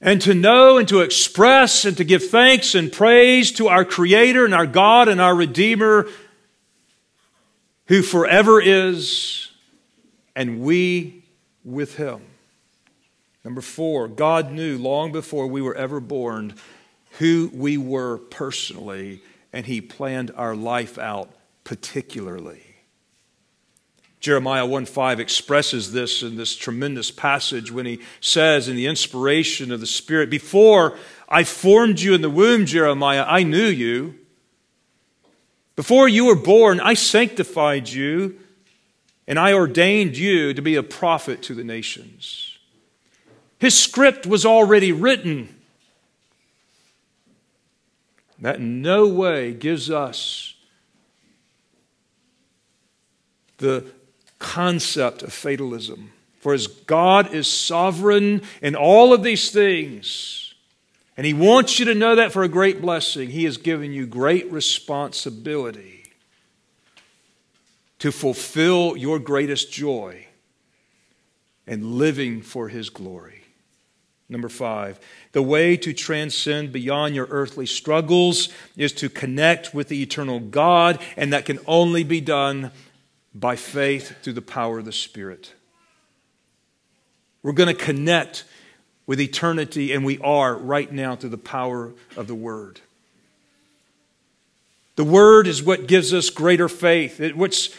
and 0.00 0.20
to 0.22 0.34
know 0.34 0.78
and 0.78 0.86
to 0.88 1.00
express 1.00 1.84
and 1.84 1.96
to 1.96 2.04
give 2.04 2.28
thanks 2.28 2.74
and 2.74 2.92
praise 2.92 3.50
to 3.52 3.68
our 3.68 3.84
Creator 3.84 4.44
and 4.44 4.54
our 4.54 4.66
God 4.66 5.08
and 5.08 5.20
our 5.20 5.34
Redeemer, 5.34 6.06
who 7.86 8.00
forever 8.00 8.60
is, 8.60 9.50
and 10.36 10.60
we 10.60 11.24
with 11.64 11.96
Him. 11.96 12.22
Number 13.44 13.60
four, 13.60 14.08
God 14.08 14.50
knew 14.50 14.78
long 14.78 15.12
before 15.12 15.46
we 15.46 15.60
were 15.60 15.74
ever 15.74 16.00
born 16.00 16.54
who 17.18 17.50
we 17.52 17.76
were 17.76 18.18
personally, 18.18 19.22
and 19.52 19.66
He 19.66 19.80
planned 19.80 20.32
our 20.34 20.56
life 20.56 20.98
out 20.98 21.30
particularly. 21.62 22.62
Jeremiah 24.24 24.64
1 24.64 24.86
5 24.86 25.20
expresses 25.20 25.92
this 25.92 26.22
in 26.22 26.36
this 26.36 26.56
tremendous 26.56 27.10
passage 27.10 27.70
when 27.70 27.84
he 27.84 28.00
says, 28.20 28.68
in 28.68 28.76
the 28.76 28.86
inspiration 28.86 29.70
of 29.70 29.80
the 29.80 29.86
Spirit, 29.86 30.30
Before 30.30 30.96
I 31.28 31.44
formed 31.44 32.00
you 32.00 32.14
in 32.14 32.22
the 32.22 32.30
womb, 32.30 32.64
Jeremiah, 32.64 33.26
I 33.28 33.42
knew 33.42 33.66
you. 33.66 34.14
Before 35.76 36.08
you 36.08 36.24
were 36.24 36.36
born, 36.36 36.80
I 36.80 36.94
sanctified 36.94 37.90
you, 37.90 38.38
and 39.26 39.38
I 39.38 39.52
ordained 39.52 40.16
you 40.16 40.54
to 40.54 40.62
be 40.62 40.76
a 40.76 40.82
prophet 40.82 41.42
to 41.42 41.54
the 41.54 41.64
nations. 41.64 42.53
His 43.64 43.80
script 43.80 44.26
was 44.26 44.44
already 44.44 44.92
written. 44.92 45.48
That 48.38 48.56
in 48.56 48.82
no 48.82 49.06
way 49.08 49.54
gives 49.54 49.90
us 49.90 50.52
the 53.56 53.86
concept 54.38 55.22
of 55.22 55.32
fatalism. 55.32 56.12
For 56.40 56.52
as 56.52 56.66
God 56.66 57.32
is 57.32 57.48
sovereign 57.48 58.42
in 58.60 58.76
all 58.76 59.14
of 59.14 59.22
these 59.22 59.50
things, 59.50 60.52
and 61.16 61.26
He 61.26 61.32
wants 61.32 61.78
you 61.78 61.86
to 61.86 61.94
know 61.94 62.16
that 62.16 62.32
for 62.32 62.42
a 62.42 62.48
great 62.48 62.82
blessing, 62.82 63.30
He 63.30 63.44
has 63.44 63.56
given 63.56 63.94
you 63.94 64.04
great 64.04 64.52
responsibility 64.52 66.04
to 67.98 68.12
fulfill 68.12 68.94
your 68.94 69.18
greatest 69.18 69.72
joy 69.72 70.26
and 71.66 71.94
living 71.94 72.42
for 72.42 72.68
His 72.68 72.90
glory. 72.90 73.43
Number 74.28 74.48
five, 74.48 74.98
the 75.32 75.42
way 75.42 75.76
to 75.76 75.92
transcend 75.92 76.72
beyond 76.72 77.14
your 77.14 77.26
earthly 77.30 77.66
struggles 77.66 78.48
is 78.76 78.92
to 78.94 79.08
connect 79.10 79.74
with 79.74 79.88
the 79.88 80.02
eternal 80.02 80.40
God, 80.40 80.98
and 81.16 81.32
that 81.32 81.44
can 81.44 81.58
only 81.66 82.04
be 82.04 82.20
done 82.20 82.70
by 83.34 83.56
faith 83.56 84.22
through 84.22 84.32
the 84.32 84.42
power 84.42 84.78
of 84.78 84.86
the 84.86 84.92
Spirit. 84.92 85.52
We're 87.42 87.52
going 87.52 87.74
to 87.74 87.84
connect 87.84 88.44
with 89.06 89.20
eternity, 89.20 89.92
and 89.92 90.04
we 90.04 90.18
are 90.20 90.56
right 90.56 90.90
now 90.90 91.14
through 91.14 91.30
the 91.30 91.36
power 91.36 91.92
of 92.16 92.26
the 92.26 92.34
Word. 92.34 92.80
The 94.96 95.04
Word 95.04 95.46
is 95.46 95.62
what 95.62 95.86
gives 95.86 96.14
us 96.14 96.30
greater 96.30 96.68
faith. 96.68 97.20
It 97.20 97.36
which 97.36 97.72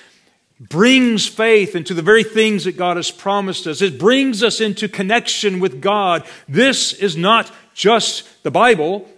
brings 0.60 1.28
faith 1.28 1.76
into 1.76 1.94
the 1.94 2.02
very 2.02 2.24
things 2.24 2.64
that 2.64 2.78
God 2.78 2.98
has 2.98 3.12
promised 3.12 3.68
us. 3.68 3.82
It 3.82 4.00
brings 4.00 4.42
us 4.42 4.62
into 4.62 4.88
connection 4.88 5.60
with 5.60 5.82
God. 5.82 6.24
This 6.48 6.94
is 6.94 7.18
not 7.18 7.52
just 7.74 8.44
the 8.44 8.52
Bible, 8.52 9.10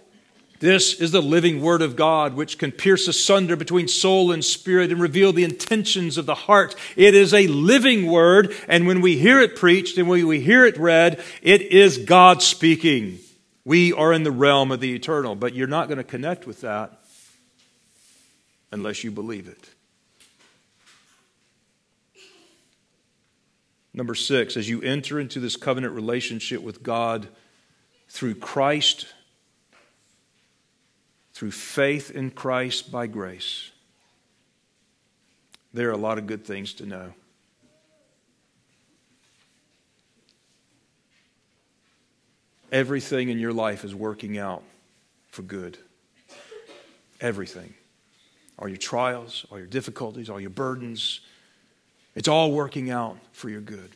this 0.60 1.00
is 1.00 1.12
the 1.12 1.22
living 1.22 1.62
Word 1.62 1.82
of 1.82 1.94
God, 1.94 2.34
which 2.34 2.58
can 2.58 2.72
pierce 2.72 3.06
asunder 3.06 3.54
between 3.54 3.86
soul 3.86 4.32
and 4.32 4.44
spirit 4.44 4.90
and 4.90 5.00
reveal 5.00 5.32
the 5.32 5.44
intentions 5.44 6.18
of 6.18 6.26
the 6.26 6.34
heart. 6.34 6.74
It 6.96 7.14
is 7.14 7.32
a 7.32 7.46
living 7.46 8.06
Word, 8.10 8.54
and 8.66 8.86
when 8.86 9.00
we 9.00 9.18
hear 9.18 9.40
it 9.40 9.54
preached 9.54 9.98
and 9.98 10.08
when 10.08 10.26
we 10.26 10.40
hear 10.40 10.64
it 10.64 10.76
read, 10.76 11.22
it 11.42 11.62
is 11.62 11.98
God 11.98 12.42
speaking. 12.42 13.20
We 13.64 13.92
are 13.92 14.12
in 14.12 14.24
the 14.24 14.32
realm 14.32 14.72
of 14.72 14.80
the 14.80 14.94
eternal, 14.94 15.36
but 15.36 15.54
you're 15.54 15.68
not 15.68 15.86
going 15.86 15.98
to 15.98 16.04
connect 16.04 16.46
with 16.46 16.62
that 16.62 16.98
unless 18.72 19.04
you 19.04 19.12
believe 19.12 19.46
it. 19.46 19.68
Number 23.98 24.14
six, 24.14 24.56
as 24.56 24.68
you 24.68 24.80
enter 24.82 25.18
into 25.18 25.40
this 25.40 25.56
covenant 25.56 25.92
relationship 25.92 26.62
with 26.62 26.84
God 26.84 27.26
through 28.08 28.36
Christ 28.36 29.06
through 31.32 31.50
faith 31.50 32.12
in 32.12 32.30
Christ 32.30 32.92
by 32.92 33.08
grace. 33.08 33.72
There 35.74 35.88
are 35.88 35.92
a 35.92 35.96
lot 35.96 36.16
of 36.16 36.28
good 36.28 36.44
things 36.44 36.74
to 36.74 36.86
know. 36.86 37.12
Everything 42.70 43.30
in 43.30 43.40
your 43.40 43.52
life 43.52 43.84
is 43.84 43.96
working 43.96 44.38
out 44.38 44.62
for 45.28 45.42
good. 45.42 45.76
Everything. 47.20 47.74
All 48.60 48.68
your 48.68 48.76
trials, 48.76 49.44
all 49.50 49.58
your 49.58 49.66
difficulties, 49.66 50.30
all 50.30 50.40
your 50.40 50.50
burdens, 50.50 51.20
it's 52.18 52.26
all 52.26 52.50
working 52.50 52.90
out 52.90 53.16
for 53.30 53.48
your 53.48 53.60
good. 53.60 53.92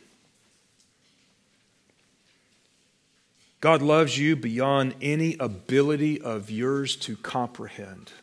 God 3.59 3.81
loves 3.81 4.17
you 4.17 4.37
beyond 4.37 4.95
any 5.01 5.35
ability 5.41 6.21
of 6.21 6.49
yours 6.49 6.95
to 6.95 7.17
comprehend. 7.17 8.13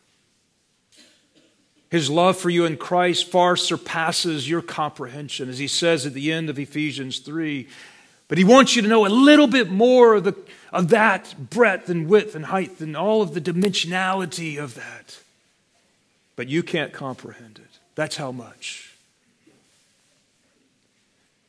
His 1.91 2.09
love 2.09 2.39
for 2.39 2.49
you 2.49 2.65
in 2.65 2.79
Christ 2.79 3.31
far 3.31 3.57
surpasses 3.57 4.49
your 4.49 4.63
comprehension, 4.63 5.51
as 5.51 5.59
he 5.59 5.69
says 5.69 6.07
at 6.07 6.15
the 6.15 6.33
end 6.33 6.49
of 6.49 6.59
Ephesians 6.59 7.19
3. 7.19 7.69
But 8.27 8.39
he 8.39 8.45
wants 8.45 8.75
you 8.75 8.81
to 8.81 8.89
know 8.89 9.05
a 9.05 9.09
little 9.09 9.49
bit 9.49 9.69
more 9.71 10.15
of, 10.15 10.25
the, 10.25 10.35
of 10.73 10.89
that 10.89 11.51
breadth 11.51 11.91
and 11.91 12.09
width 12.09 12.35
and 12.35 12.47
height 12.47 12.81
and 12.81 12.97
all 12.97 13.21
of 13.21 13.35
the 13.35 13.41
dimensionality 13.41 14.57
of 14.57 14.77
that. 14.77 15.19
But 16.37 16.49
you 16.49 16.63
can't 16.63 16.95
comprehend 16.95 17.59
it. 17.59 17.79
That's 17.97 18.17
how 18.17 18.33
much. 18.33 18.90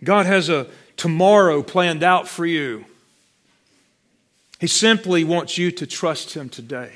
God 0.03 0.25
has 0.25 0.49
a 0.49 0.67
tomorrow 0.97 1.63
planned 1.63 2.03
out 2.03 2.27
for 2.27 2.45
you. 2.45 2.85
He 4.59 4.67
simply 4.67 5.23
wants 5.23 5.57
you 5.57 5.71
to 5.71 5.87
trust 5.87 6.35
Him 6.35 6.47
today. 6.47 6.91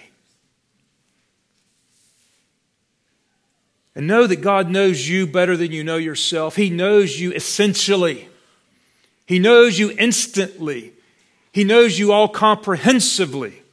And 3.96 4.08
know 4.08 4.28
that 4.28 4.42
God 4.42 4.70
knows 4.70 5.08
you 5.08 5.26
better 5.26 5.56
than 5.56 5.72
you 5.72 5.84
know 5.84 5.98
yourself. 5.98 6.58
He 6.58 6.70
knows 6.70 7.20
you 7.20 7.32
essentially, 7.32 8.28
He 9.26 9.40
knows 9.40 9.80
you 9.80 9.96
instantly, 9.98 10.94
He 11.52 11.64
knows 11.64 11.98
you 11.98 12.12
all 12.12 12.28
comprehensively. 12.28 13.64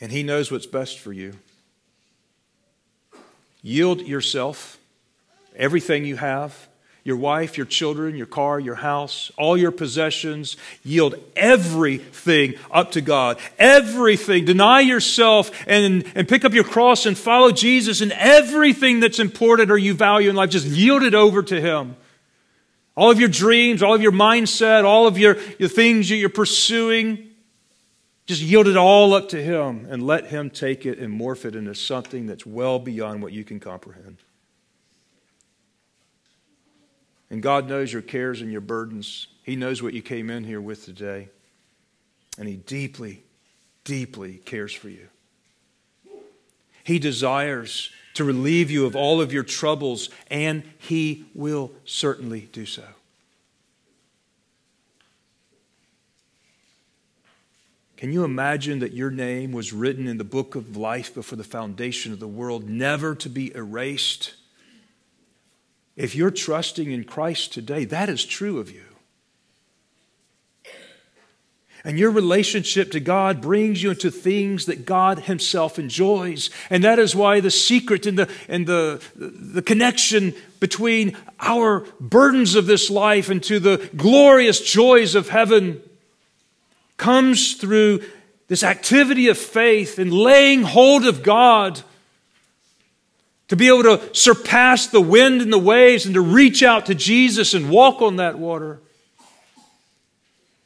And 0.00 0.10
He 0.10 0.22
knows 0.22 0.50
what's 0.50 0.66
best 0.66 0.98
for 0.98 1.12
you. 1.12 1.34
Yield 3.62 4.00
yourself, 4.00 4.79
everything 5.56 6.04
you 6.04 6.16
have 6.16 6.68
your 7.02 7.16
wife, 7.16 7.56
your 7.56 7.66
children, 7.66 8.16
your 8.16 8.26
car, 8.26 8.60
your 8.60 8.74
house, 8.74 9.30
all 9.38 9.56
your 9.56 9.70
possessions. 9.70 10.56
Yield 10.84 11.14
everything 11.34 12.54
up 12.70 12.92
to 12.92 13.00
God. 13.00 13.38
Everything. 13.58 14.44
Deny 14.44 14.80
yourself 14.80 15.50
and, 15.66 16.04
and 16.14 16.28
pick 16.28 16.44
up 16.44 16.52
your 16.52 16.64
cross 16.64 17.06
and 17.06 17.16
follow 17.16 17.52
Jesus 17.52 18.00
and 18.00 18.12
everything 18.12 19.00
that's 19.00 19.18
important 19.18 19.70
or 19.70 19.78
you 19.78 19.94
value 19.94 20.28
in 20.28 20.36
life. 20.36 20.50
Just 20.50 20.66
yield 20.66 21.02
it 21.02 21.14
over 21.14 21.42
to 21.42 21.60
Him. 21.60 21.96
All 22.96 23.10
of 23.10 23.18
your 23.18 23.28
dreams, 23.28 23.82
all 23.82 23.94
of 23.94 24.02
your 24.02 24.12
mindset, 24.12 24.84
all 24.84 25.06
of 25.06 25.16
your, 25.16 25.38
your 25.58 25.68
things 25.68 26.08
that 26.10 26.16
you're 26.16 26.28
pursuing. 26.28 27.30
Just 28.26 28.42
yield 28.42 28.68
it 28.68 28.76
all 28.76 29.14
up 29.14 29.30
to 29.30 29.42
Him 29.42 29.86
and 29.88 30.06
let 30.06 30.26
Him 30.26 30.50
take 30.50 30.84
it 30.84 30.98
and 30.98 31.18
morph 31.18 31.46
it 31.46 31.56
into 31.56 31.74
something 31.74 32.26
that's 32.26 32.44
well 32.44 32.78
beyond 32.78 33.22
what 33.22 33.32
you 33.32 33.42
can 33.42 33.58
comprehend. 33.58 34.18
And 37.30 37.42
God 37.42 37.68
knows 37.68 37.92
your 37.92 38.02
cares 38.02 38.42
and 38.42 38.50
your 38.50 38.60
burdens. 38.60 39.28
He 39.42 39.54
knows 39.56 39.82
what 39.82 39.94
you 39.94 40.02
came 40.02 40.30
in 40.30 40.44
here 40.44 40.60
with 40.60 40.84
today. 40.84 41.28
And 42.38 42.48
He 42.48 42.56
deeply, 42.56 43.22
deeply 43.84 44.34
cares 44.44 44.72
for 44.72 44.88
you. 44.88 45.08
He 46.82 46.98
desires 46.98 47.90
to 48.14 48.24
relieve 48.24 48.70
you 48.70 48.84
of 48.84 48.96
all 48.96 49.20
of 49.20 49.32
your 49.32 49.44
troubles, 49.44 50.10
and 50.30 50.64
He 50.78 51.26
will 51.34 51.70
certainly 51.84 52.48
do 52.52 52.66
so. 52.66 52.84
Can 57.96 58.12
you 58.14 58.24
imagine 58.24 58.78
that 58.78 58.94
your 58.94 59.10
name 59.10 59.52
was 59.52 59.74
written 59.74 60.06
in 60.06 60.16
the 60.16 60.24
book 60.24 60.54
of 60.54 60.74
life 60.74 61.14
before 61.14 61.36
the 61.36 61.44
foundation 61.44 62.12
of 62.14 62.18
the 62.18 62.26
world, 62.26 62.68
never 62.68 63.14
to 63.14 63.28
be 63.28 63.54
erased? 63.54 64.34
If 66.00 66.14
you're 66.14 66.30
trusting 66.30 66.90
in 66.90 67.04
Christ 67.04 67.52
today, 67.52 67.84
that 67.84 68.08
is 68.08 68.24
true 68.24 68.58
of 68.58 68.70
you. 68.70 68.84
And 71.84 71.98
your 71.98 72.10
relationship 72.10 72.90
to 72.92 73.00
God 73.00 73.42
brings 73.42 73.82
you 73.82 73.90
into 73.90 74.10
things 74.10 74.64
that 74.64 74.86
God 74.86 75.20
Himself 75.20 75.78
enjoys. 75.78 76.48
And 76.70 76.82
that 76.84 76.98
is 76.98 77.14
why 77.14 77.40
the 77.40 77.50
secret 77.50 78.06
and 78.06 78.18
the, 78.18 78.30
and 78.48 78.66
the, 78.66 79.02
the 79.14 79.60
connection 79.60 80.34
between 80.58 81.18
our 81.38 81.86
burdens 82.00 82.54
of 82.54 82.64
this 82.64 82.88
life 82.88 83.28
and 83.28 83.42
to 83.44 83.60
the 83.60 83.90
glorious 83.94 84.60
joys 84.60 85.14
of 85.14 85.28
heaven 85.28 85.82
comes 86.96 87.54
through 87.54 88.02
this 88.48 88.62
activity 88.62 89.28
of 89.28 89.36
faith 89.36 89.98
and 89.98 90.14
laying 90.14 90.62
hold 90.62 91.04
of 91.04 91.22
God 91.22 91.82
to 93.50 93.56
be 93.56 93.66
able 93.66 93.82
to 93.82 94.14
surpass 94.14 94.86
the 94.86 95.00
wind 95.00 95.42
and 95.42 95.52
the 95.52 95.58
waves 95.58 96.06
and 96.06 96.14
to 96.14 96.20
reach 96.20 96.62
out 96.62 96.86
to 96.86 96.94
Jesus 96.94 97.52
and 97.52 97.68
walk 97.68 98.00
on 98.00 98.16
that 98.16 98.38
water. 98.38 98.80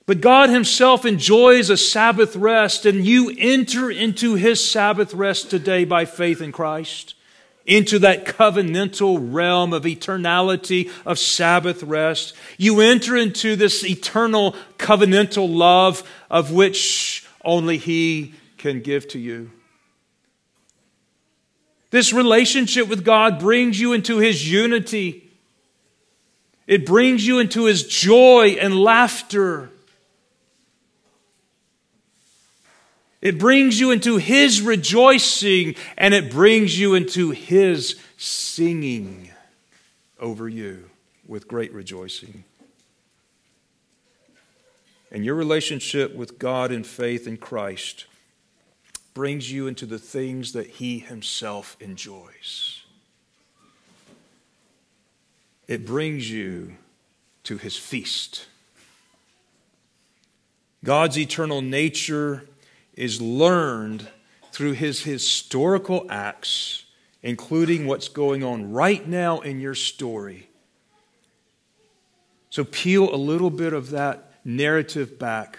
But 0.04 0.20
God 0.20 0.50
Himself 0.50 1.06
enjoys 1.06 1.70
a 1.70 1.78
Sabbath 1.78 2.36
rest, 2.36 2.84
and 2.84 3.06
you 3.06 3.34
enter 3.38 3.90
into 3.90 4.34
His 4.34 4.62
Sabbath 4.62 5.14
rest 5.14 5.48
today 5.48 5.86
by 5.86 6.04
faith 6.04 6.42
in 6.42 6.52
Christ. 6.52 7.14
into 7.66 7.98
that 8.00 8.26
covenantal 8.26 9.32
realm 9.32 9.72
of 9.72 9.84
eternality, 9.84 10.90
of 11.06 11.18
Sabbath 11.18 11.82
rest. 11.82 12.34
You 12.58 12.80
enter 12.80 13.16
into 13.16 13.56
this 13.56 13.84
eternal 13.84 14.54
covenantal 14.78 15.52
love 15.54 16.02
of 16.30 16.52
which 16.52 17.26
only 17.44 17.78
He 17.78 18.34
can 18.58 18.80
give 18.80 19.08
to 19.08 19.18
you. 19.18 19.50
This 21.94 22.12
relationship 22.12 22.88
with 22.88 23.04
God 23.04 23.38
brings 23.38 23.78
you 23.78 23.92
into 23.92 24.18
His 24.18 24.50
unity. 24.50 25.30
It 26.66 26.84
brings 26.84 27.24
you 27.24 27.38
into 27.38 27.66
His 27.66 27.84
joy 27.84 28.56
and 28.60 28.76
laughter. 28.76 29.70
It 33.22 33.38
brings 33.38 33.78
you 33.78 33.92
into 33.92 34.16
His 34.16 34.60
rejoicing 34.60 35.76
and 35.96 36.14
it 36.14 36.32
brings 36.32 36.76
you 36.76 36.94
into 36.94 37.30
His 37.30 37.94
singing 38.16 39.30
over 40.18 40.48
you 40.48 40.90
with 41.28 41.46
great 41.46 41.72
rejoicing. 41.72 42.42
And 45.12 45.24
your 45.24 45.36
relationship 45.36 46.16
with 46.16 46.40
God 46.40 46.72
in 46.72 46.82
faith 46.82 47.28
in 47.28 47.36
Christ 47.36 48.06
brings 49.14 49.50
you 49.50 49.66
into 49.66 49.86
the 49.86 49.98
things 49.98 50.52
that 50.52 50.66
He 50.66 50.98
Himself 50.98 51.76
enjoys. 51.80 52.82
It 55.66 55.86
brings 55.86 56.30
you 56.30 56.76
to 57.44 57.56
His 57.56 57.76
feast. 57.76 58.46
God's 60.84 61.18
eternal 61.18 61.62
nature 61.62 62.46
is 62.94 63.20
learned 63.20 64.06
through 64.52 64.72
his 64.72 65.02
historical 65.02 66.06
acts, 66.08 66.84
including 67.22 67.86
what's 67.86 68.08
going 68.08 68.44
on 68.44 68.70
right 68.70 69.08
now 69.08 69.40
in 69.40 69.60
your 69.60 69.74
story. 69.74 70.48
So 72.50 72.62
peel 72.62 73.12
a 73.12 73.16
little 73.16 73.50
bit 73.50 73.72
of 73.72 73.90
that 73.90 74.30
narrative 74.44 75.18
back 75.18 75.58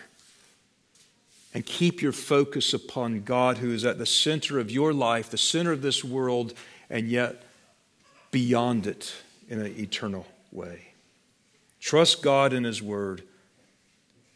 and 1.55 1.65
keep 1.65 2.01
your 2.01 2.11
focus 2.11 2.73
upon 2.73 3.21
God, 3.21 3.59
who 3.59 3.71
is 3.71 3.85
at 3.85 3.97
the 3.97 4.05
center 4.05 4.59
of 4.59 4.69
your 4.69 4.91
life, 4.93 5.29
the 5.29 5.37
center 5.37 5.71
of 5.71 5.81
this 5.81 6.03
world, 6.03 6.53
and 6.89 7.07
yet 7.07 7.43
beyond 8.29 8.85
it 8.85 9.15
in 9.47 9.61
an 9.61 9.73
eternal 9.79 10.27
way. 10.51 10.89
Trust 11.79 12.21
God 12.21 12.51
in 12.51 12.65
His 12.65 12.83
Word 12.83 13.23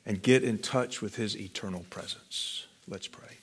and 0.05 0.21
get 0.21 0.45
in 0.45 0.59
touch 0.59 1.01
with 1.01 1.17
His 1.17 1.35
eternal 1.35 1.85
presence. 1.89 2.67
Let's 2.87 3.07
pray. 3.07 3.35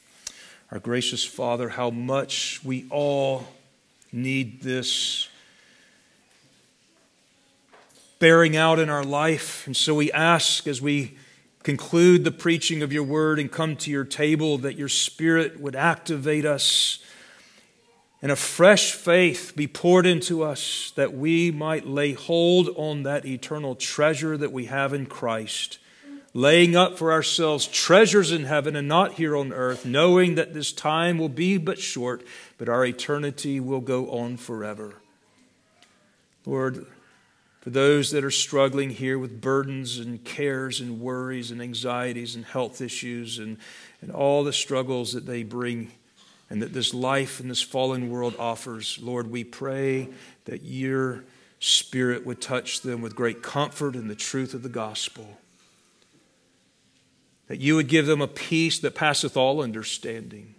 Our 0.72 0.78
gracious 0.78 1.22
Father, 1.22 1.68
how 1.68 1.90
much 1.90 2.62
we 2.64 2.86
all 2.88 3.46
need 4.10 4.62
this 4.62 5.28
bearing 8.20 8.56
out 8.56 8.78
in 8.78 8.88
our 8.88 9.04
life. 9.04 9.66
And 9.66 9.76
so 9.76 9.94
we 9.94 10.10
ask 10.12 10.66
as 10.66 10.80
we 10.80 11.18
conclude 11.66 12.22
the 12.22 12.30
preaching 12.30 12.80
of 12.80 12.92
your 12.92 13.02
word 13.02 13.40
and 13.40 13.50
come 13.50 13.74
to 13.74 13.90
your 13.90 14.04
table 14.04 14.56
that 14.56 14.76
your 14.76 14.88
Spirit 14.88 15.58
would 15.58 15.74
activate 15.74 16.44
us 16.44 17.00
and 18.22 18.30
a 18.30 18.36
fresh 18.36 18.92
faith 18.92 19.52
be 19.56 19.66
poured 19.66 20.06
into 20.06 20.44
us 20.44 20.92
that 20.94 21.12
we 21.12 21.50
might 21.50 21.84
lay 21.84 22.12
hold 22.12 22.68
on 22.76 23.02
that 23.02 23.26
eternal 23.26 23.74
treasure 23.74 24.36
that 24.36 24.52
we 24.52 24.66
have 24.66 24.94
in 24.94 25.06
Christ 25.06 25.80
laying 26.32 26.76
up 26.76 26.96
for 26.96 27.10
ourselves 27.10 27.66
treasures 27.66 28.30
in 28.30 28.44
heaven 28.44 28.76
and 28.76 28.86
not 28.86 29.14
here 29.14 29.36
on 29.36 29.52
earth, 29.52 29.84
knowing 29.84 30.36
that 30.36 30.54
this 30.54 30.70
time 30.70 31.18
will 31.18 31.28
be 31.28 31.58
but 31.58 31.80
short, 31.80 32.22
but 32.58 32.68
our 32.68 32.86
eternity 32.86 33.58
will 33.58 33.80
go 33.80 34.08
on 34.10 34.36
forever. 34.36 34.94
Lord, 36.44 36.86
for 37.66 37.70
those 37.70 38.12
that 38.12 38.22
are 38.22 38.30
struggling 38.30 38.90
here 38.90 39.18
with 39.18 39.40
burdens 39.40 39.98
and 39.98 40.22
cares 40.22 40.80
and 40.80 41.00
worries 41.00 41.50
and 41.50 41.60
anxieties 41.60 42.36
and 42.36 42.44
health 42.44 42.80
issues 42.80 43.40
and, 43.40 43.56
and 44.00 44.12
all 44.12 44.44
the 44.44 44.52
struggles 44.52 45.14
that 45.14 45.26
they 45.26 45.42
bring 45.42 45.90
and 46.48 46.62
that 46.62 46.72
this 46.72 46.94
life 46.94 47.40
in 47.40 47.48
this 47.48 47.60
fallen 47.60 48.08
world 48.08 48.36
offers, 48.38 49.00
Lord, 49.02 49.32
we 49.32 49.42
pray 49.42 50.08
that 50.44 50.62
your 50.62 51.24
Spirit 51.58 52.24
would 52.24 52.40
touch 52.40 52.82
them 52.82 53.00
with 53.00 53.16
great 53.16 53.42
comfort 53.42 53.96
in 53.96 54.06
the 54.06 54.14
truth 54.14 54.54
of 54.54 54.62
the 54.62 54.68
gospel 54.68 55.36
that 57.48 57.58
you 57.58 57.74
would 57.74 57.88
give 57.88 58.06
them 58.06 58.20
a 58.20 58.28
peace 58.28 58.78
that 58.78 58.94
passeth 58.94 59.36
all 59.36 59.60
understanding, 59.60 60.54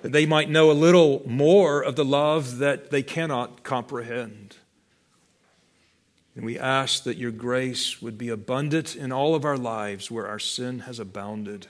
that 0.00 0.12
they 0.12 0.24
might 0.24 0.48
know 0.48 0.70
a 0.70 0.72
little 0.72 1.20
more 1.26 1.82
of 1.82 1.94
the 1.94 2.06
love 2.06 2.56
that 2.56 2.90
they 2.90 3.02
cannot 3.02 3.64
comprehend. 3.64 4.56
And 6.34 6.44
we 6.44 6.58
ask 6.58 7.04
that 7.04 7.16
your 7.16 7.30
grace 7.30 8.02
would 8.02 8.18
be 8.18 8.28
abundant 8.28 8.96
in 8.96 9.12
all 9.12 9.34
of 9.34 9.44
our 9.44 9.56
lives 9.56 10.10
where 10.10 10.26
our 10.26 10.40
sin 10.40 10.80
has 10.80 10.98
abounded. 10.98 11.68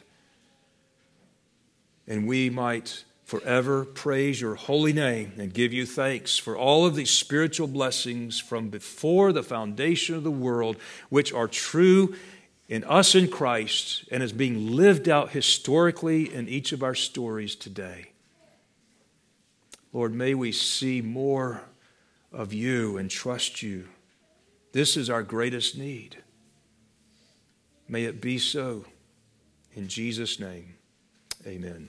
And 2.06 2.26
we 2.26 2.48
might 2.48 3.04
forever 3.24 3.84
praise 3.84 4.40
your 4.40 4.54
holy 4.54 4.92
name 4.92 5.32
and 5.38 5.52
give 5.52 5.72
you 5.72 5.86
thanks 5.86 6.38
for 6.38 6.56
all 6.56 6.86
of 6.86 6.94
these 6.94 7.10
spiritual 7.10 7.66
blessings 7.66 8.38
from 8.38 8.68
before 8.68 9.32
the 9.32 9.42
foundation 9.42 10.14
of 10.14 10.24
the 10.24 10.30
world, 10.30 10.76
which 11.08 11.32
are 11.32 11.48
true 11.48 12.14
in 12.68 12.84
us 12.84 13.14
in 13.14 13.28
Christ 13.28 14.04
and 14.10 14.22
is 14.22 14.32
being 14.32 14.72
lived 14.72 15.08
out 15.08 15.30
historically 15.30 16.32
in 16.32 16.48
each 16.48 16.72
of 16.72 16.82
our 16.82 16.94
stories 16.94 17.54
today. 17.54 18.10
Lord, 19.92 20.14
may 20.14 20.34
we 20.34 20.52
see 20.52 21.00
more 21.00 21.62
of 22.32 22.52
you 22.52 22.96
and 22.96 23.10
trust 23.10 23.62
you. 23.62 23.86
This 24.74 24.96
is 24.96 25.08
our 25.08 25.22
greatest 25.22 25.78
need. 25.78 26.16
May 27.88 28.06
it 28.06 28.20
be 28.20 28.38
so. 28.38 28.84
In 29.76 29.86
Jesus' 29.86 30.40
name, 30.40 30.74
amen. 31.46 31.88